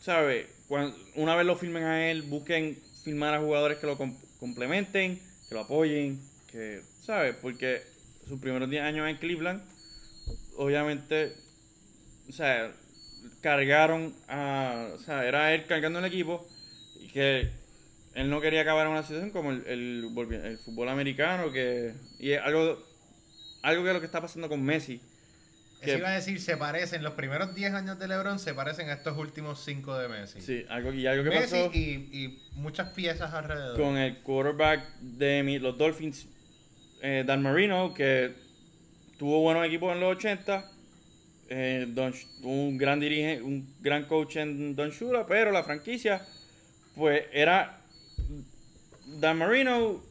[0.00, 0.46] ¿sabe?
[0.68, 5.18] Cuan- una vez lo filmen a él, busquen filmar a jugadores que lo com- complementen,
[5.48, 6.20] que lo apoyen,
[6.50, 7.34] que, ¿sabe?
[7.34, 7.82] Porque
[8.26, 9.62] sus primeros 10 años en Cleveland,
[10.56, 11.32] obviamente,
[12.28, 12.72] o sea,
[13.40, 16.46] cargaron a, o sea, era él cargando el equipo
[17.00, 17.48] y que
[18.20, 21.94] él no quería acabar en una situación como el, el, volvi- el fútbol americano, que,
[22.18, 22.82] y es algo,
[23.62, 25.00] algo que es lo que está pasando con Messi.
[25.80, 28.88] Eso que- iba a decir, se parecen, los primeros 10 años de LeBron se parecen
[28.90, 30.40] a estos últimos 5 de Messi.
[30.40, 33.76] Sí, algo, y algo que Messi pasó y, y muchas piezas alrededor.
[33.80, 36.26] con el quarterback de los Dolphins,
[37.00, 38.34] eh, Dan Marino, que
[39.18, 40.72] tuvo buenos equipos en los 80.
[41.50, 42.12] eh, Don
[42.42, 46.26] un gran dirige, un gran coach en Don Shula, pero la franquicia,
[46.96, 47.77] pues era
[49.16, 50.02] Dan Marino,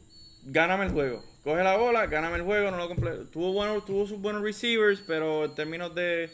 [0.44, 1.24] gáname el juego.
[1.44, 2.88] Coge la bola, gáname el juego, no lo
[3.26, 6.30] Tuvo, bueno, tuvo sus buenos receivers, pero en términos de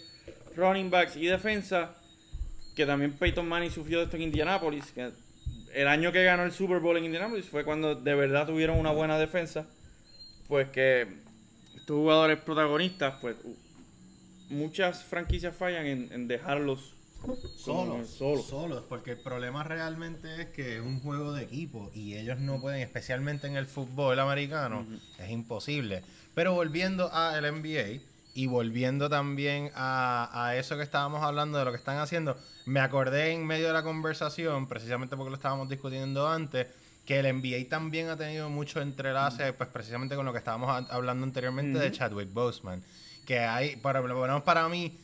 [0.57, 1.95] running backs y defensa,
[2.75, 4.93] que también Peyton Manning sufrió de esto en Indianapolis.
[4.93, 5.11] Que
[5.75, 8.91] el año que ganó el Super Bowl en Indianapolis fue cuando de verdad tuvieron una
[8.91, 9.67] buena defensa.
[10.49, 11.07] Pues que
[11.77, 13.37] estos jugadores protagonistas, pues
[14.49, 16.95] muchas franquicias fallan en, en dejarlos
[17.57, 18.47] Solos, solos.
[18.47, 22.61] solos, porque el problema realmente es que es un juego de equipo y ellos no
[22.61, 24.87] pueden, especialmente en el fútbol americano,
[25.18, 26.03] es imposible.
[26.35, 28.01] Pero volviendo al NBA
[28.35, 32.81] y volviendo también a, a eso que estábamos hablando de lo que están haciendo, me
[32.81, 36.66] acordé en medio de la conversación, precisamente porque lo estábamos discutiendo antes,
[37.07, 41.25] que el NBA también ha tenido mucho entrelace, pues precisamente con lo que estábamos hablando
[41.25, 41.93] anteriormente de.
[41.93, 42.83] Chadwick Boseman.
[43.27, 44.99] Que hay, por lo menos para mí,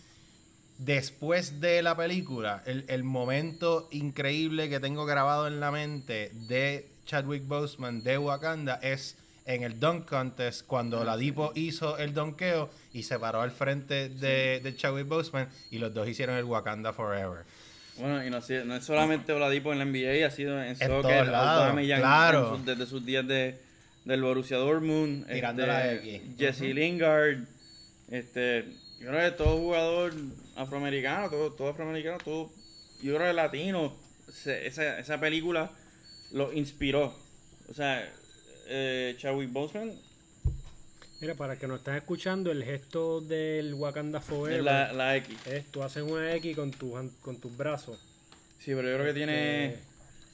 [0.84, 6.86] después de la película, el, el momento increíble que tengo grabado en la mente de
[7.06, 9.16] Chadwick Boseman de Wakanda es
[9.46, 14.08] en el dunk contest cuando la Dipo hizo el donkeo y se paró al frente
[14.08, 17.44] de, de Chadwick Boseman y los dos hicieron el Wakanda Forever.
[17.98, 21.26] Bueno, y no, no es solamente Oladipo en la NBA, ha sido en, todos soccer,
[21.26, 22.56] claro.
[22.56, 23.58] en desde sus días de,
[24.04, 26.22] del Borussia Dortmund, este.
[26.38, 26.74] Jesse Ujú.
[26.74, 27.38] Lingard,
[28.10, 28.64] este,
[29.00, 30.14] yo creo que todo jugador
[30.56, 32.50] afroamericano, todo, todo afroamericano, todo,
[33.02, 33.96] yo creo que latino,
[34.32, 35.70] se- esa, esa película
[36.32, 37.14] lo inspiró.
[37.68, 38.08] O sea,
[38.68, 39.92] eh, Chadwick Boseman
[41.20, 45.36] Mira, para que nos están escuchando, el gesto del Wakanda Forever es la, la X.
[45.46, 47.98] es tú haces una X con, tus an- con tus brazos.
[48.58, 49.66] Sí, pero yo creo que tiene...
[49.66, 49.80] Este-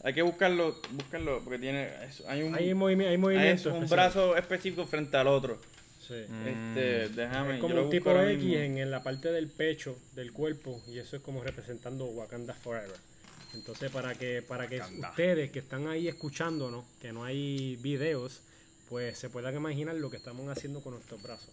[0.05, 1.89] Hay que buscarlo, buscarlo, porque tiene...
[2.05, 3.73] es- hay un, Hay, movimi- hay hay movimientos.
[3.73, 5.61] un brazo específico frente al otro.
[6.07, 6.15] Sí.
[6.47, 10.33] Este, déjame, Es como lo un tipo X en, en la parte del pecho del
[10.33, 12.97] cuerpo y eso es como representando Wakanda Forever.
[13.55, 15.11] Entonces para que para que Wakanda.
[15.11, 18.41] ustedes que están ahí escuchándonos, que no hay videos,
[18.89, 21.51] pues se puedan imaginar lo que estamos haciendo con nuestros brazos.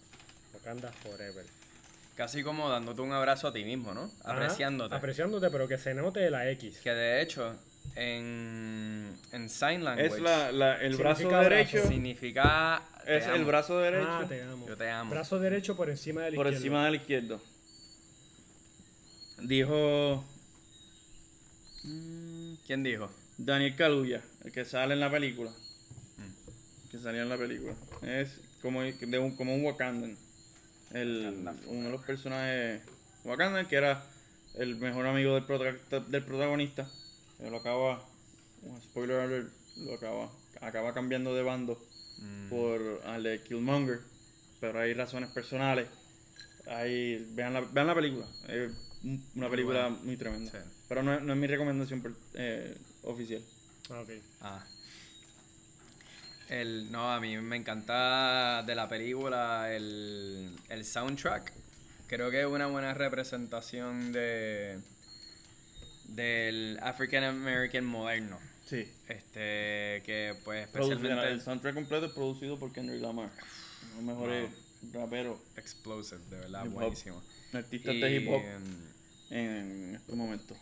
[0.54, 1.44] Wakanda Forever.
[2.16, 4.08] Casi como dándote un abrazo a ti mismo, ¿no?
[4.22, 4.94] Ajá, Apreciándote.
[4.94, 6.78] apreciándote, pero que se note la X.
[6.78, 7.56] que de hecho,
[7.96, 11.76] en, en Sign Language, Es la, la- el brazo derecho.
[11.78, 11.88] brazo.
[11.90, 12.82] significa.
[13.06, 14.66] Es el brazo derecho Ah, te amo.
[14.66, 15.10] Yo te amo.
[15.10, 16.56] Brazo derecho por encima del por izquierdo.
[16.64, 17.40] encima del izquierdo.
[19.42, 20.24] Dijo
[22.66, 23.10] ¿Quién dijo?
[23.36, 25.50] Daniel Kaluuya, el que sale en la película.
[25.50, 26.90] Mm.
[26.90, 27.74] Que salía en la película.
[28.02, 28.30] Es
[28.62, 30.16] como, de un, como un Wakandan.
[30.92, 32.80] El, uno de los personajes
[33.24, 34.02] Wakandan, que era
[34.54, 36.88] el mejor amigo del, prota- del protagonista.
[37.50, 38.04] Lo acaba,
[38.62, 40.30] un spoiler alert, lo acaba,
[40.60, 41.80] acaba cambiando de bando
[42.18, 42.48] Mm.
[42.48, 44.00] por al de Killmonger.
[44.60, 45.88] Pero hay razones personales.
[46.68, 48.26] Ahí, vean la, vean la película.
[48.48, 48.70] Es
[49.02, 50.50] un- una Muy película muy tremenda.
[50.52, 50.58] Sí.
[50.88, 53.42] Pero no, es- no es mi recomendación per- eh, oficial.
[53.90, 54.10] Ah, ok.
[54.40, 54.64] Ah.
[56.48, 61.52] El, no, a mí me encanta de la película el, el soundtrack.
[62.06, 64.78] Creo que es una buena representación de
[66.08, 68.38] del African American moderno.
[68.66, 68.88] Sí.
[69.08, 73.30] Este, que pues Producido- especialmente el soundtrack completo es producido por Kendrick Lamar.
[73.30, 74.50] Uno de los mejores
[74.92, 76.80] raperos, explosive, de verdad, Hip hop.
[76.80, 77.22] buenísimo.
[77.52, 78.90] artistas Y, de hip hop em,
[79.30, 80.56] en estos momentos.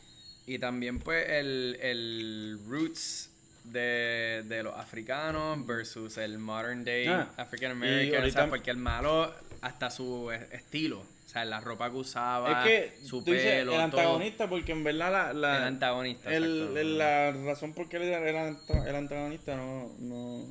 [0.47, 3.31] Y también pues el, el roots
[3.65, 8.71] de, de los africanos versus el modern day Ah, African American, ahorita- o sea, porque
[8.73, 11.05] el malo hasta su estilo.
[11.33, 14.01] O sea, la ropa que usaba, Es que su dices pelo, el todo.
[14.01, 18.29] antagonista, porque en verdad la, la- El antagonista, el- la razón por qué él era
[18.29, 20.45] el, anta- el antagonista no, no,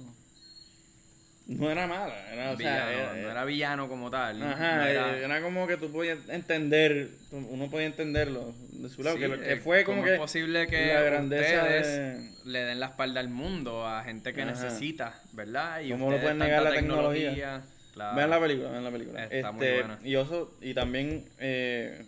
[1.49, 2.15] no era mala.
[2.33, 4.41] Era, o sea, Villano, no era villano como tal.
[4.41, 9.21] Ajá, no era, como que tú podías entender, uno podía entenderlo de su lado, Sí,
[9.21, 12.87] que, eh, fue como ¿cómo que es posible que la grandeza de- le den la
[12.87, 14.51] espalda al mundo a gente que Ajá.
[14.51, 15.81] necesita, ¿verdad?
[15.81, 17.61] Y ¿Cómo lo pueden negar la tecnología?
[17.93, 18.15] Claro.
[18.15, 19.23] Vean la película, vean la película.
[19.25, 19.99] Está muy Este, buena.
[20.03, 22.05] Y, oso- y también eh,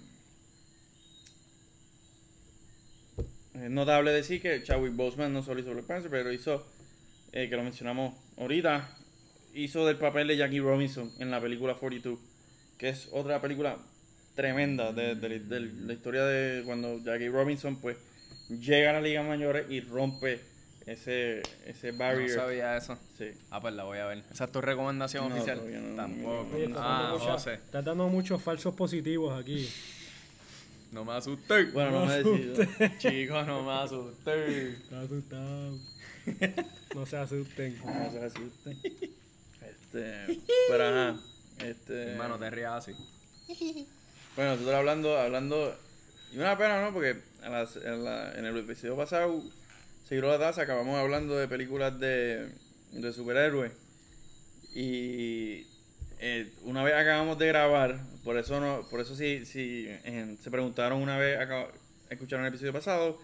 [3.53, 6.65] es notable decir que Chadwick Boseman no solo hizo Black Panther, pero hizo,
[7.31, 8.89] eh, que lo mencionamos ahorita,
[9.53, 12.17] hizo del papel de Jackie Robinson en la película 42,
[12.77, 13.77] que es otra película
[14.35, 17.97] tremenda de, de- de la historia de cuando Jackie Robinson pues
[18.49, 20.39] llega a la Liga Mayores y rompe
[20.85, 22.29] ese, ese No barrier.
[22.29, 22.97] sabía eso.
[23.17, 23.31] Sí.
[23.51, 24.23] Ah, pues la voy a ver.
[24.31, 25.61] ¿Esa es tu recomendación No, oficial?
[25.65, 26.47] no, Tampoco.
[26.51, 27.53] no, Oye, ah, dando, mucha- José.
[27.55, 29.69] estás dando muchos falsos positivos aquí.
[30.91, 31.65] No me asusté.
[31.71, 32.65] Bueno, no me decido.
[32.99, 34.69] Chicos, no me asusté.
[34.73, 35.77] Estás asustado.
[36.95, 37.77] No se asusten.
[37.85, 38.79] No se asusten.
[39.61, 40.39] Este,
[40.69, 41.15] pero ajá.
[41.59, 42.93] Este, Hermano, te rías así.
[44.35, 45.75] bueno, nosotros hablando, hablando.
[46.33, 46.93] Y una pena, ¿no?
[46.93, 49.41] Porque en, las- en la- en el episodio pasado,
[50.07, 52.49] Seguiró la taza, acabamos hablando de películas de,
[52.91, 53.71] de superhéroes.
[54.75, 55.65] Y
[56.19, 59.87] eh, una vez acabamos de grabar, por eso no, por eso si, si
[60.41, 61.67] se preguntaron una vez, acá,
[62.09, 63.19] escucharon el episodio pasado,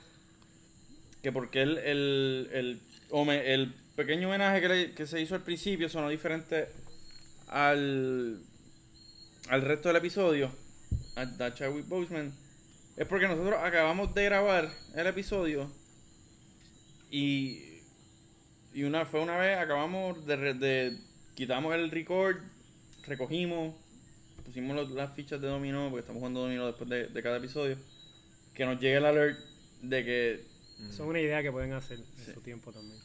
[1.21, 2.79] que porque el, el, el,
[3.09, 6.67] home- el pequeño homenaje que, le- que se hizo al principio sonó diferente
[7.47, 8.39] al,
[9.49, 10.51] al resto del episodio,
[11.15, 12.31] a Chadwick Boseman,
[12.95, 15.69] es porque nosotros acabamos de grabar el episodio
[17.11, 17.63] y,
[18.73, 20.97] y una fue una vez, acabamos de, re- de
[21.35, 22.37] quitamos el record,
[23.07, 23.73] recogimos,
[24.45, 27.77] pusimos los- las fichas de dominó, porque estamos jugando dominó después de, de cada episodio,
[28.53, 29.39] que nos llegue el alert
[29.81, 30.43] de que
[30.91, 32.99] Son una idea que pueden hacer en su tiempo también.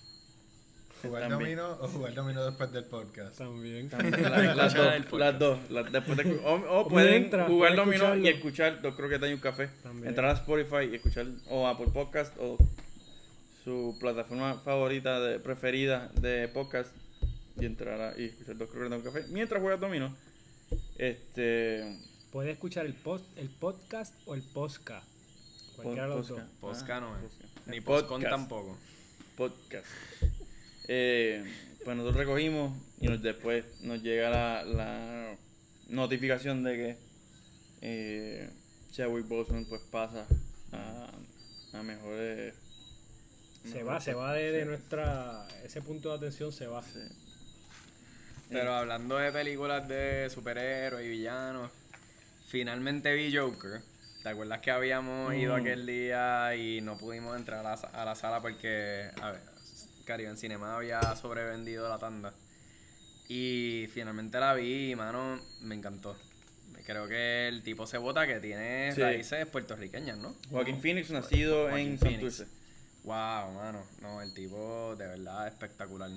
[1.02, 1.56] ¿Jugar También.
[1.58, 3.36] domino o jugar domino después del podcast?
[3.36, 3.90] También.
[4.22, 8.80] La- las, dos, las dos, las- después de- o, o pueden jugar dominó y escuchar
[8.80, 9.68] dos croquetas y un café.
[9.82, 10.08] También.
[10.08, 12.56] Entrar a Spotify y escuchar o Apple Podcast o
[13.64, 16.92] su plataforma favorita de, preferida de podcast
[17.58, 20.14] y entrar a, y escuchar dos croquetas y un café mientras juegas dominó.
[20.96, 21.98] Este
[22.32, 25.02] Puedes escuchar el, post, el podcast o el posca.
[25.76, 26.40] Cualquiera de los dos.
[26.60, 27.22] Posca Ah, no es.
[27.32, 27.66] podcast.
[27.68, 28.08] Ni Podcast.
[28.08, 28.76] Poscon tampoco.
[29.36, 29.86] podcast.
[30.88, 31.44] Eh,
[31.84, 35.36] pues nosotros recogimos y nos- después nos llega la, la
[35.88, 36.96] notificación de que
[37.82, 38.50] eh,
[38.90, 40.26] Chadwick Boseman pues pasa
[40.72, 41.10] a,
[41.72, 42.54] a mejores...
[43.70, 45.46] Se va, se va de, de nuestra.
[45.64, 46.82] Ese punto de atención se va.
[46.82, 47.00] Sí.
[48.50, 51.70] Pero hablando de películas de superhéroes y villanos,
[52.48, 53.80] finalmente vi Joker.
[54.22, 55.60] ¿Te acuerdas que habíamos ido Mm.
[55.60, 59.40] aquel día y no pudimos entrar a la, a la sala porque a ver,
[60.04, 62.32] Caribe Cinema había sobrevendido la tanda?
[63.28, 66.16] Y finalmente la vi y, mano, me encantó.
[66.86, 69.00] Creo que el tipo se vota que tiene Sí.
[69.00, 70.34] raíces puertorriqueñas, ¿no?
[70.50, 72.00] Joaquín Phoenix nacido en Phoenix.
[72.36, 72.63] Santurce.
[73.04, 73.84] Wow, mano.
[74.00, 76.10] No, el tipo de verdad espectacular.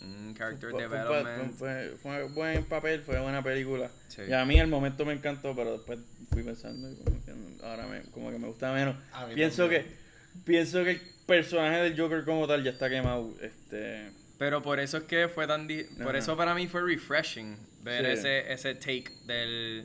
[0.00, 1.54] Un character Fue, fue- development.
[2.00, 3.90] fue- buen papel, fue buena película.
[4.08, 4.22] Sí.
[4.28, 5.98] Y a mí el momento me encantó, pero después
[6.30, 8.94] fui pensando y como que ahora me, como que me gusta menos.
[9.34, 9.82] Pienso también.
[9.84, 13.34] que pienso que el personaje del Joker como tal ya está quemado.
[13.40, 15.66] Este, Pero por eso es que fue tan...
[15.66, 16.18] di- Por Ajá.
[16.18, 18.12] eso para mí fue refreshing ver Sí.
[18.12, 19.84] ese, ese take del,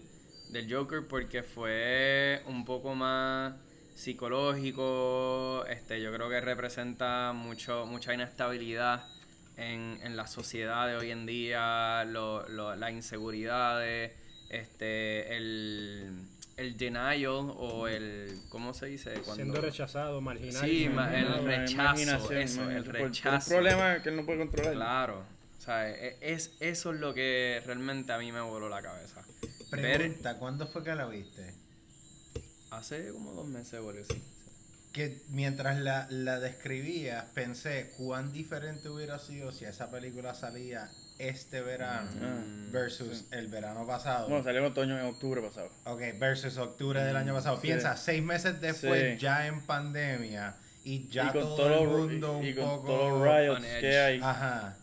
[0.51, 3.55] del Joker porque fue un poco más
[3.95, 5.65] psicológico.
[5.69, 9.05] Este, yo creo que representa mucho mucha inestabilidad
[9.57, 14.11] en, en la sociedad de hoy en día, lo, lo- las inseguridades,
[14.49, 16.11] este, el,
[16.57, 18.39] el denial o el...
[18.49, 19.13] ¿Cómo se dice?
[19.13, 20.65] Cuando, Siendo rechazado, marginal.
[20.67, 23.49] Sí, ma- el rechazo, eso, el por- por un rechazo.
[23.49, 24.73] problema que él no puede controlar.
[24.73, 25.23] Claro.
[25.59, 29.23] O sea, e- es, eso es lo que realmente a mí me voló la cabeza.
[29.71, 31.53] Ver, Pregunta, ¿cuándo fue que la viste?
[32.77, 34.21] Hace como dos meses, boludo, sí.
[34.91, 41.61] Que mientras la, la describías, pensé cuán diferente hubiera sido si esa película salía este
[41.61, 44.27] verano Ah, versus el verano pasado.
[44.27, 45.69] Bueno, salió en otoño en octubre pasado.
[45.85, 47.55] Ok, versus octubre del año pasado.
[47.57, 47.61] Sí.
[47.63, 49.19] Piensa, seis meses después, Sí.
[49.19, 52.55] ya en pandemia, y ya y con todo todos el los- mundo y, y un
[52.57, 52.87] con poco...
[52.87, 54.19] todos los riots que hay.
[54.21, 54.77] Ajá.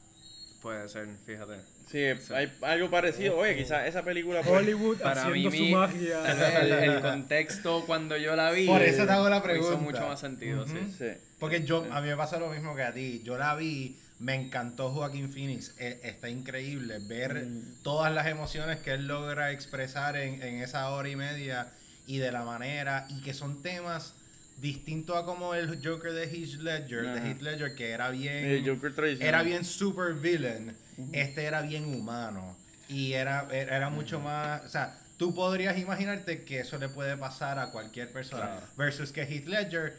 [0.63, 1.61] Puede ser, fíjate.
[1.91, 1.99] Sí,
[2.33, 3.37] hay algo parecido.
[3.39, 6.61] Oye, quizás esa película pues, Hollywood Para mí, haciendo su mi- magia.
[6.63, 9.77] el, el contexto cuando yo la vi Por eso te hago la hizo pregunta.
[9.79, 10.73] mucho más sentido, Ujú.
[10.73, 10.95] sí.
[10.99, 11.07] sí.
[11.41, 13.23] Porque yo, a mí me pasa lo mismo que a ti.
[13.25, 17.83] Yo la vi Me encantó Joaquín Phoenix, e- está increíble ver Mm.
[17.83, 21.69] todas las emociones que él logra expresar en, en esa hora y media
[22.07, 24.13] y de la manera, y que son temas
[24.59, 27.15] distintos a como el Joker de Heath Ledger, Ajá.
[27.21, 28.45] de Heath Ledger, que era bien...
[28.45, 29.29] El Joker tradicional.
[29.29, 30.77] Era bien super villain.
[31.13, 32.57] Este era bien humano.
[32.89, 34.63] Y era, era, era mucho más.
[34.65, 38.43] O sea, tú podrías imaginarte que eso le puede pasar a cualquier persona.
[38.47, 38.67] Claro.
[38.77, 39.97] Versus que Heath Ledger,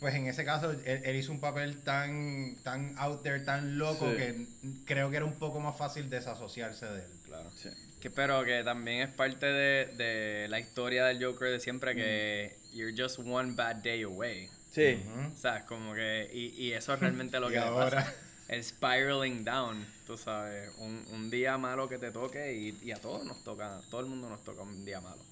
[0.00, 4.10] pues en ese caso, él, él hizo un papel tan, tan out there, tan loco,
[4.10, 4.16] Sí.
[4.16, 4.46] que
[4.84, 7.10] creo que era un poco más fácil desasociarse de él.
[7.24, 7.50] Claro.
[7.56, 7.70] Sí.
[8.00, 12.54] Que, pero que también es parte de, de la historia del Joker de siempre que
[12.74, 14.50] you're just one bad day away.
[14.70, 15.02] Sí.
[15.32, 16.28] O sea, es como que.
[16.34, 18.14] Y, y eso es realmente lo Y que le ahora- pasa.
[18.48, 20.70] El spiraling down, tú sabes.
[20.78, 23.80] Un, un día malo que te toque y, a todos nos toca.
[23.90, 25.22] Todo el mundo nos toca un día malo.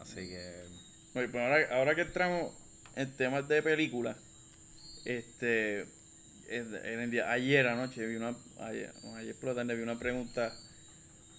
[0.00, 0.64] Así que.
[1.14, 2.52] Oye, pues ahora, ahora que entramos
[2.96, 4.16] en temas de películas,
[5.04, 5.86] este,
[7.28, 10.54] ayer anoche vi una, ayer, ayer por la tarde vi una pregunta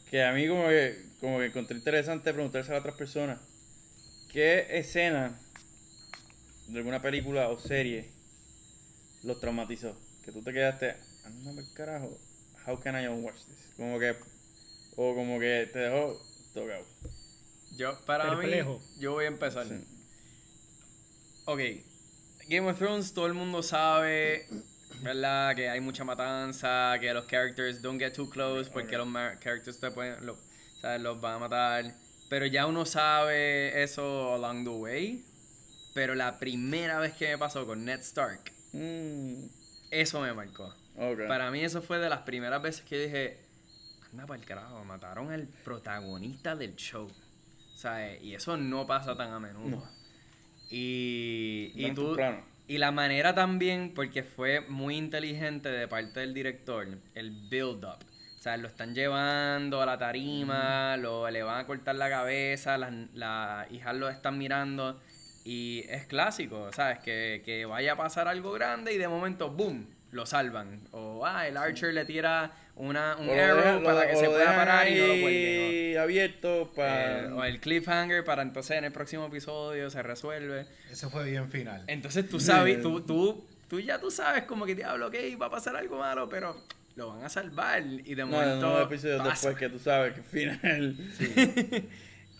[0.09, 3.39] que a mí como que, como que encontré interesante preguntarse a otras personas.
[4.31, 5.39] ¿Qué escena
[6.67, 8.09] de alguna película o serie
[9.23, 9.95] los traumatizó?
[10.23, 10.95] Que tú te quedaste,
[11.25, 12.17] anda por carajo,
[12.65, 13.73] how can I unwatch this?
[13.75, 14.15] Como que,
[14.95, 16.17] o como que te dejó
[16.53, 16.85] tocado.
[17.77, 18.79] Yo, para Perplejo.
[18.79, 19.67] mí, yo voy a empezar.
[19.67, 19.83] Sí.
[21.45, 21.59] Ok,
[22.47, 24.47] Game of Thrones, todo el mundo sabe,
[25.01, 25.55] ¿verdad?
[25.55, 29.07] Que hay mucha matanza, que los characters don't get too close porque los
[29.41, 30.37] characters te pueden, lo-
[30.81, 31.01] ¿sabes?
[31.01, 31.95] los van a matar.
[32.29, 35.25] Pero ya uno sabe eso along the way.
[35.93, 39.45] Pero la primera vez que me pasó con Ned Stark, Mm,
[40.01, 40.73] eso me marcó.
[40.97, 41.27] ok.
[41.27, 43.37] Para mí eso fue de las primeras veces que dije,
[44.11, 47.09] anda para el carajo, mataron al protagonista del show.
[47.75, 49.77] Sea, y eso no pasa tan a menudo.
[49.77, 49.83] No.
[50.69, 52.07] Y, y Tan tú...
[52.07, 52.53] temprano.
[52.65, 57.97] Y la manera también, porque fue muy inteligente de parte del director, el build-up.
[58.37, 62.77] O sea, lo están llevando a la tarima, lo, le van a cortar la cabeza,
[62.77, 64.99] las las hijas lo están mirando.
[65.45, 66.99] Y es clásico, ¿sabes?
[66.99, 69.87] Que, que vaya a pasar algo grande y de momento, ¡boom!
[70.11, 70.79] Lo salvan.
[70.91, 74.55] O, ah, el Archer le tira una, un arrow dejan- para lo- que se pueda
[74.55, 75.67] parar y no lo cuelguen.
[75.69, 77.21] ahí abierto o- para...
[77.21, 80.67] eh, o el cliffhanger para entonces en el próximo episodio se resuelve.
[80.91, 81.83] Eso fue bien final.
[81.87, 85.51] Entonces tú sabes, tú, tú, tú ya tú sabes como que diablo, ok, va a
[85.51, 86.61] pasar algo malo, pero
[86.95, 89.31] lo van a salvar y de no, momento no, no, episodios pasa.
[89.31, 90.95] después que tú sabes que final...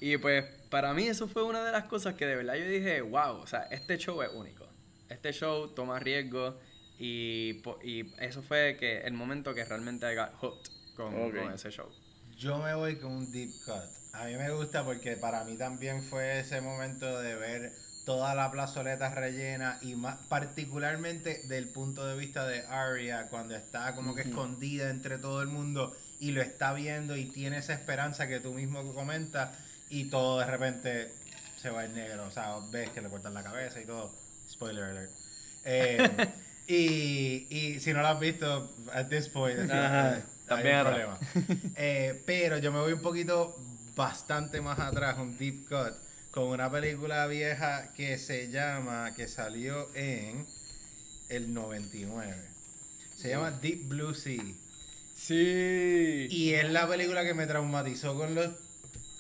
[0.06, 3.00] Y pues para mí eso fue una de las cosas que de verdad yo dije,
[3.00, 4.68] wow, o sea, este show es único.
[5.08, 6.60] Este show toma riesgo
[7.00, 11.72] y, y eso fue que el momento que realmente I got hooked con, con ese
[11.72, 11.88] show.
[12.36, 13.86] Yo me voy con un deep cut.
[14.12, 17.72] A mí me gusta porque para mí también fue ese momento de ver
[18.06, 23.96] toda la plazoleta rellena y más particularmente del punto de vista de Arya cuando está
[23.96, 28.28] como que escondida entre todo el mundo y lo está viendo y tiene esa esperanza
[28.28, 29.52] que tú mismo comentas
[29.90, 31.12] y todo de repente
[31.62, 34.14] se va en negro, o sea, ves que le cortan la cabeza y todo.
[34.50, 35.12] Spoiler alert.
[35.66, 36.10] Eh,
[36.68, 40.16] y, y si no lo has visto, at this point, Ajá.
[40.16, 41.18] hay También un atrás.
[41.20, 41.72] problema.
[41.76, 43.56] Eh, pero yo me voy un poquito
[43.96, 45.94] bastante más atrás, un deep cut,
[46.32, 50.46] con una película vieja que se llama, que salió en
[51.30, 52.36] el 99.
[53.16, 54.44] Se llama Deep Blue Sea.
[55.16, 56.28] Sí.
[56.30, 58.50] Y es la película que me traumatizó con los,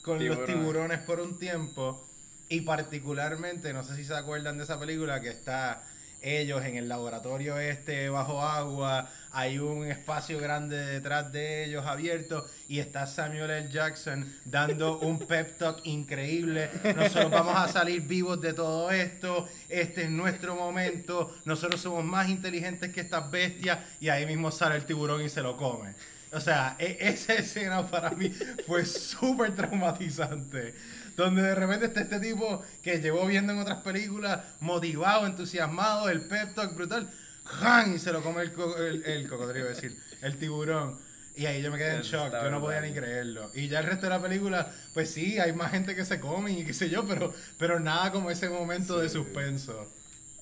[0.03, 0.55] con los Tiburones.
[0.55, 2.07] tiburones por un tiempo.
[2.49, 5.84] Y particularmente, no sé si se acuerdan de esa película, que está
[6.23, 12.47] ellos en el laboratorio este bajo agua, hay un espacio grande detrás de ellos abierto
[12.69, 13.69] y está Samuel L.
[13.69, 16.69] Jackson dando un pep talk increíble.
[16.95, 22.30] Nosotros vamos a salir vivos de todo esto, este es nuestro momento, nosotros somos más
[22.30, 25.93] inteligentes que estas bestias y ahí mismo sale el tiburón y se lo come.
[26.34, 28.30] O sea, e- esa escena para mí
[28.68, 30.73] fue súper traumatizante.
[31.15, 36.22] Donde de repente está este tipo que llevó viendo en otras películas, motivado, entusiasmado, el
[36.27, 37.10] pep talk brutal,
[37.45, 37.95] ¡jan!
[37.95, 40.97] y se lo come el, co- el, el cocodrilo, es decir, el tiburón.
[41.35, 43.49] Y ahí yo me quedé en shock, yo no podía ni creerlo.
[43.55, 46.51] Y ya el resto de la película, pues sí, hay más gente que se come
[46.51, 49.91] y qué sé yo, pero, pero nada como ese momento de suspenso.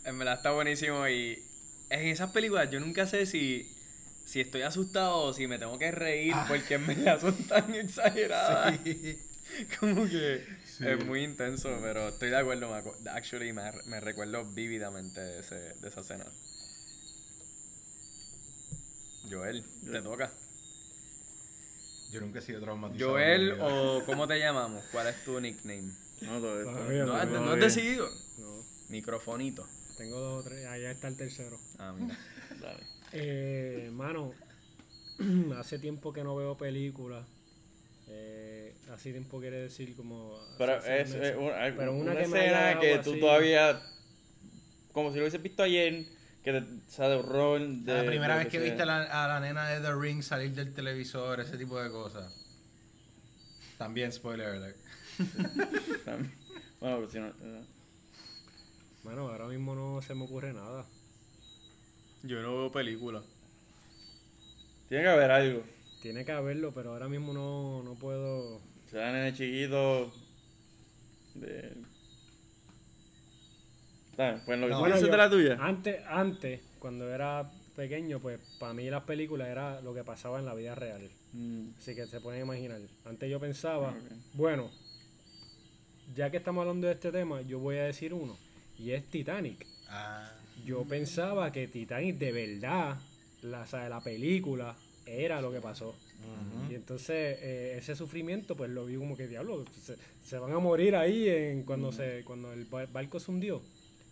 [0.04, 1.42] En verdad está buenísimo y
[1.90, 3.70] en esas películas yo nunca sé si,
[4.26, 6.46] si estoy asustado o si me tengo que reír Ah.
[6.48, 8.80] porque en verdad son tan exageradas.
[8.84, 9.20] Sí.
[9.80, 10.88] Como que Sí.
[10.88, 12.70] es muy intenso, pero estoy de acuerdo.
[12.72, 16.26] Me, acu- actually, me, me recuerdo vívidamente de, ese, de esa escena.
[19.30, 20.32] Joel, te toca.
[22.12, 23.12] Yo nunca he sido traumatizado.
[23.12, 24.84] Joel o ¿cómo te llamamos?
[24.92, 25.92] ¿Cuál es tu nickname?
[26.22, 26.72] No, todo esto.
[26.74, 27.66] Todavía ¿No has, no, no has todavía.
[27.66, 28.10] decidido?
[28.38, 28.64] No.
[28.90, 29.68] Microfonito.
[29.98, 30.66] Tengo dos o tres.
[30.68, 31.60] Allá está el tercero.
[31.78, 32.18] Ah, mira.
[32.60, 32.84] Dale.
[33.14, 34.34] Eh, mano,
[35.60, 37.26] hace tiempo que no veo películas.
[38.08, 40.38] Eh, hace tiempo quiere decir como.
[40.58, 43.20] Pero es, una, Pero una que escena que tú así.
[43.20, 43.82] todavía,
[44.92, 46.06] como si lo hubieses visto ayer,
[46.44, 47.94] que te sale horror de...
[47.94, 48.62] la primera vez que sea.
[48.64, 51.90] viste a la, a la nena de The Ring salir del televisor, ese tipo de
[51.92, 52.34] cosas.
[53.78, 54.78] También spoiler alert.
[56.06, 56.34] También.
[56.80, 57.28] Bueno, pero si no...
[57.28, 57.64] eh,
[59.04, 60.86] Bueno, ahora mismo no se me ocurre nada.
[62.24, 63.24] Yo no veo películas.
[64.90, 65.64] Tiene que haber algo.
[66.02, 68.60] Tiene que haberlo, pero ahora mismo no, no puedo.
[68.90, 70.12] Se da nene chiquito...
[71.36, 71.74] De...
[74.18, 74.42] ¿Sabes?
[74.46, 75.58] Pues lo que No, tú Bueno, dices yo- de la tuya.
[75.60, 80.46] Antes, antes, cuando era pequeño, pues para mí las películas era lo que pasaba en
[80.46, 81.10] la vida real.
[81.34, 82.80] Mm, Así que se pueden imaginar.
[83.06, 84.12] Antes yo pensaba, Ok.
[84.34, 84.70] bueno,
[86.16, 88.36] ya que estamos hablando de este tema, yo voy a decir uno.
[88.78, 89.66] Y es Titanic.
[89.88, 90.30] Ah,
[90.66, 92.98] Yo pensaba que Titanic de verdad,
[93.42, 94.76] la, o sea, la película,
[95.06, 95.96] era lo que pasó.
[96.72, 100.60] Y entonces eh, ese sufrimiento, pues lo vi como que diablo, se, se van a
[100.60, 103.62] morir ahí en cuando se cuando el ba- barco se hundió.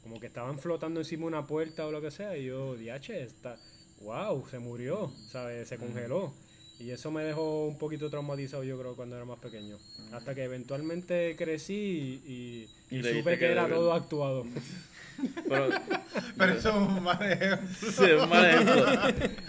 [0.04, 2.36] Como que estaban flotando encima de una puerta o lo que sea.
[2.38, 3.58] Y yo, diache, está,
[4.02, 5.68] wow, se murió, ¿sabes?
[5.68, 6.34] Se congeló.
[6.80, 9.78] Y eso me dejó un poquito traumatizado, yo creo, cuando era más pequeño.
[10.14, 14.46] Hasta que eventualmente crecí y, y- Y supe que que era de todo actuado.
[15.50, 15.68] Pero,
[16.38, 17.68] Pero eso es un mal ejemplo.
[17.78, 18.86] sí, es un mal ejemplo.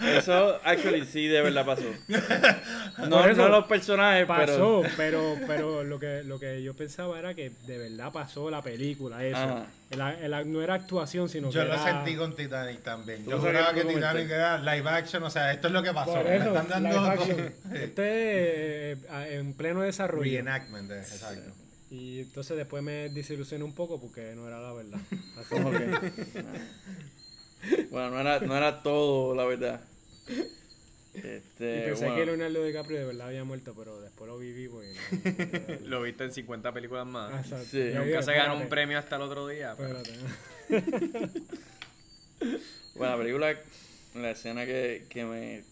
[0.05, 1.83] Eso, actually, sí, de verdad pasó.
[3.07, 5.35] No, eso, no los personajes, Pasó, pero...
[5.37, 9.25] pero, pero lo que lo que yo pensaba era que de verdad pasó la película,
[9.25, 9.37] eso.
[9.37, 9.65] Ajá.
[9.89, 11.83] El- el- no era actuación, sino Yo que lo era...
[11.83, 13.25] sentí con Titanic también.
[13.25, 14.33] Yo juraba que Titanic comentaste.
[14.33, 16.13] era live action, o sea, esto es lo que pasó.
[16.15, 17.53] Por Me eso, están dando live todo- action.
[17.73, 18.97] Este eh,
[19.31, 20.23] en pleno desarrollo.
[20.23, 21.51] Reenactment, exacto.
[21.91, 24.99] Y entonces después me desilusioné un poco porque no era la verdad.
[25.37, 25.55] Así.
[27.91, 29.81] Bueno, no era, no era todo, la verdad.
[31.13, 34.63] Este, y pensé bueno, que Leonardo DiCaprio de verdad había muerto, pero después lo viví
[34.63, 37.33] y no- Lo viste en 50 películas más.
[37.33, 37.65] Ah, exacto.
[37.69, 37.91] Sí.
[37.93, 39.75] Yo Nunca se ganó un premio hasta el otro día.
[39.77, 41.31] pero- Espérate.
[42.95, 43.55] Bueno, la película,
[44.15, 45.63] la escena que, que me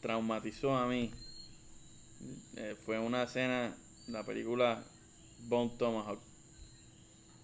[0.00, 1.10] traumatizó a mí
[2.56, 3.74] eh, fue una escena,
[4.08, 4.82] la película
[5.48, 6.20] Bone Tomahawk.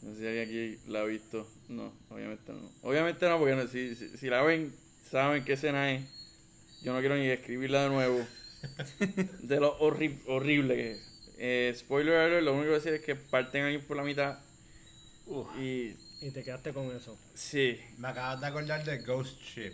[0.03, 1.49] No sé si alguien aquí la ha visto.
[1.69, 2.71] No, obviamente no.
[2.83, 4.75] Obviamente no, porque no- si, si, si la ven,
[5.11, 6.03] saben qué escena es.
[6.83, 8.27] Yo no quiero ni escribirla de nuevo.
[9.43, 11.09] De lo horri- horrible que es.
[11.39, 14.03] Eh, spoiler alert, lo único que voy a decir es que parten ahí por la
[14.05, 14.39] mitad.
[15.59, 17.17] Y Y te quedaste con eso.
[17.35, 19.73] sí, Me acabas de acordar de Ghost Ship.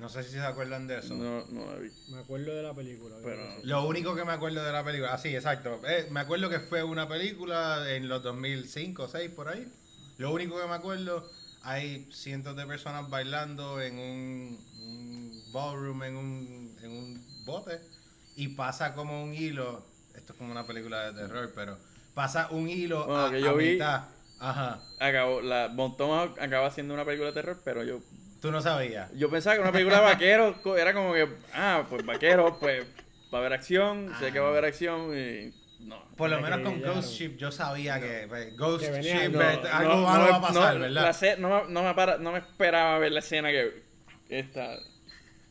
[0.00, 1.14] No sé si se acuerdan de eso.
[1.14, 1.90] no, no la vi.
[2.08, 3.16] Me acuerdo de la película.
[3.22, 3.42] Pero-.
[3.64, 5.80] Lo único que me acuerdo de la película, ah, sí, exacto.
[5.86, 9.70] Eh, me acuerdo que fue una película en los 2005 o 6 por ahí.
[10.18, 11.30] Lo único que me acuerdo,
[11.62, 17.78] hay cientos de personas bailando en un, un ballroom, en un, en un bote,
[18.36, 19.84] y pasa como un hilo.
[20.14, 21.76] Esto es como una película de terror, pero
[22.14, 24.04] pasa un hilo Bueno, a, que yo a vi- mitad.
[24.38, 24.82] Ajá.
[24.98, 28.00] acabó, la Tomahawk acaba siendo una película de terror, pero yo
[28.40, 29.10] Tú no sabías.
[29.14, 32.84] yo pensaba que una película de vaqueros co- era como que, ah, pues vaqueros, pues
[33.32, 36.02] va a haber acción, sé que va a haber acción y no.
[36.16, 36.80] Por lo Me menos con.
[36.80, 40.36] Ghost Ship yo sabía que pues, Ghost Que venía- Ship No, eh, algo malo va
[40.36, 41.14] a pasar, no, ¿verdad?
[41.20, 43.82] la no, me- no me para- no me esperaba ver la escena que
[44.30, 44.76] esta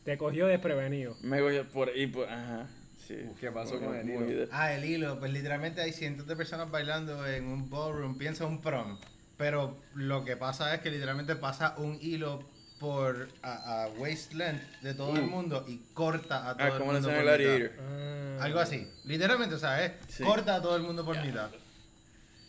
[0.04, 1.16] Te cogió desprevenido.
[1.22, 2.66] me cogió por y por, ajá,
[3.06, 3.16] sí.
[3.38, 4.20] ¿Qué pasó con el hilo?
[4.26, 8.46] de- Ah, el hilo, pues literalmente hay cientos de personas bailando en un ballroom, piensa
[8.46, 8.98] un prom,
[9.36, 12.42] pero lo que pasa es que literalmente pasa un hilo
[12.80, 15.26] por a, a waist length de todo el Uh.
[15.26, 17.70] mundo y corta a todo Ah, el mundo por mitad.
[17.78, 18.38] Ah.
[18.44, 20.24] Algo así, literalmente, o sea, es Sí.
[20.24, 21.50] corta a todo el mundo por mitad.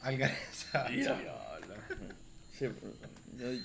[0.51, 1.03] Sea, Sí,
[2.59, 2.71] yo-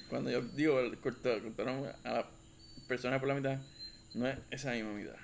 [0.08, 2.26] cuando yo digo cortar- cortaron a la
[2.88, 3.58] persona por la mitad,
[4.14, 5.14] no es esa misma mitad.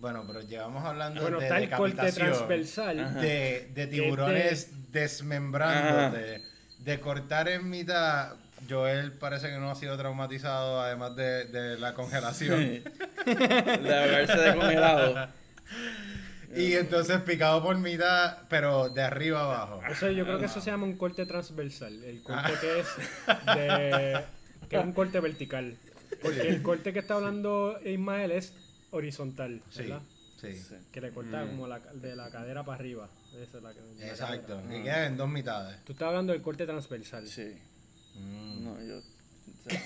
[0.00, 3.14] Bueno, pero llevamos hablando Bueno, de el corte transversal.
[3.20, 6.42] De, de tiburones desmembrándote,
[6.78, 8.34] de cortar en mitad.
[8.68, 12.82] Joel parece que no ha sido traumatizado, además de, de la congelación.
[13.26, 15.28] de haberse descongelado.
[16.56, 19.80] y entonces picado por mitad, pero de arriba abajo.
[19.88, 22.02] Eso, yo creo que eso se llama un corte transversal.
[22.04, 22.86] El corte que es
[23.54, 24.24] de,
[24.68, 25.76] que es un corte vertical.
[26.22, 28.52] Porque el corte que está hablando Ismael es
[28.90, 30.00] horizontal, ¿verdad?
[30.40, 30.74] sí, Sí.
[30.92, 33.08] Que le corta como la, de la cadera para arriba.
[33.42, 34.56] Esa es la, que- la exacto.
[34.56, 34.76] cadera.
[34.78, 35.84] Y queda en dos mitades.
[35.84, 37.26] Tú estás hablando del corte transversal.
[37.28, 37.58] Sí.
[38.18, 38.64] Mm.
[38.64, 39.00] No, yo.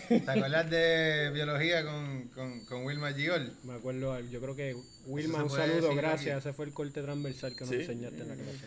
[0.09, 3.53] ¿Te acuerdas de biología con, con, con Wilma Giol?
[3.65, 4.77] Me acuerdo, yo creo que
[5.07, 6.37] Wilma, un saludo, gracias.
[6.37, 6.49] aquí.
[6.49, 7.77] Ese fue el corte transversal que nos Sí.
[7.81, 8.67] enseñaste en la clase.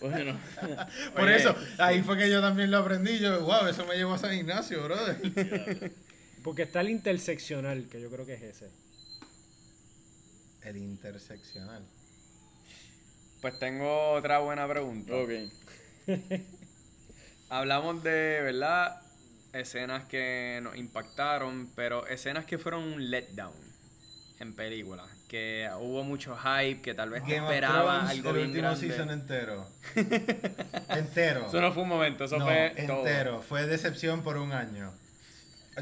[0.00, 0.38] Bueno.
[1.14, 1.36] Por Oye.
[1.36, 3.18] eso, ahí fue que yo también lo aprendí.
[3.20, 5.92] Yo, wow, eso me llevó a San Ignacio, brother.
[6.42, 8.70] Porque está el interseccional, que yo creo que es ese.
[10.62, 11.86] El interseccional.
[13.40, 15.14] Pues tengo otra buena pregunta.
[15.14, 15.30] Ok.
[17.54, 19.00] Hablamos de, ¿verdad?
[19.52, 23.54] Escenas que nos impactaron, pero escenas que fueron un letdown
[24.40, 25.06] en películas.
[25.28, 28.48] Que hubo mucho hype, que tal vez te Game of esperaba Thrones, algo el bien
[28.48, 28.88] último grande.
[28.88, 29.68] season entero.
[30.88, 31.46] entero.
[31.46, 33.06] Eso no fue un momento, eso no, fue todo.
[33.06, 33.40] entero.
[33.42, 34.92] Fue decepción por un año.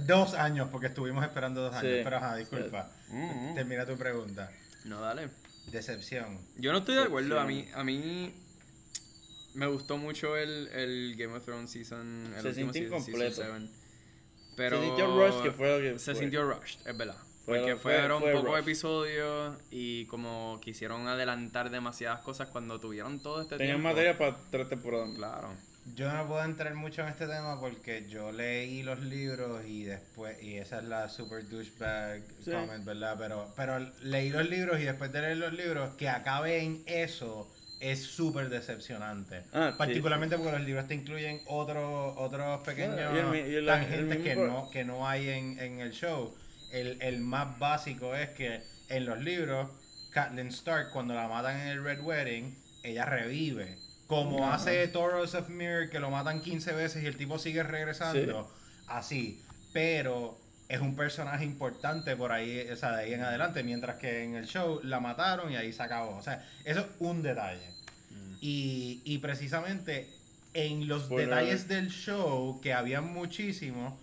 [0.02, 1.90] Dos años, porque estuvimos esperando dos años.
[1.90, 2.00] Sí.
[2.04, 2.90] Pero ajá, disculpa.
[3.08, 3.54] Mm, mm.
[3.54, 4.50] Termina tu pregunta.
[4.84, 5.30] No, dale.
[5.68, 6.38] Decepción.
[6.58, 7.40] Yo no estoy de acuerdo.
[7.40, 8.34] A mí, a mí
[9.54, 12.32] me gustó mucho el, el Game of Thrones season.
[12.36, 13.34] El Se último sintió season, incompleto.
[13.36, 13.82] season seven.
[14.56, 16.20] Pero Se sintió rush, que fue lo que Se fue.
[16.20, 17.16] sintió rushed, es verdad.
[17.44, 23.20] Fue- Porque fue- fueron fue pocos episodios y como quisieron adelantar demasiadas cosas cuando tuvieron
[23.20, 23.88] todo este Tenían tiempo.
[23.88, 25.10] materia para tres temporadas.
[25.16, 25.48] Claro.
[25.96, 30.40] Yo no puedo entrar mucho en este tema porque yo leí los libros y después,
[30.40, 32.52] y esa es la super douchebag Sí.
[32.52, 33.16] comment, ¿verdad?
[33.18, 37.52] Pero, pero leí los libros y después de leer los libros, que acabe en eso
[37.82, 39.42] es súper decepcionante.
[39.52, 43.50] Ah, sí, Particularmente porque los libros te incluyen otros otros pequeños Bueno, y el mi-
[43.50, 46.34] y el- el tangentes que, no, que no hay en, en el show.
[46.72, 49.68] El, el más básico es que en los libros,
[50.12, 53.76] Catelyn Stark, cuando la matan en el Red Wedding, ella revive.
[54.06, 58.50] Como hace Thoros of Mir, que lo matan 15 veces y el tipo sigue regresando.
[58.86, 59.42] Así.
[59.72, 60.38] Pero
[60.74, 63.62] es un personaje importante por ahí, o sea, de ahí en adelante.
[63.62, 66.16] Mientras que en el show la mataron y ahí se acabó.
[66.16, 67.68] O sea, eso es un detalle.
[68.40, 70.08] Y, y precisamente
[70.54, 73.98] en los Spoiler detalles del show, que había muchísimo,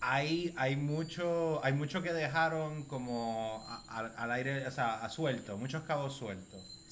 [0.00, 5.08] hay, hay mucho hay mucho que dejaron como a- a- al aire, o sea, a
[5.08, 6.83] suelto, muchos cabos sueltos.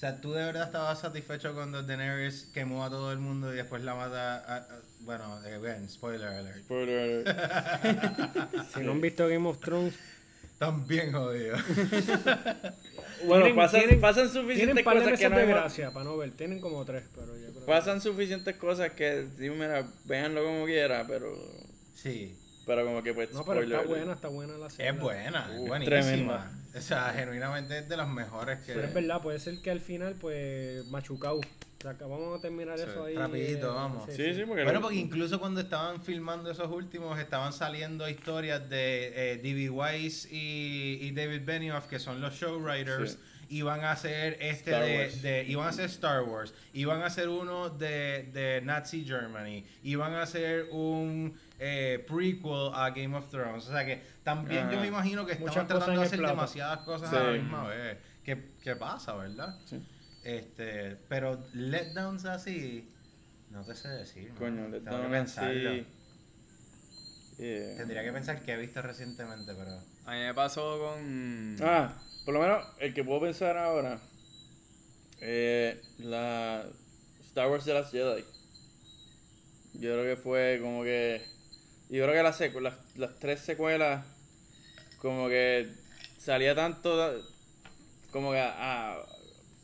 [0.00, 3.56] O sea, ¿tú de verdad estabas satisfecho cuando Daenerys quemó a todo el mundo y
[3.56, 4.36] después la mata?
[4.36, 4.66] a- a-
[5.00, 6.56] bueno, again, spoiler alert.
[6.60, 8.64] Spoiler alert.
[8.74, 9.94] Si no han visto Game of Thrones,
[10.58, 11.56] También jodido.
[13.26, 16.30] Bueno, pasan, tienen- pasan suficientes cosas que no de hemos- gracia para no ver.
[16.30, 20.64] Tienen como tres, pero yo creo que- Pasan suficientes cosas que, digo, mira, véanlo como
[20.64, 21.30] quiera, pero...
[21.94, 22.34] Sí.
[22.66, 23.30] Pero como que pues...
[23.32, 24.92] No, pero spoiler está buena, está buena la serie.
[24.92, 25.84] Es buena, es Uh, buenísima.
[26.02, 26.50] tremenda.
[26.76, 28.74] O sea, genuinamente es de las mejores que...
[28.74, 31.38] Pero es verdad, puede ser que al final, pues, machucao.
[31.38, 33.16] O sea, que vamos a terminar Sí, eso ahí.
[33.16, 34.04] rapidito, eh, vamos.
[34.14, 34.64] Sí, sí, porque...
[34.64, 39.70] Bueno, porque incluso cuando estaban filmando esos últimos, estaban saliendo historias de eh, D.B.
[39.70, 43.56] Weiss y, y David Benioff, que son los showwriters, Sí.
[43.56, 47.68] iban a hacer este de, de- iban a hacer Star Wars, iban a hacer uno
[47.70, 53.66] de, de Nazi Germany, iban a hacer un eh, prequel a Game of Thrones.
[53.66, 54.00] O sea que
[54.34, 56.34] también yo me imagino que cosas tratando de hacer plato.
[56.34, 57.16] demasiadas cosas Sí.
[57.16, 57.98] a la misma vez.
[58.24, 59.58] ¿Qué, qué pasa, verdad?
[59.66, 59.82] Sí.
[60.24, 62.88] Este, pero letdowns así,
[63.50, 64.32] no te sé decir.
[64.38, 64.68] Coño, mano.
[64.68, 65.70] le Tengo que pensarlo.
[67.38, 67.76] Yeah.
[67.78, 69.70] Tendría que pensar que he visto recientemente, pero.
[70.04, 71.56] A mí me pasó con.
[71.62, 71.94] Ah,
[72.24, 73.98] por lo menos el que puedo pensar ahora.
[75.22, 76.64] Eh, la
[77.24, 78.24] Star Wars de las Jedi.
[79.74, 81.24] Yo creo que fue como que.
[81.88, 84.04] Yo creo que las, secu- las, las tres secuelas.
[85.00, 85.68] Como que
[86.18, 87.22] salía tanto.
[88.12, 88.98] Como que ah,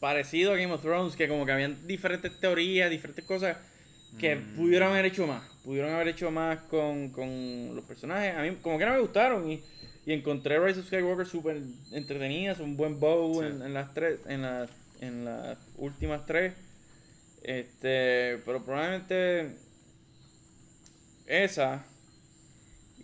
[0.01, 1.17] parecido a Game of Thrones.
[1.17, 3.57] Que como que habían diferentes teorías, diferentes cosas.
[4.19, 5.43] Que pudieron haber hecho más.
[5.65, 8.35] Pudieron haber hecho más con, con los personajes.
[8.35, 9.51] A mí, como que no me gustaron.
[9.51, 9.63] Y,
[10.07, 11.59] y encontré Rise of Skywalker súper
[11.93, 12.57] entretenida.
[12.61, 13.49] Un buen bow Sí.
[13.49, 14.21] en, en las tres.
[14.27, 16.55] En, las en las últimas tres.
[17.43, 18.39] Este.
[18.47, 19.57] Pero probablemente.
[21.27, 21.85] Esa.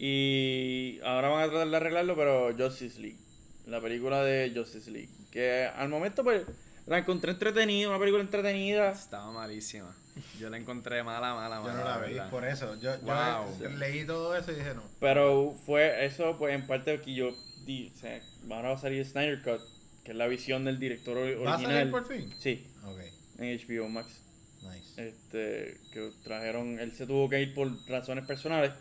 [0.04, 3.18] Y ahora van a tratar de arreglarlo, pero Justice League.
[3.66, 5.08] La película de Justice League.
[5.30, 6.42] Que al momento, pues,
[6.88, 8.90] la encontré entretenida, una película entretenida.
[8.90, 9.94] Estaba malísima.
[10.40, 11.74] Yo la encontré mala, mala, Yo mala.
[11.78, 12.30] no la vi, verdad.
[12.30, 12.74] por eso.
[12.80, 14.82] Yo, yo leí todo eso y dije no.
[14.98, 17.30] Pero fue eso, pues, en parte que yo
[17.64, 18.20] di, o sea,
[18.50, 19.60] ahora va a salir Snyder Cut,
[20.04, 21.76] que es la visión del director or- ¿Va a original.
[21.78, 22.34] salir por fin?
[22.40, 22.98] Sí, Ok,
[23.38, 24.20] en HBO Max.
[24.62, 25.08] nice.
[25.08, 28.72] Este, que trajeron, él se tuvo que ir por razones personales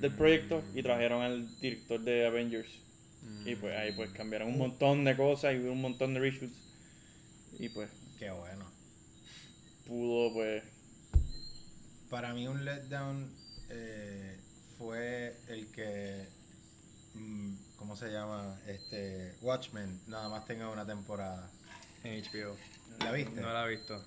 [0.00, 2.68] del proyecto y trajeron al director de Avengers.
[3.46, 6.54] Y pues ahí pues cambiaron un montón de cosas y hubo un montón de reshoots.
[7.58, 8.64] Y pues Qué bueno.
[9.86, 10.62] pudo pues
[12.10, 13.32] Para mí un letdown
[13.70, 14.38] eh,
[14.78, 16.26] fue el que,
[17.14, 18.58] mm, ¿cómo se llama?
[18.66, 21.50] Este, Watchmen, nada más tenga una temporada.
[22.02, 22.56] En HBO.
[23.00, 23.40] ¿La viste?
[23.40, 24.02] No la he visto.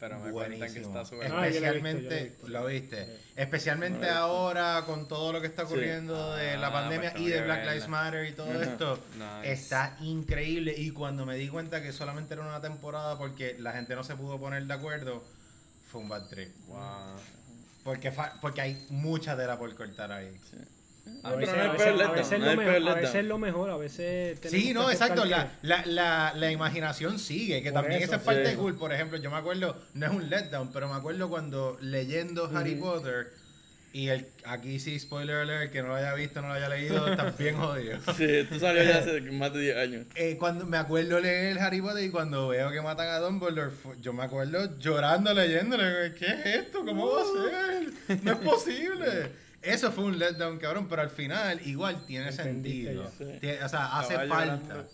[0.00, 0.86] Pero me cuentan que buenísimo.
[0.98, 3.18] está súper Ah, yo lo he visto, yo lo he Especialmente, lo viste.
[3.36, 5.72] Especialmente No lo ahora con todo lo que está Sí.
[5.74, 7.88] ocurriendo de la Ah, pandemia pues y de Black Lives.
[7.88, 8.98] Matter y todo esto.
[9.18, 9.52] Nice.
[9.52, 10.74] Está increíble.
[10.76, 14.16] Y cuando me di cuenta que solamente era una temporada porque la gente no se
[14.16, 15.22] pudo poner de acuerdo,
[15.90, 16.48] fue un bad trip.
[16.66, 16.78] Wow.
[17.84, 20.34] Porque, porque hay mucha tela por cortar ahí.
[20.50, 20.56] Sí.
[21.22, 22.84] A veces, no a hay veces- peor a letdown, veces no lo mejor, a veces
[23.02, 23.16] letdown.
[23.16, 25.24] es lo mejor, a veces tenemos Sí, no, exacto.
[25.26, 28.56] La, la, la, la imaginación sigue, que Por también eso, esa es parte sí.
[28.56, 28.76] cool.
[28.76, 32.74] Por ejemplo, yo me acuerdo, no es un letdown, pero me acuerdo cuando leyendo Harry
[32.76, 33.32] Potter,
[33.92, 37.06] y el aquí sí, spoiler alert, que no lo haya visto, no lo haya leído,
[37.10, 37.98] está bien jodido.
[38.16, 40.06] Sí, esto salió ya hace más de 10 años.
[40.14, 44.12] Eh, cuando me acuerdo leer Harry Potter y cuando veo que matan a Dumbledore, yo
[44.12, 46.84] me acuerdo llorando leyéndole, ¿qué es esto?
[46.84, 47.24] ¿Cómo va a
[48.06, 48.22] ser?
[48.22, 49.32] No es posible.
[49.62, 53.64] Eso fue un letdown, cabrón, pero al final igual tiene Entendiste sentido.
[53.64, 54.56] O sea, hace Estaba falta.
[54.66, 54.88] llorando.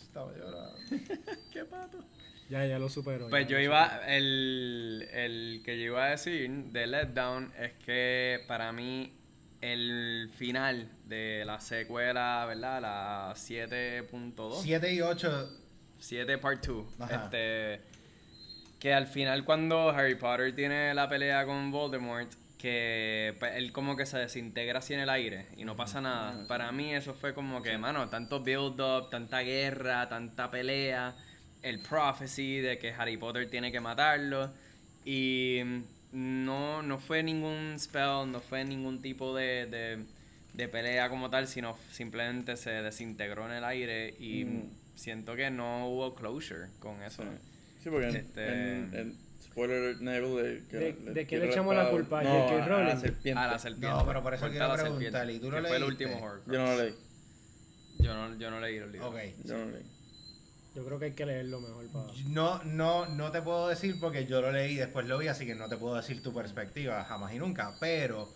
[0.00, 0.76] Estaba llorando.
[1.52, 2.04] Qué pato.
[2.48, 3.28] Ya, ya lo superó.
[3.28, 8.72] Pues yo iba, el, el que yo iba a decir de Letdown es que para
[8.72, 9.12] mí
[9.60, 12.80] el final de la secuela, ¿verdad?
[12.80, 14.62] La 7.2.
[14.62, 15.50] 7 y 8.
[15.98, 16.86] 7 Part 2.
[17.00, 17.24] Ajá.
[17.24, 17.80] Este,
[18.78, 23.96] que al final cuando Harry Potter tiene la pelea con Voldemort, que pues, él como
[23.96, 26.46] que se desintegra así en el aire y no pasa nada.
[26.48, 31.14] Para mí eso fue como que, mano, tanto build-up, tanta guerra, tanta pelea,
[31.62, 34.52] el prophecy de que Harry Potter tiene que matarlo
[35.04, 35.60] y
[36.12, 40.04] no, no fue ningún spell, no fue ningún tipo de, de,
[40.54, 44.70] de pelea como tal, sino simplemente se desintegró en el aire y Mm.
[44.96, 47.22] siento que no hubo closure con eso.
[47.22, 47.28] Sí,
[47.84, 49.27] Sí, porque en, Este- en- en
[49.66, 52.20] spoiler negro de que ¿De- le de qué le echamos la culpa?
[52.20, 53.40] ¿A No, a- a la serpiente.
[53.40, 53.88] A la serpiente.
[53.88, 56.04] No, pero por eso quiero preguntarle, ¿y tú lo que fue el leíste?
[56.06, 56.32] último.
[56.46, 56.94] Yo no lo leí.
[57.98, 59.10] Yo no, yo no leí los libros.
[59.12, 59.18] Ok.
[59.44, 59.82] Yo no leí.
[60.74, 62.12] Yo creo que hay que leerlo mejor para...
[62.28, 65.44] No, no, no te puedo decir porque yo lo leí y después lo vi, así
[65.44, 67.74] que no te puedo decir tu perspectiva jamás y nunca.
[67.80, 68.32] Pero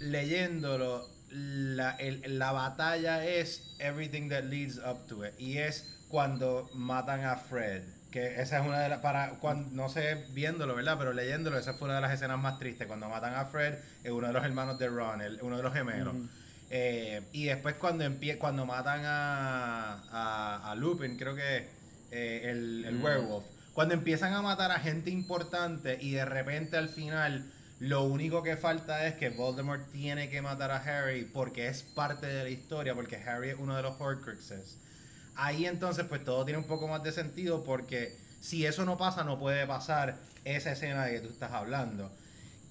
[0.00, 5.34] leyéndolo, la, el- la batalla es everything that leads up to it.
[5.38, 7.82] Y es cuando matan a Fred.
[8.16, 9.00] Que esa es una de las.
[9.00, 10.96] Para, cuando, no sé viéndolo, ¿verdad?
[10.98, 12.86] Pero leyéndolo, esa fue una de las escenas más tristes.
[12.86, 13.74] Cuando matan a Fred,
[14.04, 16.14] es uno de los hermanos de Ron, el- uno de los gemelos.
[16.70, 21.68] Eh, y después cuando empie cuando matan a, a, a Lupin, creo que
[22.10, 23.44] eh, el, el werewolf,
[23.74, 27.44] cuando empiezan a matar a gente importante y de repente al final
[27.80, 32.26] lo único que falta es que Voldemort tiene que matar a Harry porque es parte
[32.26, 34.78] de la historia, porque Harry es uno de los Horcruxes.
[35.36, 39.24] Ahí entonces pues todo tiene un poco más de sentido porque si eso no pasa
[39.24, 42.10] no puede pasar esa escena de que tú estás hablando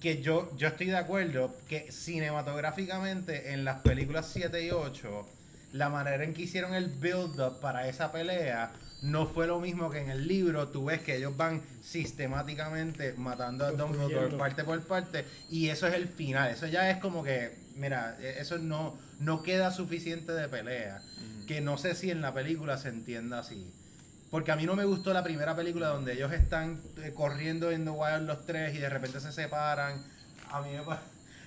[0.00, 5.26] que yo, yo estoy de acuerdo que cinematográficamente en las películas 7 y 8,
[5.72, 8.72] la manera en que hicieron el build-up para esa pelea
[9.02, 10.68] no fue lo mismo que en el libro.
[10.68, 14.38] Tú ves que ellos van sistemáticamente matando a Dumbledore Construyendo.
[14.38, 16.50] parte por parte y eso es el final.
[16.50, 21.00] Eso ya es como que, mira, e- eso no, no queda suficiente de pelea.
[21.46, 23.70] Que no sé si en la película se entienda así.
[24.30, 27.84] Porque a mí no me gustó la primera película donde ellos están eh, corriendo en
[27.84, 30.02] The Wild los tres y de repente se separan.
[30.50, 31.00] A mí me, pa-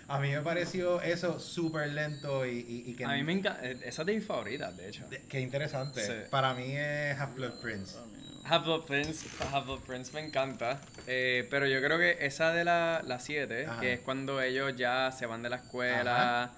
[0.07, 3.03] a mí me pareció eso súper lento y, y- y que...
[3.05, 3.63] A mí me encanta.
[3.67, 5.05] Esa es de mis favoritas, de hecho.
[5.09, 6.05] de- Qué interesante.
[6.05, 6.13] Sí.
[6.31, 7.97] Para mí es Half-Blood Prince.
[8.45, 10.79] Half-Blood Prince, Half-Blood Prince me encanta.
[11.05, 13.81] Eh, pero yo creo que esa de la 7, Ajá.
[13.81, 16.53] que es cuando ellos ya se van de la escuela,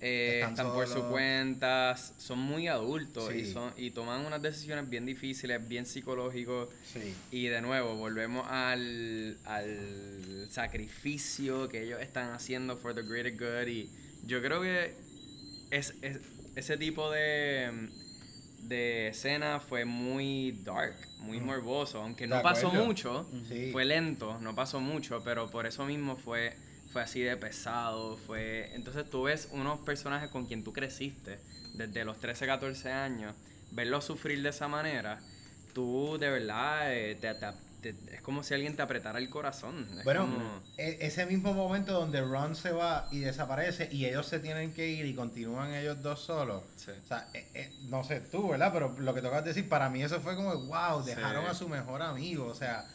[0.00, 4.88] eh, Están están, por su cuenta, son muy adultos y, son, y toman unas decisiones
[4.90, 6.68] bien difíciles, bien psicológicos.
[6.92, 7.14] Sí.
[7.30, 13.66] Y de nuevo, volvemos al, al sacrificio que ellos están haciendo for the greater good.
[13.68, 13.90] Y
[14.26, 14.94] yo creo que
[15.70, 16.20] es, es-
[16.54, 17.90] ese tipo de,
[18.62, 22.00] de escena fue muy dark, muy morboso.
[22.02, 23.28] Aunque no pasó mucho,
[23.72, 26.54] fue lento, no pasó mucho, pero por eso mismo fue,
[26.92, 28.16] fue así de pesado.
[28.16, 31.38] fue Entonces tú ves unos personajes con quien tú creciste
[31.74, 33.34] desde los 13, 14 años,
[33.72, 35.20] verlos sufrir de esa manera,
[35.74, 37.52] tú de verdad eh, te- te-
[37.92, 39.86] te- es como si alguien te apretara el corazón.
[39.98, 44.26] Es Bueno, como- e- ese mismo momento donde Ron se va y desaparece y ellos
[44.26, 46.62] se tienen que ir y continúan ellos dos solos.
[46.76, 46.90] Sí.
[46.92, 48.70] O sea, eh, eh, no sé tú, ¿verdad?
[48.72, 51.50] Pero lo que tocas decir, para mí eso fue como, wow, dejaron Sí.
[51.50, 52.46] a su mejor amigo.
[52.46, 52.86] O sea,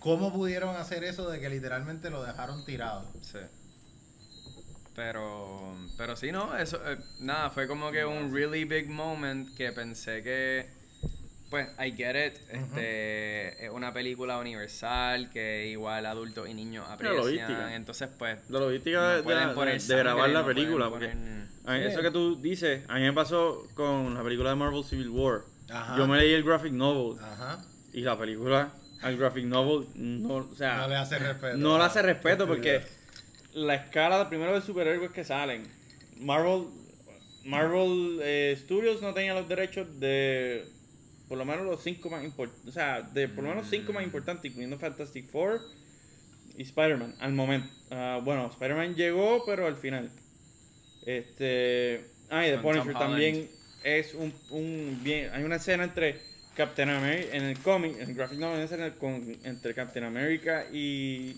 [0.00, 3.04] ¿cómo pudieron hacer eso de que literalmente lo dejaron tirado?
[3.22, 3.38] Sí.
[4.96, 9.72] Pero, pero sí, no, eso, eh, nada, fue como que un really big moment que
[9.72, 10.66] pensé que,
[11.48, 16.94] pues, I get it, este, es una película universal que igual adultos y niños La
[16.94, 17.74] aprecian, logística.
[17.76, 19.22] entonces, pues, La logística no de,
[19.96, 20.90] grabar la no película.
[20.90, 21.40] Porque poner-
[21.82, 21.92] Sí.
[21.92, 25.42] eso que tú dices, a mí me pasó con la película de Marvel Civil War.
[25.70, 25.96] Ajá.
[25.96, 27.64] Yo me leí el graphic novel Ajá.
[27.92, 28.72] y la película
[29.02, 31.56] al graphic novel no, o sea, No le hace respeto.
[31.56, 32.82] no le hace respeto porque
[33.54, 35.66] la escala primero de superhéroes que salen.
[36.18, 36.66] Marvel
[37.44, 40.64] Marvel eh, Studios no tenía los derechos de
[41.28, 44.02] por lo menos los cinco más importantes, o sea, de por lo menos cinco más
[44.02, 45.60] importantes, incluyendo Fantastic Four
[46.56, 47.68] y Spider-Man al momento.
[47.90, 50.10] Ah, bueno, Spider-Man llegó, pero al final.
[51.06, 53.48] Este, ah, y The Punisher también
[53.84, 56.20] es un, un bien, hay una escena entre
[56.56, 60.04] Captain America en el cómic, en el graphic novel, hay una escena con, entre Captain
[60.04, 61.36] America y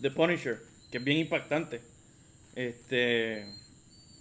[0.00, 0.58] The Punisher,
[0.90, 1.80] que es bien impactante.
[2.54, 3.46] Este,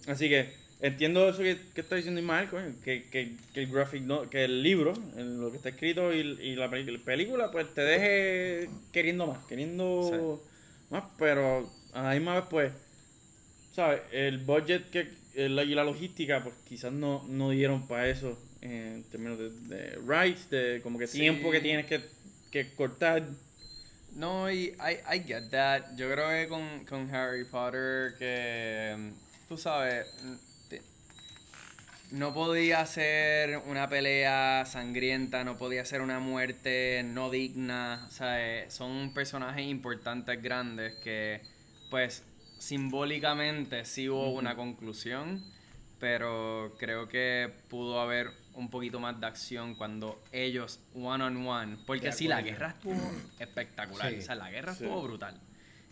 [0.07, 2.49] así que entiendo eso que, que está diciendo Ismael,
[2.83, 6.19] que, que, que el graphic no, que el libro, en lo que está escrito y,
[6.19, 10.41] y la película, pues te deje queriendo más, queriendo
[10.89, 12.71] más, pero a la misma vez, pues,
[13.73, 14.01] ¿sabes?
[14.11, 18.37] El budget que, el- y la logística, pues quizás no, no dieron para eso
[18.71, 21.19] en términos de, de rights, de como que Sí.
[21.19, 22.01] tiempo que tienes que,
[22.51, 23.23] que cortar.
[24.13, 25.95] No, y I, I get that.
[25.95, 30.35] Yo creo que con, con Harry Potter que, mm, tú sabes, mm,
[32.11, 38.05] no podía ser una pelea sangrienta, no podía ser una muerte no digna.
[38.07, 41.41] O sea, eh, son personajes importantes, grandes, que
[41.89, 42.23] pues
[42.59, 45.43] simbólicamente sí hubo una conclusión,
[45.99, 51.77] pero creo que pudo haber un poquito más de acción cuando ellos one on one,
[51.85, 52.99] porque sí, la guerra estuvo
[53.39, 54.19] espectacular, Sí.
[54.19, 54.83] o sea, la guerra Sí.
[54.83, 55.39] estuvo brutal.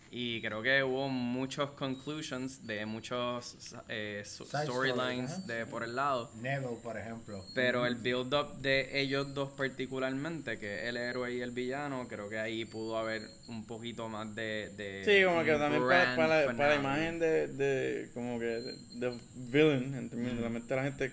[0.08, 3.56] Y creo que hubo muchos conclusions de muchos
[3.88, 5.40] eh, storylines ajá.
[5.46, 6.30] de por el lado.
[6.40, 7.44] Neville, por ejemplo.
[7.54, 12.28] Pero el build-up de ellos dos particularmente, que es el héroe y el villano, creo
[12.30, 14.70] que ahí pudo haber un poquito más de...
[14.76, 18.46] de Sí, como que también para, para, la- para la imagen de, de como que
[18.46, 21.10] de, de villain, en términos de la mente de la gente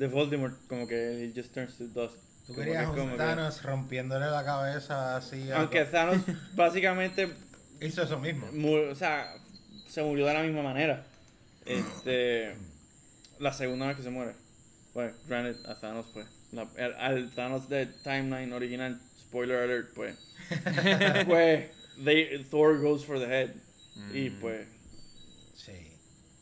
[0.00, 2.16] de Voldemort, como que he just turns to dust.
[2.46, 5.50] Tú Como querías que Thanos rompiéndole la cabeza así.
[5.52, 6.22] aunque Thanos
[6.54, 7.28] básicamente,
[7.82, 8.46] Hizo eso mismo.
[8.90, 9.34] o sea,
[9.86, 11.04] se murió de la misma manera.
[11.66, 12.54] Este,
[13.38, 14.32] la segunda vez que se muere.
[14.92, 16.68] Pues, granted, a Thanos, pues, la-
[16.98, 20.16] al Thanos de Timeline original, spoiler alert, pues,
[21.26, 21.70] pues,
[22.04, 23.50] they, Thor goes for the head.
[24.14, 24.40] Y Mm.
[24.40, 24.66] pues,
[25.54, 25.72] Sí.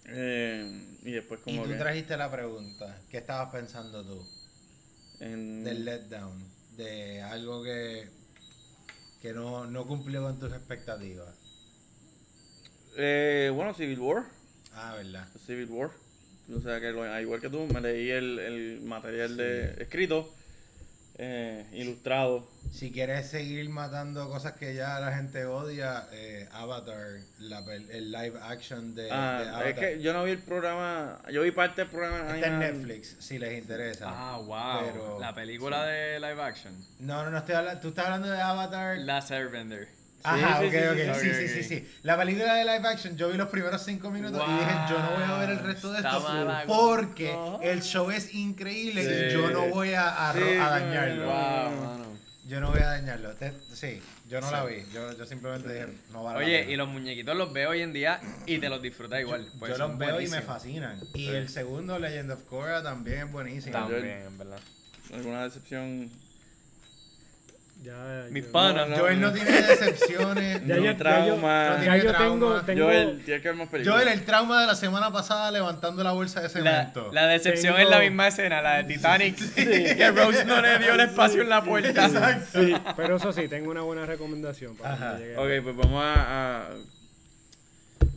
[0.07, 1.77] eh, y después Y como tú que...
[1.79, 3.01] trajiste la pregunta.
[3.11, 4.27] ¿Qué estabas pensando tú?
[5.21, 6.45] en- Del letdown.
[6.77, 8.09] De algo que,
[9.21, 11.35] que no, no cumplió con tus expectativas.
[12.97, 14.25] Eh, bueno, Civil War.
[14.75, 15.27] Ah, ¿verdad?
[15.47, 15.91] Civil War.
[16.57, 20.33] O sea que, lo- al igual que tú, me leí el, el material de escrito,
[21.19, 22.49] eh, ilustrado.
[22.73, 28.13] Si quieres seguir matando cosas que ya la gente odia, eh, Avatar, la pel- el
[28.13, 29.67] live action de, de Ah, Avatar.
[29.69, 32.35] es que yo no vi el programa, yo vi parte del programa.
[32.37, 32.59] Está en.
[32.59, 34.07] Netflix, si les interesa.
[34.09, 34.93] Ah, wow.
[34.93, 36.75] Pero- la película de live action.
[37.01, 37.81] No, no, no estoy hablando.
[37.81, 38.99] Tú estás hablando de Avatar.
[38.99, 39.98] La Airbender.
[40.25, 41.15] Ajá, Sí, ok, sí, sí, ok.
[41.15, 41.33] sí, Sí, sí.
[41.33, 41.67] sí, Ok, sí, ok.
[41.69, 41.99] sí.
[42.03, 45.11] La película de live action, yo vi los primeros cinco minutos y dije, yo no
[45.13, 47.61] voy a ver el resto de esto mala- porque No.
[47.63, 49.11] el show es increíble Sí.
[49.11, 51.25] y yo no voy a, a dañarlo.
[51.25, 51.31] no.
[51.31, 52.09] Wow, mano.
[52.49, 53.31] Yo no voy a dañarlo.
[53.35, 54.83] Te- sí, yo no la vi.
[54.93, 57.93] Yo, yo simplemente dije, no vale la Oye, y los muñequitos los veo hoy en
[57.93, 59.47] día y te los disfrutas igual.
[59.59, 60.99] pues yo son los veo y me fascinan.
[61.15, 63.73] Y el segundo, Legend of Korra, también es buenísimo.
[63.73, 64.59] También, en verdad.
[65.13, 66.11] ¿Alguna decepción?
[67.81, 68.89] Ya, Mis yo- panas.
[68.89, 70.61] no, Joel no tiene decepciones.
[70.67, 71.69] Ya No, yo- ya trauma.
[71.71, 72.29] no tiene yo trauma.
[72.29, 73.97] tengo, tengo Joel, tienes que ver más películas.
[74.03, 76.51] Joel, el trauma de la semana pasada levantando la bolsa de La,
[76.81, 77.13] cemento.
[77.13, 80.93] la decepción Tengo- es la misma escena, la de Titanic, que Rose no le dio
[80.95, 82.09] el espacio en la puerta.
[82.53, 85.19] Sí, pero eso sí, tengo una buena recomendación para Ajá.
[85.37, 86.15] Ok, pues vamos a,
[86.63, 86.69] a,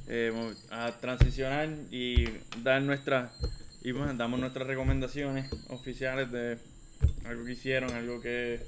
[0.07, 2.25] eh, a transicionar y
[2.63, 3.31] dar nuestras
[3.83, 6.57] y bueno, damos nuestras recomendaciones oficiales de
[7.25, 8.59] algo que hicieron, algo que,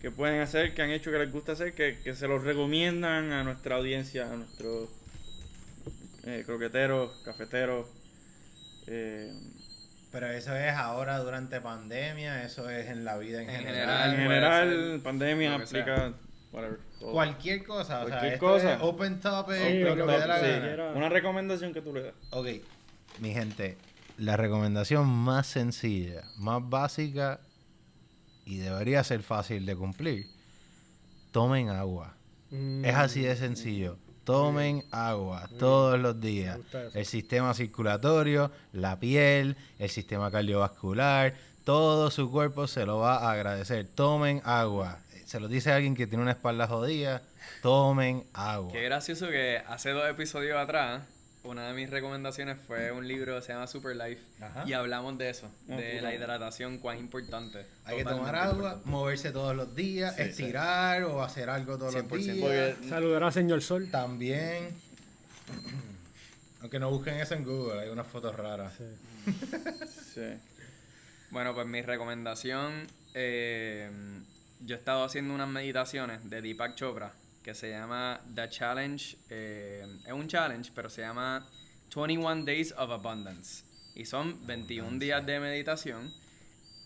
[0.00, 3.32] que pueden hacer, que han hecho, que les gusta hacer, que, que se los recomiendan
[3.32, 4.88] a nuestra audiencia, a nuestros
[6.24, 7.86] eh, croqueteros, cafeteros.
[8.86, 9.32] eh,
[10.12, 14.10] Pero eso es ahora durante pandemia, eso es en la vida en, En general.
[14.14, 16.12] en general, ser pandemia, aplica,
[16.52, 16.78] whatever.
[17.00, 17.12] todo.
[17.12, 18.74] Cualquier cosa, o sea, Cualquier esto cosa.
[18.74, 20.46] es open topic, Sí, lo que dé la sí.
[20.46, 20.66] gana.
[20.66, 20.92] quiera.
[20.92, 22.14] Una recomendación que tú le das.
[22.30, 22.46] Ok,
[23.18, 23.76] mi gente,
[24.16, 27.40] la recomendación más sencilla, más básica
[28.48, 30.26] y debería ser fácil de cumplir.
[31.32, 32.14] Tomen agua.
[32.50, 33.98] Mm, Es así de sencillo.
[34.24, 36.58] Tomen agua todos los días.
[36.94, 41.34] El sistema circulatorio, la piel, el sistema cardiovascular,
[41.64, 43.86] todo su cuerpo se lo va a agradecer.
[43.86, 44.98] Tomen agua.
[45.26, 47.22] Se lo dice alguien que tiene una espalda jodida.
[47.62, 48.72] Tomen agua.
[48.72, 51.02] Qué gracioso que hace dos episodios atrás
[51.48, 54.64] una de mis recomendaciones fue un libro que se llama Super Life Ajá.
[54.66, 57.66] y hablamos de eso, Ah, de la hidratación, cuán importante.
[57.84, 58.88] Hay que tomar agua, importante.
[58.90, 62.18] moverse todos los días, Sí, estirar o hacer algo todos los 100%.
[62.48, 62.74] días.
[62.76, 63.88] Porque Saludar al señor Sol.
[63.90, 64.68] También,
[66.60, 68.74] aunque no busquen eso en Google, hay unas fotos raras.
[68.76, 69.32] Sí.
[70.14, 70.34] sí.
[71.30, 73.90] Bueno, pues mi recomendación, eh,
[74.60, 77.12] yo he estado haciendo unas meditaciones de Deepak Chopra
[77.48, 81.48] que se llama The Challenge, eh, es un challenge, pero se llama
[81.96, 83.64] 21 Days of Abundance.
[83.94, 86.12] Y son 21 días de meditación,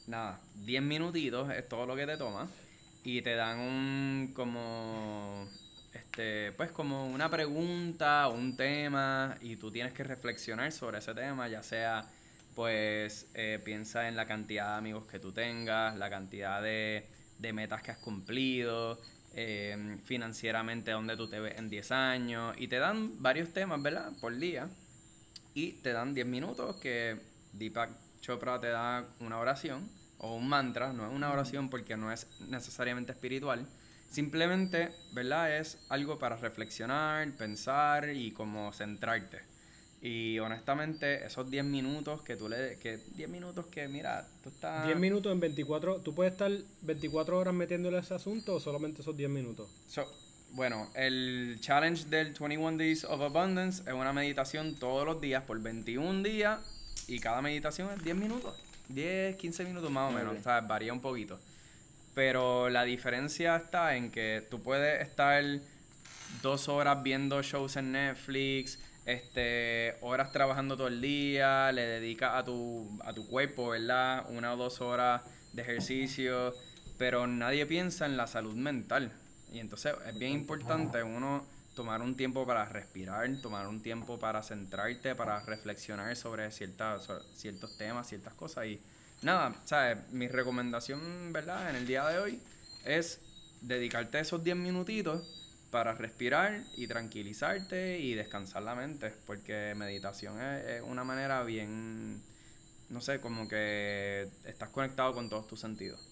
[0.07, 2.49] nada, 10 minutitos es todo lo que te toma.
[3.03, 5.49] Y te dan un como
[5.95, 11.13] este pues como una pregunta o un tema y tú tienes que reflexionar sobre ese
[11.13, 12.07] tema ya sea
[12.55, 17.09] pues eh, piensa en la cantidad de amigos que tú tengas la cantidad de,
[17.41, 19.01] de metas que has cumplido
[19.35, 24.13] eh, financieramente dónde tú te ves en 10 años y te dan varios temas verdad
[24.21, 24.69] por día
[25.55, 27.19] y te dan 10 minutos que
[27.53, 27.91] Deepak
[28.21, 29.89] Chopra te da una oración
[30.19, 33.67] o un mantra, no es una oración porque no es necesariamente espiritual,
[34.09, 35.59] simplemente, ¿verdad?
[35.59, 39.52] Es algo para reflexionar, pensar y como centrarte.
[40.05, 42.77] Y honestamente, esos 10 minutos que tú le...
[42.79, 44.85] que 10 minutos que, mira, tú estás...
[44.87, 46.01] 10 minutos en 24.
[46.01, 46.51] ¿Tú puedes estar
[46.83, 49.71] 24 horas metiéndole a ese asunto o solamente esos 10 minutos?
[49.87, 50.05] So,
[50.55, 55.61] bueno, el challenge del 21 Days of Abundance es una meditación todos los días por
[55.63, 56.59] 21 días
[57.07, 58.57] y cada meditación es 10 minutos.
[58.89, 60.41] 10, 15 minutos más o menos, Ok.
[60.41, 61.39] o sea, varía un poquito.
[62.15, 65.43] Pero la diferencia está en que tú puedes estar
[66.43, 72.45] dos horas viendo shows en Netflix, este, horas trabajando todo el día, le dedicas a
[72.45, 74.27] tu, a tu cuerpo, ¿verdad?
[74.31, 75.23] Una o dos horas
[75.53, 76.55] de ejercicio,
[76.99, 79.13] pero nadie piensa en la salud mental.
[79.53, 84.43] Y entonces es bien importante uno tomar un tiempo para respirar, tomar un tiempo para
[84.43, 88.67] centrarte, para reflexionar sobre ciertas, sobre ciertos temas, ciertas cosas.
[88.67, 88.81] Y
[89.23, 89.99] nada, ¿sabes?
[90.11, 91.71] Mi recomendación, ¿verdad?
[91.71, 92.41] En el día de hoy
[92.85, 93.21] es
[93.61, 95.42] dedicarte esos 10 minutitos
[95.73, 102.23] para respirar y tranquilizarte y descansar la mente, porque meditación es, es una manera bien,
[102.91, 106.07] no sé, como que estás conectado con todos tus sentidos.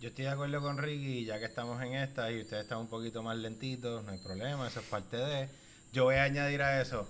[0.00, 2.88] Yo estoy de acuerdo con Ricky, ya que estamos en esta y ustedes están un
[2.88, 5.48] poquito más lentitos, no hay problema, eso es parte de.
[5.94, 7.08] Yo voy a añadir a eso,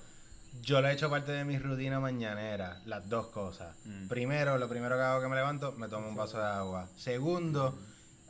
[0.62, 3.74] yo le he hecho parte de mi rutina mañanera, las dos cosas.
[3.84, 4.06] Mm.
[4.06, 6.88] Primero, lo primero que hago que me levanto, me tomo un vaso de agua.
[6.96, 7.76] Segundo,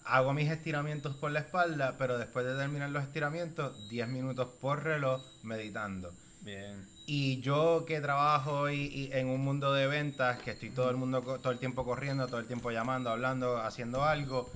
[0.04, 4.82] hago mis estiramientos por la espalda, pero después de terminar los estiramientos, 10 minutos por
[4.82, 6.12] reloj meditando.
[6.42, 6.86] Bien.
[7.06, 10.96] Y yo que trabajo y, y en un mundo de ventas, que estoy todo el
[10.96, 14.50] mundo todo el tiempo corriendo, todo el tiempo llamando, hablando, haciendo algo,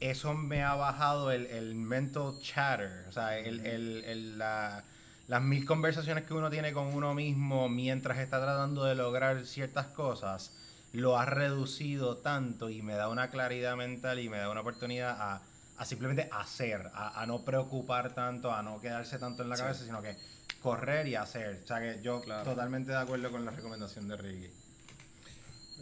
[0.00, 4.84] eso me ha bajado el, el mental chatter, o sea, el, el- el- la-
[5.28, 9.86] las mil conversaciones que uno tiene con uno mismo mientras está tratando de lograr ciertas
[9.86, 10.52] cosas,
[10.92, 15.16] lo ha reducido tanto y me da una claridad mental y me da una oportunidad
[15.20, 15.42] a,
[15.78, 19.62] a simplemente hacer, a, a no preocupar tanto, a no quedarse tanto en la Sí.
[19.62, 20.16] cabeza, sino que
[20.62, 21.60] correr y hacer.
[21.64, 22.44] O sea que yo Claro.
[22.48, 24.50] totalmente de acuerdo con la recomendación de Ricky.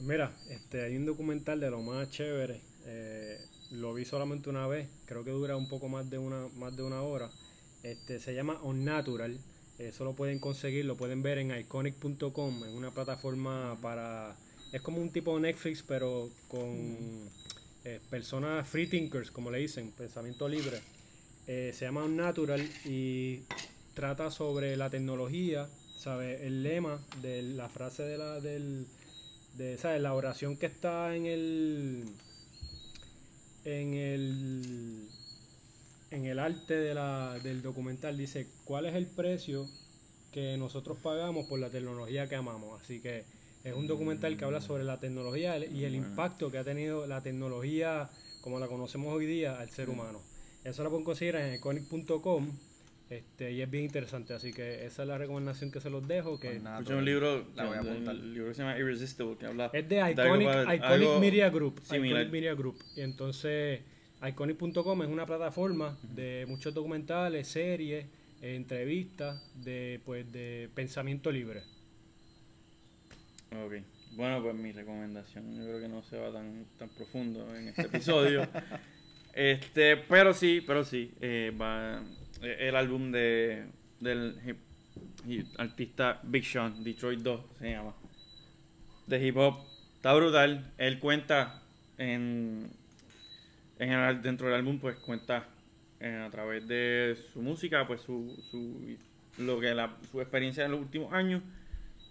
[0.02, 2.60] Mira, este, hay un documental de lo más chévere.
[2.86, 3.38] eh,
[3.72, 4.88] lo vi solamente una vez.
[5.06, 7.30] Creo que dura un poco más de una, más de una hora.
[7.82, 9.38] Este, se llama Unnatural.
[9.78, 14.34] Eso lo pueden conseguir, lo pueden ver en iconic.com, en una plataforma para...
[14.72, 17.28] Es como un tipo de Netflix, pero con
[17.84, 20.80] eh, personas free thinkers, como le dicen, pensamiento libre.
[21.46, 23.40] Eh, se llama Unnatural y
[23.94, 25.68] trata sobre la tecnología,
[25.98, 26.46] ¿sabe?
[26.46, 28.86] El lema de la frase de la, del,
[29.56, 30.00] de ¿sabes?
[30.00, 32.04] la oración que está en el
[33.64, 35.08] en el
[36.10, 39.68] en el arte de la, del documental dice cuál es el precio
[40.32, 43.24] que nosotros pagamos por la tecnología que amamos así que
[43.64, 47.22] es un documental que habla sobre la tecnología y el impacto que ha tenido la
[47.22, 48.08] tecnología
[48.40, 50.20] como la conocemos hoy día al ser humano
[50.64, 52.50] eso lo pueden conseguir en iconic.com
[53.10, 56.38] este, y es bien interesante así que esa es la recomendación que se los dejo
[56.38, 58.14] que Pues nada, Escuché un libro, La voy a que- apuntar.
[58.14, 61.80] el libro que se llama Irresistible, que habla Es de Iconic, Iconic algo Media Group.
[61.82, 62.20] similar.
[62.22, 62.76] Iconic Media Group.
[62.94, 63.80] Y entonces,
[64.26, 68.06] iconic.com es una plataforma de muchos documentales, series,
[68.42, 71.62] eh, entrevistas de pues de pensamiento libre.
[73.52, 73.74] Ok.
[74.12, 77.82] Bueno, pues mi recomendación yo creo que no se va tan, tan profundo en este
[77.82, 78.46] episodio.
[79.34, 81.12] este, pero sí, pero sí.
[81.20, 82.02] eh, va,
[82.42, 83.66] eh, el álbum de
[84.00, 84.56] del hip,
[85.26, 87.94] hip- artista Big Sean, Detroit 2 se llama.
[89.06, 89.58] De hip hop.
[89.96, 90.72] Está brutal.
[90.78, 91.62] Él cuenta
[91.98, 92.70] en,
[93.78, 95.46] en el- dentro del álbum, pues cuenta
[96.00, 98.96] eh, a través de su música, pues su, su
[99.38, 101.42] lo que la, su experiencia en los últimos años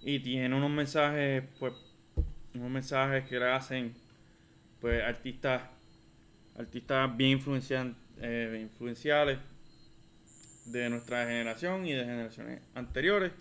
[0.01, 1.73] y tiene unos mensajes, pues,
[2.53, 3.93] unos mensajes que le hacen,
[4.79, 5.63] pues, artistas,
[6.57, 9.39] artistas bien influencian, eh, influenciales
[10.65, 13.31] de nuestra generación y de generaciones anteriores.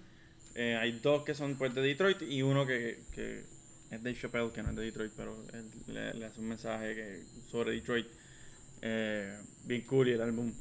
[0.54, 3.44] Eh, hay dos que son pues de Detroit y uno que, que
[3.90, 6.94] es de Chappelle, que no es de Detroit, pero él le, le hace un mensaje
[6.94, 8.06] que, sobre Detroit.
[8.82, 10.52] Eh, bien cool y el álbum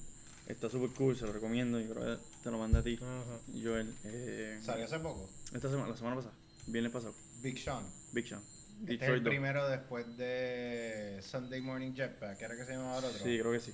[0.48, 1.80] está súper cool, se lo recomiendo.
[1.80, 3.40] Yo creo que te lo mandé a ti, Ajá.
[3.62, 3.94] Joel.
[4.06, 5.30] Eh, Salió hace poco.
[5.54, 6.34] Esta semana, la semana pasada,
[6.68, 7.14] viernes pasado.
[7.42, 7.84] Big Sean.
[8.12, 8.42] Big Sean.
[8.82, 9.30] Este es el Detroit 2.
[9.32, 12.42] primero después de Sunday Morning Jetpack.
[12.42, 13.18] ¿Era que se llamaba el otro?
[13.24, 13.74] Sí, creo que sí.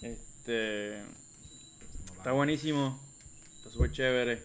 [0.00, 1.00] Este.
[2.16, 3.00] Está buenísimo.
[3.58, 4.42] Está súper chévere.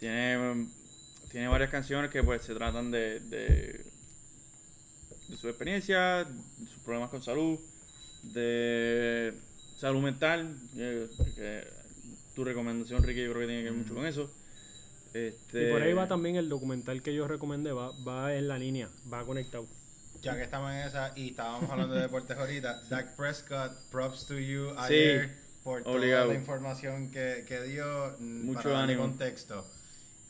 [0.00, 0.66] Tiene,
[1.30, 3.84] tiene varias canciones que pues se tratan de, de,
[5.28, 7.60] de su experiencia, de sus problemas con salud,
[8.24, 9.32] de
[9.78, 10.56] salud mental.
[10.76, 11.68] eh, que
[12.34, 14.28] tu recomendación, Ricky, yo creo que tiene que ver mucho con eso.
[15.14, 18.58] Este, Y por ahí va también el documental que yo recomendé, va, va en la
[18.58, 19.66] línea, va conectado.
[20.22, 24.38] Ya que estamos en esa y estábamos hablando de deportes ahorita, Dak Prescott, props to
[24.38, 25.30] you Sí, ayer
[25.64, 26.28] por toda obligado.
[26.28, 28.16] la información que, que dio.
[28.18, 29.02] mm, Mucho para ánimo.
[29.02, 29.66] contexto.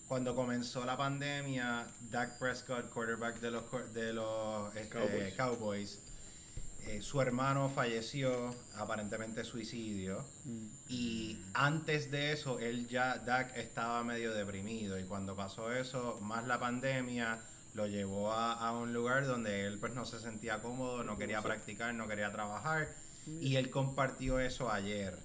[0.09, 3.65] Cuando comenzó la pandemia, Dak Prescott, quarterback de los,
[3.95, 5.35] de los este, Cowboys.
[5.35, 5.99] Cowboys,
[6.87, 10.25] eh, su hermano falleció, aparentemente suicidio.
[10.45, 10.67] Mm.
[10.89, 14.99] Y antes de eso, él ya, Dak estaba medio deprimido.
[14.99, 17.39] Y cuando pasó eso, más la pandemia,
[17.75, 21.41] lo llevó a, a un lugar donde él pues no se sentía cómodo, no quería
[21.43, 22.89] practicar, no quería trabajar.
[23.41, 25.17] Y él compartió eso ayer.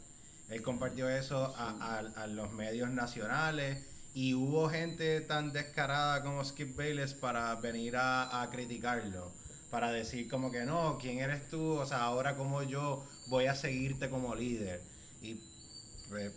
[0.49, 3.85] Él compartió eso a, a- a los medios nacionales.
[4.13, 9.31] Y hubo gente tan descarada como Skip Bayless para venir a, a criticarlo.
[9.69, 11.73] Para decir como que no, ¿quién eres tú?
[11.73, 14.81] O sea, ahora como yo voy a seguirte como líder.
[15.21, 15.37] Y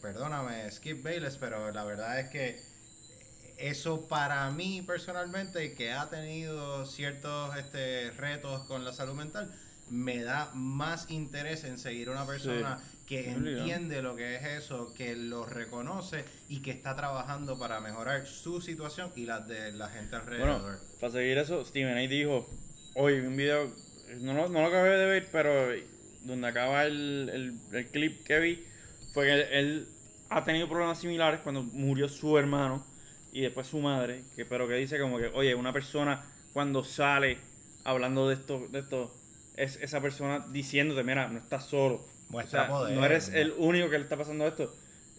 [0.02, 2.60] perdóname, Skip Bayless, pero la verdad es que
[3.56, 9.52] eso para mí personalmente, que ha tenido ciertos este, retos con la salud mental,
[9.90, 14.44] me da más interés en seguir a una persona que Sí, entiende lo que es
[14.62, 19.72] eso, que lo reconoce y que está trabajando para mejorar su situación y la de
[19.72, 20.62] la gente alrededor.
[20.62, 22.48] Bueno, para seguir eso, Steven ahí dijo,
[22.94, 23.72] hoy un video,
[24.20, 25.72] no, lo- no lo acabé de ver, pero
[26.22, 28.64] donde acaba el, el- el clip que vi,
[29.12, 29.88] fue que él, él
[30.28, 32.86] ha tenido problemas similares cuando murió su hermano
[33.32, 37.38] y después su madre, que pero que dice como que, oye, una persona cuando sale
[37.84, 39.14] hablando de esto, de esto,
[39.56, 42.04] es esa persona diciéndote, mira, no estás solo.
[42.28, 43.36] Muestra O sea, poder, No eres ¿no?
[43.36, 44.74] el único que le está pasando esto.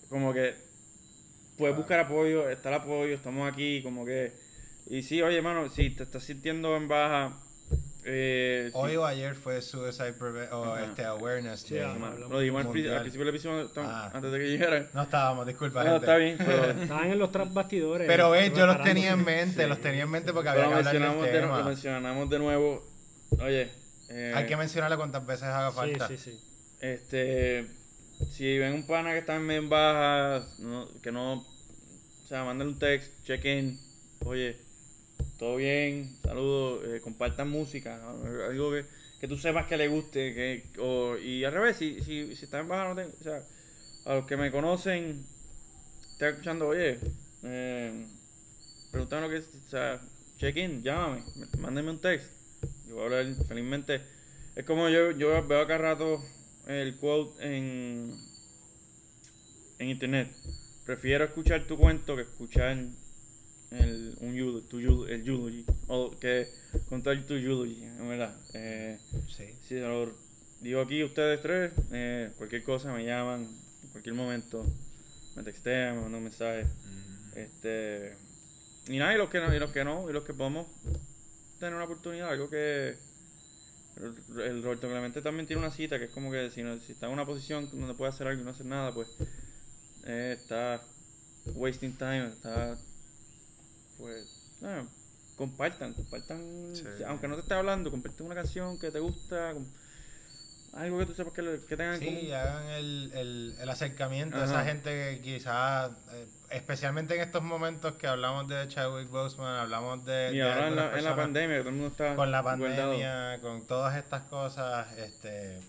[0.10, 0.56] Como que
[1.58, 4.34] puedes buscar apoyo, está el apoyo, estamos aquí, como que...
[4.88, 7.38] Y sí, oye, hermano, si te estás sintiendo en baja...
[8.04, 10.86] Eh, sí, Hoy o ayer fue Suicide Preve- o Ajá.
[10.86, 11.84] este Awareness Sí, Day.
[11.84, 12.96] hablamos lo dijimos al, pri- mundial.
[12.96, 14.10] al principio del episodio, Ah.
[14.14, 14.90] antes de que llegaran.
[14.94, 15.84] No estábamos, disculpa.
[15.84, 16.06] No, gente.
[16.06, 16.66] está bien, pero...
[16.82, 18.08] Estaban en los tras bastidores.
[18.08, 20.78] Pero ves, yo los tenía en mente, los tenía en mente porque había pero que
[20.80, 21.58] hablar del mencionamos, de, tema.
[21.60, 22.88] lo mencionamos de nuevo.
[23.40, 23.70] Oye,
[24.10, 26.08] eh, Hay que mencionarle cuántas veces haga falta.
[26.08, 26.40] Sí, sí, sí.
[26.82, 27.68] Este,
[28.32, 32.44] si ven un pana que está en medio en baja, no- que no, o sea,
[32.46, 33.80] mándale un text, check in,
[34.26, 34.58] oye,
[35.42, 38.00] todo bien, saludos, eh, compartan música,
[38.48, 38.86] algo que,
[39.20, 42.60] que tú sepas que le guste, que, o, y al revés, si, si, si está
[42.60, 43.44] en baja, no te- o sea,
[44.06, 45.26] a los que me conocen,
[46.12, 47.00] están escuchando, oye,
[47.42, 48.06] eh,
[48.92, 50.00] pregúntame lo que es, sea,
[50.38, 51.24] check in, llámame,
[51.58, 52.28] mándame un text,
[52.88, 54.02] yo voy a hablar felizmente.
[54.56, 56.24] Es como yo, yo veo acá rato
[56.68, 58.16] el quote en,
[59.80, 60.30] en internet.
[60.86, 62.78] Prefiero escuchar tu cuento que escuchar
[63.72, 65.66] el, un eulo- tu eul- el eulogy.
[65.88, 66.48] O que
[66.90, 68.36] contar tu eulogy, en verdad.
[68.54, 69.00] Eh,
[69.36, 69.46] Sí.
[69.68, 70.14] si lo
[70.60, 73.48] digo aquí ustedes tres, eh, cualquier cosa me llaman,
[73.84, 74.66] en cualquier momento,
[75.36, 76.66] me textean, me mandan un mensaje.
[77.36, 78.16] Este,
[78.88, 80.68] y nada, y los que no, y los que no, y los que podemos
[81.60, 82.96] tener una oportunidad, algo que
[83.98, 86.92] el, el Roberto Clemente también tiene una cita que es como que si, no, si
[86.94, 89.08] está en una posición donde puede hacer algo y no hacer nada, pues
[90.06, 90.82] eh, está
[91.56, 92.78] wasting time, está
[94.02, 94.86] pues nada,
[95.38, 96.40] compartan, compartan,
[96.76, 96.84] Sí.
[97.08, 99.54] aunque no te esté hablando, compartan una canción que te gusta,
[100.74, 104.46] algo que tú sepas que, que tengan en Sí, hagan el, el, el acercamiento a
[104.46, 110.06] esa gente que quizás, eh, especialmente en estos momentos que hablamos de Chadwick Boseman, hablamos
[110.06, 110.32] de...
[110.34, 112.32] Y de ahora en la, en la personas pandemia, que todo el mundo está Con
[112.32, 112.70] la guardado.
[112.70, 115.60] pandemia, con todas estas cosas, este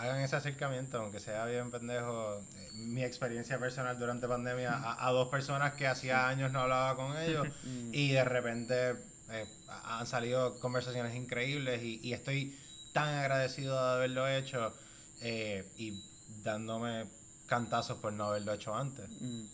[0.00, 2.38] hagan ese acercamiento, aunque sea bien pendejo.
[2.56, 6.96] Eh, Mi experiencia personal durante pandemia, a, a dos personas que hacía años no hablaba
[6.96, 7.90] con ellos Mm.
[7.94, 8.90] y de repente
[9.30, 9.46] eh,
[9.84, 12.58] han salido conversaciones increíbles y, y estoy
[12.92, 14.72] tan agradecido de haberlo hecho
[15.20, 16.02] eh, y
[16.42, 17.06] dándome
[17.46, 19.08] cantazos por no haberlo hecho antes.
[19.20, 19.44] Mm.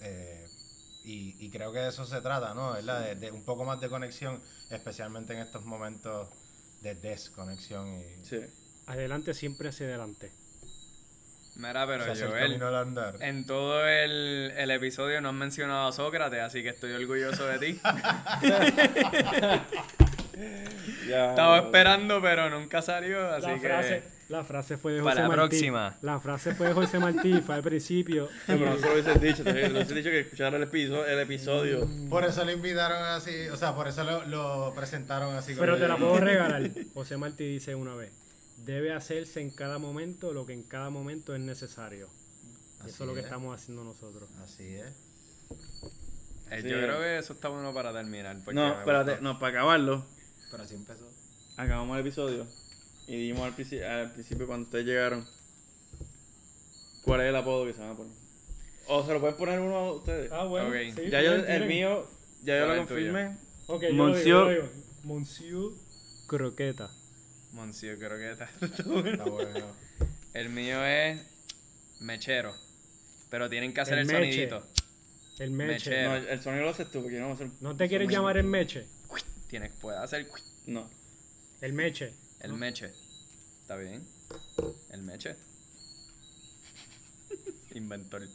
[0.00, 0.48] Eh,
[1.04, 2.72] y, y creo que de eso se trata, ¿no?
[2.74, 4.40] De, de un poco más de conexión,
[4.70, 6.28] especialmente en estos momentos
[6.80, 8.40] de desconexión y Sí.
[8.86, 10.30] Adelante siempre hacia adelante.
[11.56, 13.14] Mira, pero se hace el Joel, andar.
[13.20, 17.58] en todo el, el episodio no han mencionado a Sócrates, así que estoy orgulloso de
[17.58, 17.80] ti.
[21.08, 21.30] Ya.
[21.30, 23.60] Estaba esperando, pero nunca salió, así La que...
[23.60, 25.48] frase, la frase fue de José Para la Martí.
[25.48, 25.96] próxima.
[26.02, 28.26] La frase fue de José Martí, fue al principio.
[28.26, 31.06] Sí, pero no se lo hubiesen dicho, te lo hubiesen dicho que escuchara el episodio,
[31.06, 31.88] el episodio.
[32.08, 35.54] Por eso lo invitaron así, o sea, por eso lo, lo presentaron así.
[35.56, 36.68] Pero te la puedo regalar.
[36.94, 38.10] José Martí dice una vez,
[38.58, 42.08] debe hacerse en cada momento lo que en cada momento es necesario.
[42.80, 43.26] Así eso es lo que es.
[43.26, 44.28] estamos haciendo nosotros.
[44.42, 44.86] Así es.
[46.50, 46.68] Eh, Sí.
[46.68, 48.36] Yo creo que eso está bueno para terminar.
[48.52, 50.04] No, espérate, no, para acabarlo,
[50.50, 51.08] Pero así empezó.
[51.56, 52.46] acabamos el episodio
[53.08, 55.26] y dijimos al, princi- al principio cuando ustedes llegaron
[57.02, 58.12] cuál es el apodo que se van a poner.
[58.86, 60.30] O se lo pueden poner uno a ustedes.
[60.30, 60.68] Ah, bueno.
[60.68, 60.74] Ok.
[60.94, 62.06] sí, ya yo, tienen, el mío,
[62.44, 63.36] ya yo ¿Cuál lo confirmé.
[63.66, 64.70] Ok, yo lo Monsieur-.
[65.04, 65.72] Monsieur
[66.26, 66.90] Croqueta.
[67.54, 68.44] Monsieur, creo que está.
[68.66, 69.74] Está bueno.
[70.34, 71.20] El mío es
[72.00, 72.52] mechero.
[73.30, 74.48] Pero tienen que hacer el, El meche.
[74.48, 74.66] sonidito.
[75.38, 75.90] El Meche.
[75.90, 76.04] Meche.
[76.04, 77.50] No, el, el sonido lo haces tú porque yo no voy a hacer.
[77.60, 78.86] ¿No te quieres llamar el Meche?
[79.48, 80.26] Tienes, puedes hacer
[80.66, 80.88] No.
[81.60, 82.12] El Meche.
[82.40, 82.92] el meche.
[83.62, 84.06] ¿Está bien?
[84.90, 85.36] El meche.
[87.74, 88.28] Inventor.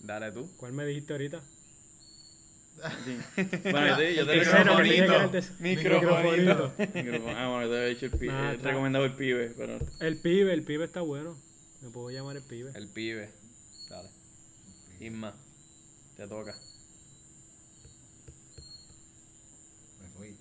[0.00, 0.50] Dale tú.
[0.56, 1.42] ¿Cuál me dijiste ahorita?
[3.04, 3.18] Sí.
[3.70, 5.28] Bueno, yo te, yo el Microfonito.
[5.30, 6.72] de- Microfonito.
[6.94, 7.36] Micrófono.
[7.36, 8.32] Ah, bueno, yo te había dicho el pibe.
[8.32, 8.68] Ah, he está.
[8.68, 9.78] recomendado el pibe, pero.
[10.00, 11.36] El pibe, el pibe está bueno.
[11.82, 12.70] Me puedo llamar el pibe.
[12.74, 13.30] El pibe.
[13.90, 14.08] Dale.
[15.00, 15.34] Isma.
[16.16, 16.54] Te toca.
[20.00, 20.36] Me fui.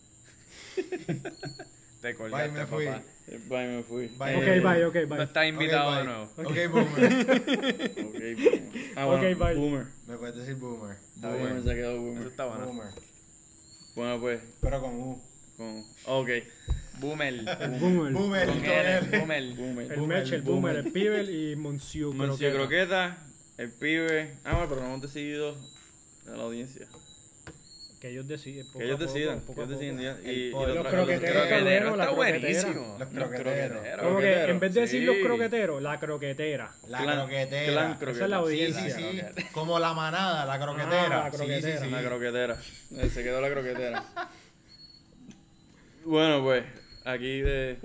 [2.02, 2.86] Te colgaste, me fui.
[2.86, 3.04] papá.
[3.50, 4.08] Bye, me fui.
[4.18, 4.36] Bye.
[4.38, 5.24] Ok, Eh, bye, ok, No bye.
[5.26, 6.24] estás invitado Ok, de nuevo.
[6.38, 7.14] Ok, boomer.
[8.06, 8.94] Ok, boomer.
[8.96, 9.56] Ah, bueno, Ok, bye.
[9.56, 9.86] Boomer.
[10.08, 10.96] Me puedes decir boomer.
[11.16, 11.64] Está Boomer bien.
[11.64, 12.28] se quedó Eso boomer.
[12.28, 12.66] está bueno.
[12.68, 12.88] Boomer.
[13.96, 14.42] Bueno, pues.
[14.62, 15.22] Pero con U.
[15.58, 15.84] Con...
[16.06, 16.30] Ok.
[17.00, 17.34] Boomer.
[17.80, 18.14] Boomer.
[18.14, 18.48] Boomer.
[18.48, 19.02] Con L.
[19.20, 19.56] Boomer.
[19.56, 19.92] Boomer.
[19.92, 20.62] El Boomer, Meche, el boomer.
[20.76, 23.18] boomer, el pibe y Monsieur Monsieur Croqueta.
[23.18, 23.28] Croqueta,
[23.58, 24.38] el pibe.
[24.46, 25.58] Ah, bueno, pero no hemos decidido
[26.28, 26.88] a la audiencia.
[28.00, 28.66] Que ellos deciden.
[28.68, 29.40] poco Que ellos poco, decidan.
[29.42, 29.96] poco Que a ellos poco.
[29.96, 30.26] decidan.
[30.26, 32.40] Y, y lo Los tra- croqueteros lo tra- está Croquetero bueno, la está croquetera.
[32.40, 32.98] buenísimo.
[33.00, 33.78] Los Los croqueteros.
[34.04, 35.22] Como que en vez de decir los Sí.
[35.24, 36.72] croqueteros, la croquetera.
[36.90, 37.74] La Clan- croquetera.
[37.98, 38.96] clan Esa es la audiencia.
[38.96, 39.44] sí, sí.
[39.52, 41.06] Como la manada, la croquetera.
[41.06, 41.80] Ah, la Sí, croquetera.
[41.80, 41.92] sí, sí.
[41.92, 42.58] La croquetera.
[42.98, 44.04] Eh, Se quedó la croquetera.
[46.06, 46.64] bueno, pues,
[47.06, 47.78] aquí de.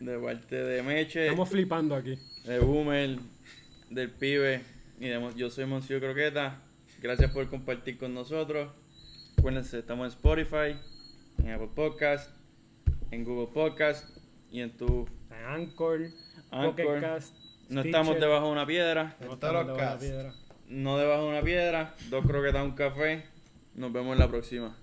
[0.00, 2.16] De parte de Meche, Estamos flipando aquí.
[2.44, 3.18] de Boomer,
[3.90, 4.60] del pibe.
[5.00, 6.62] Y de, yo soy Monsieur Croqueta.
[7.00, 8.70] Gracias por compartir con nosotros.
[9.38, 10.76] Acuérdense, estamos en Spotify,
[11.38, 12.30] en Apple Podcast,
[13.10, 14.16] en Google Podcast
[14.50, 15.06] y en tu.
[15.30, 16.00] En Anchor,
[16.50, 16.70] Anchor.
[16.74, 17.34] Pocket Cast,
[17.68, 17.86] No Stitcher.
[17.86, 19.16] estamos debajo de una piedra.
[19.20, 20.04] No estamos debajo de casts.
[20.04, 20.34] piedra.
[20.68, 21.94] No debajo de una piedra.
[22.08, 23.24] Dos croquetas, un café.
[23.74, 24.76] Nos vemos en la próxima.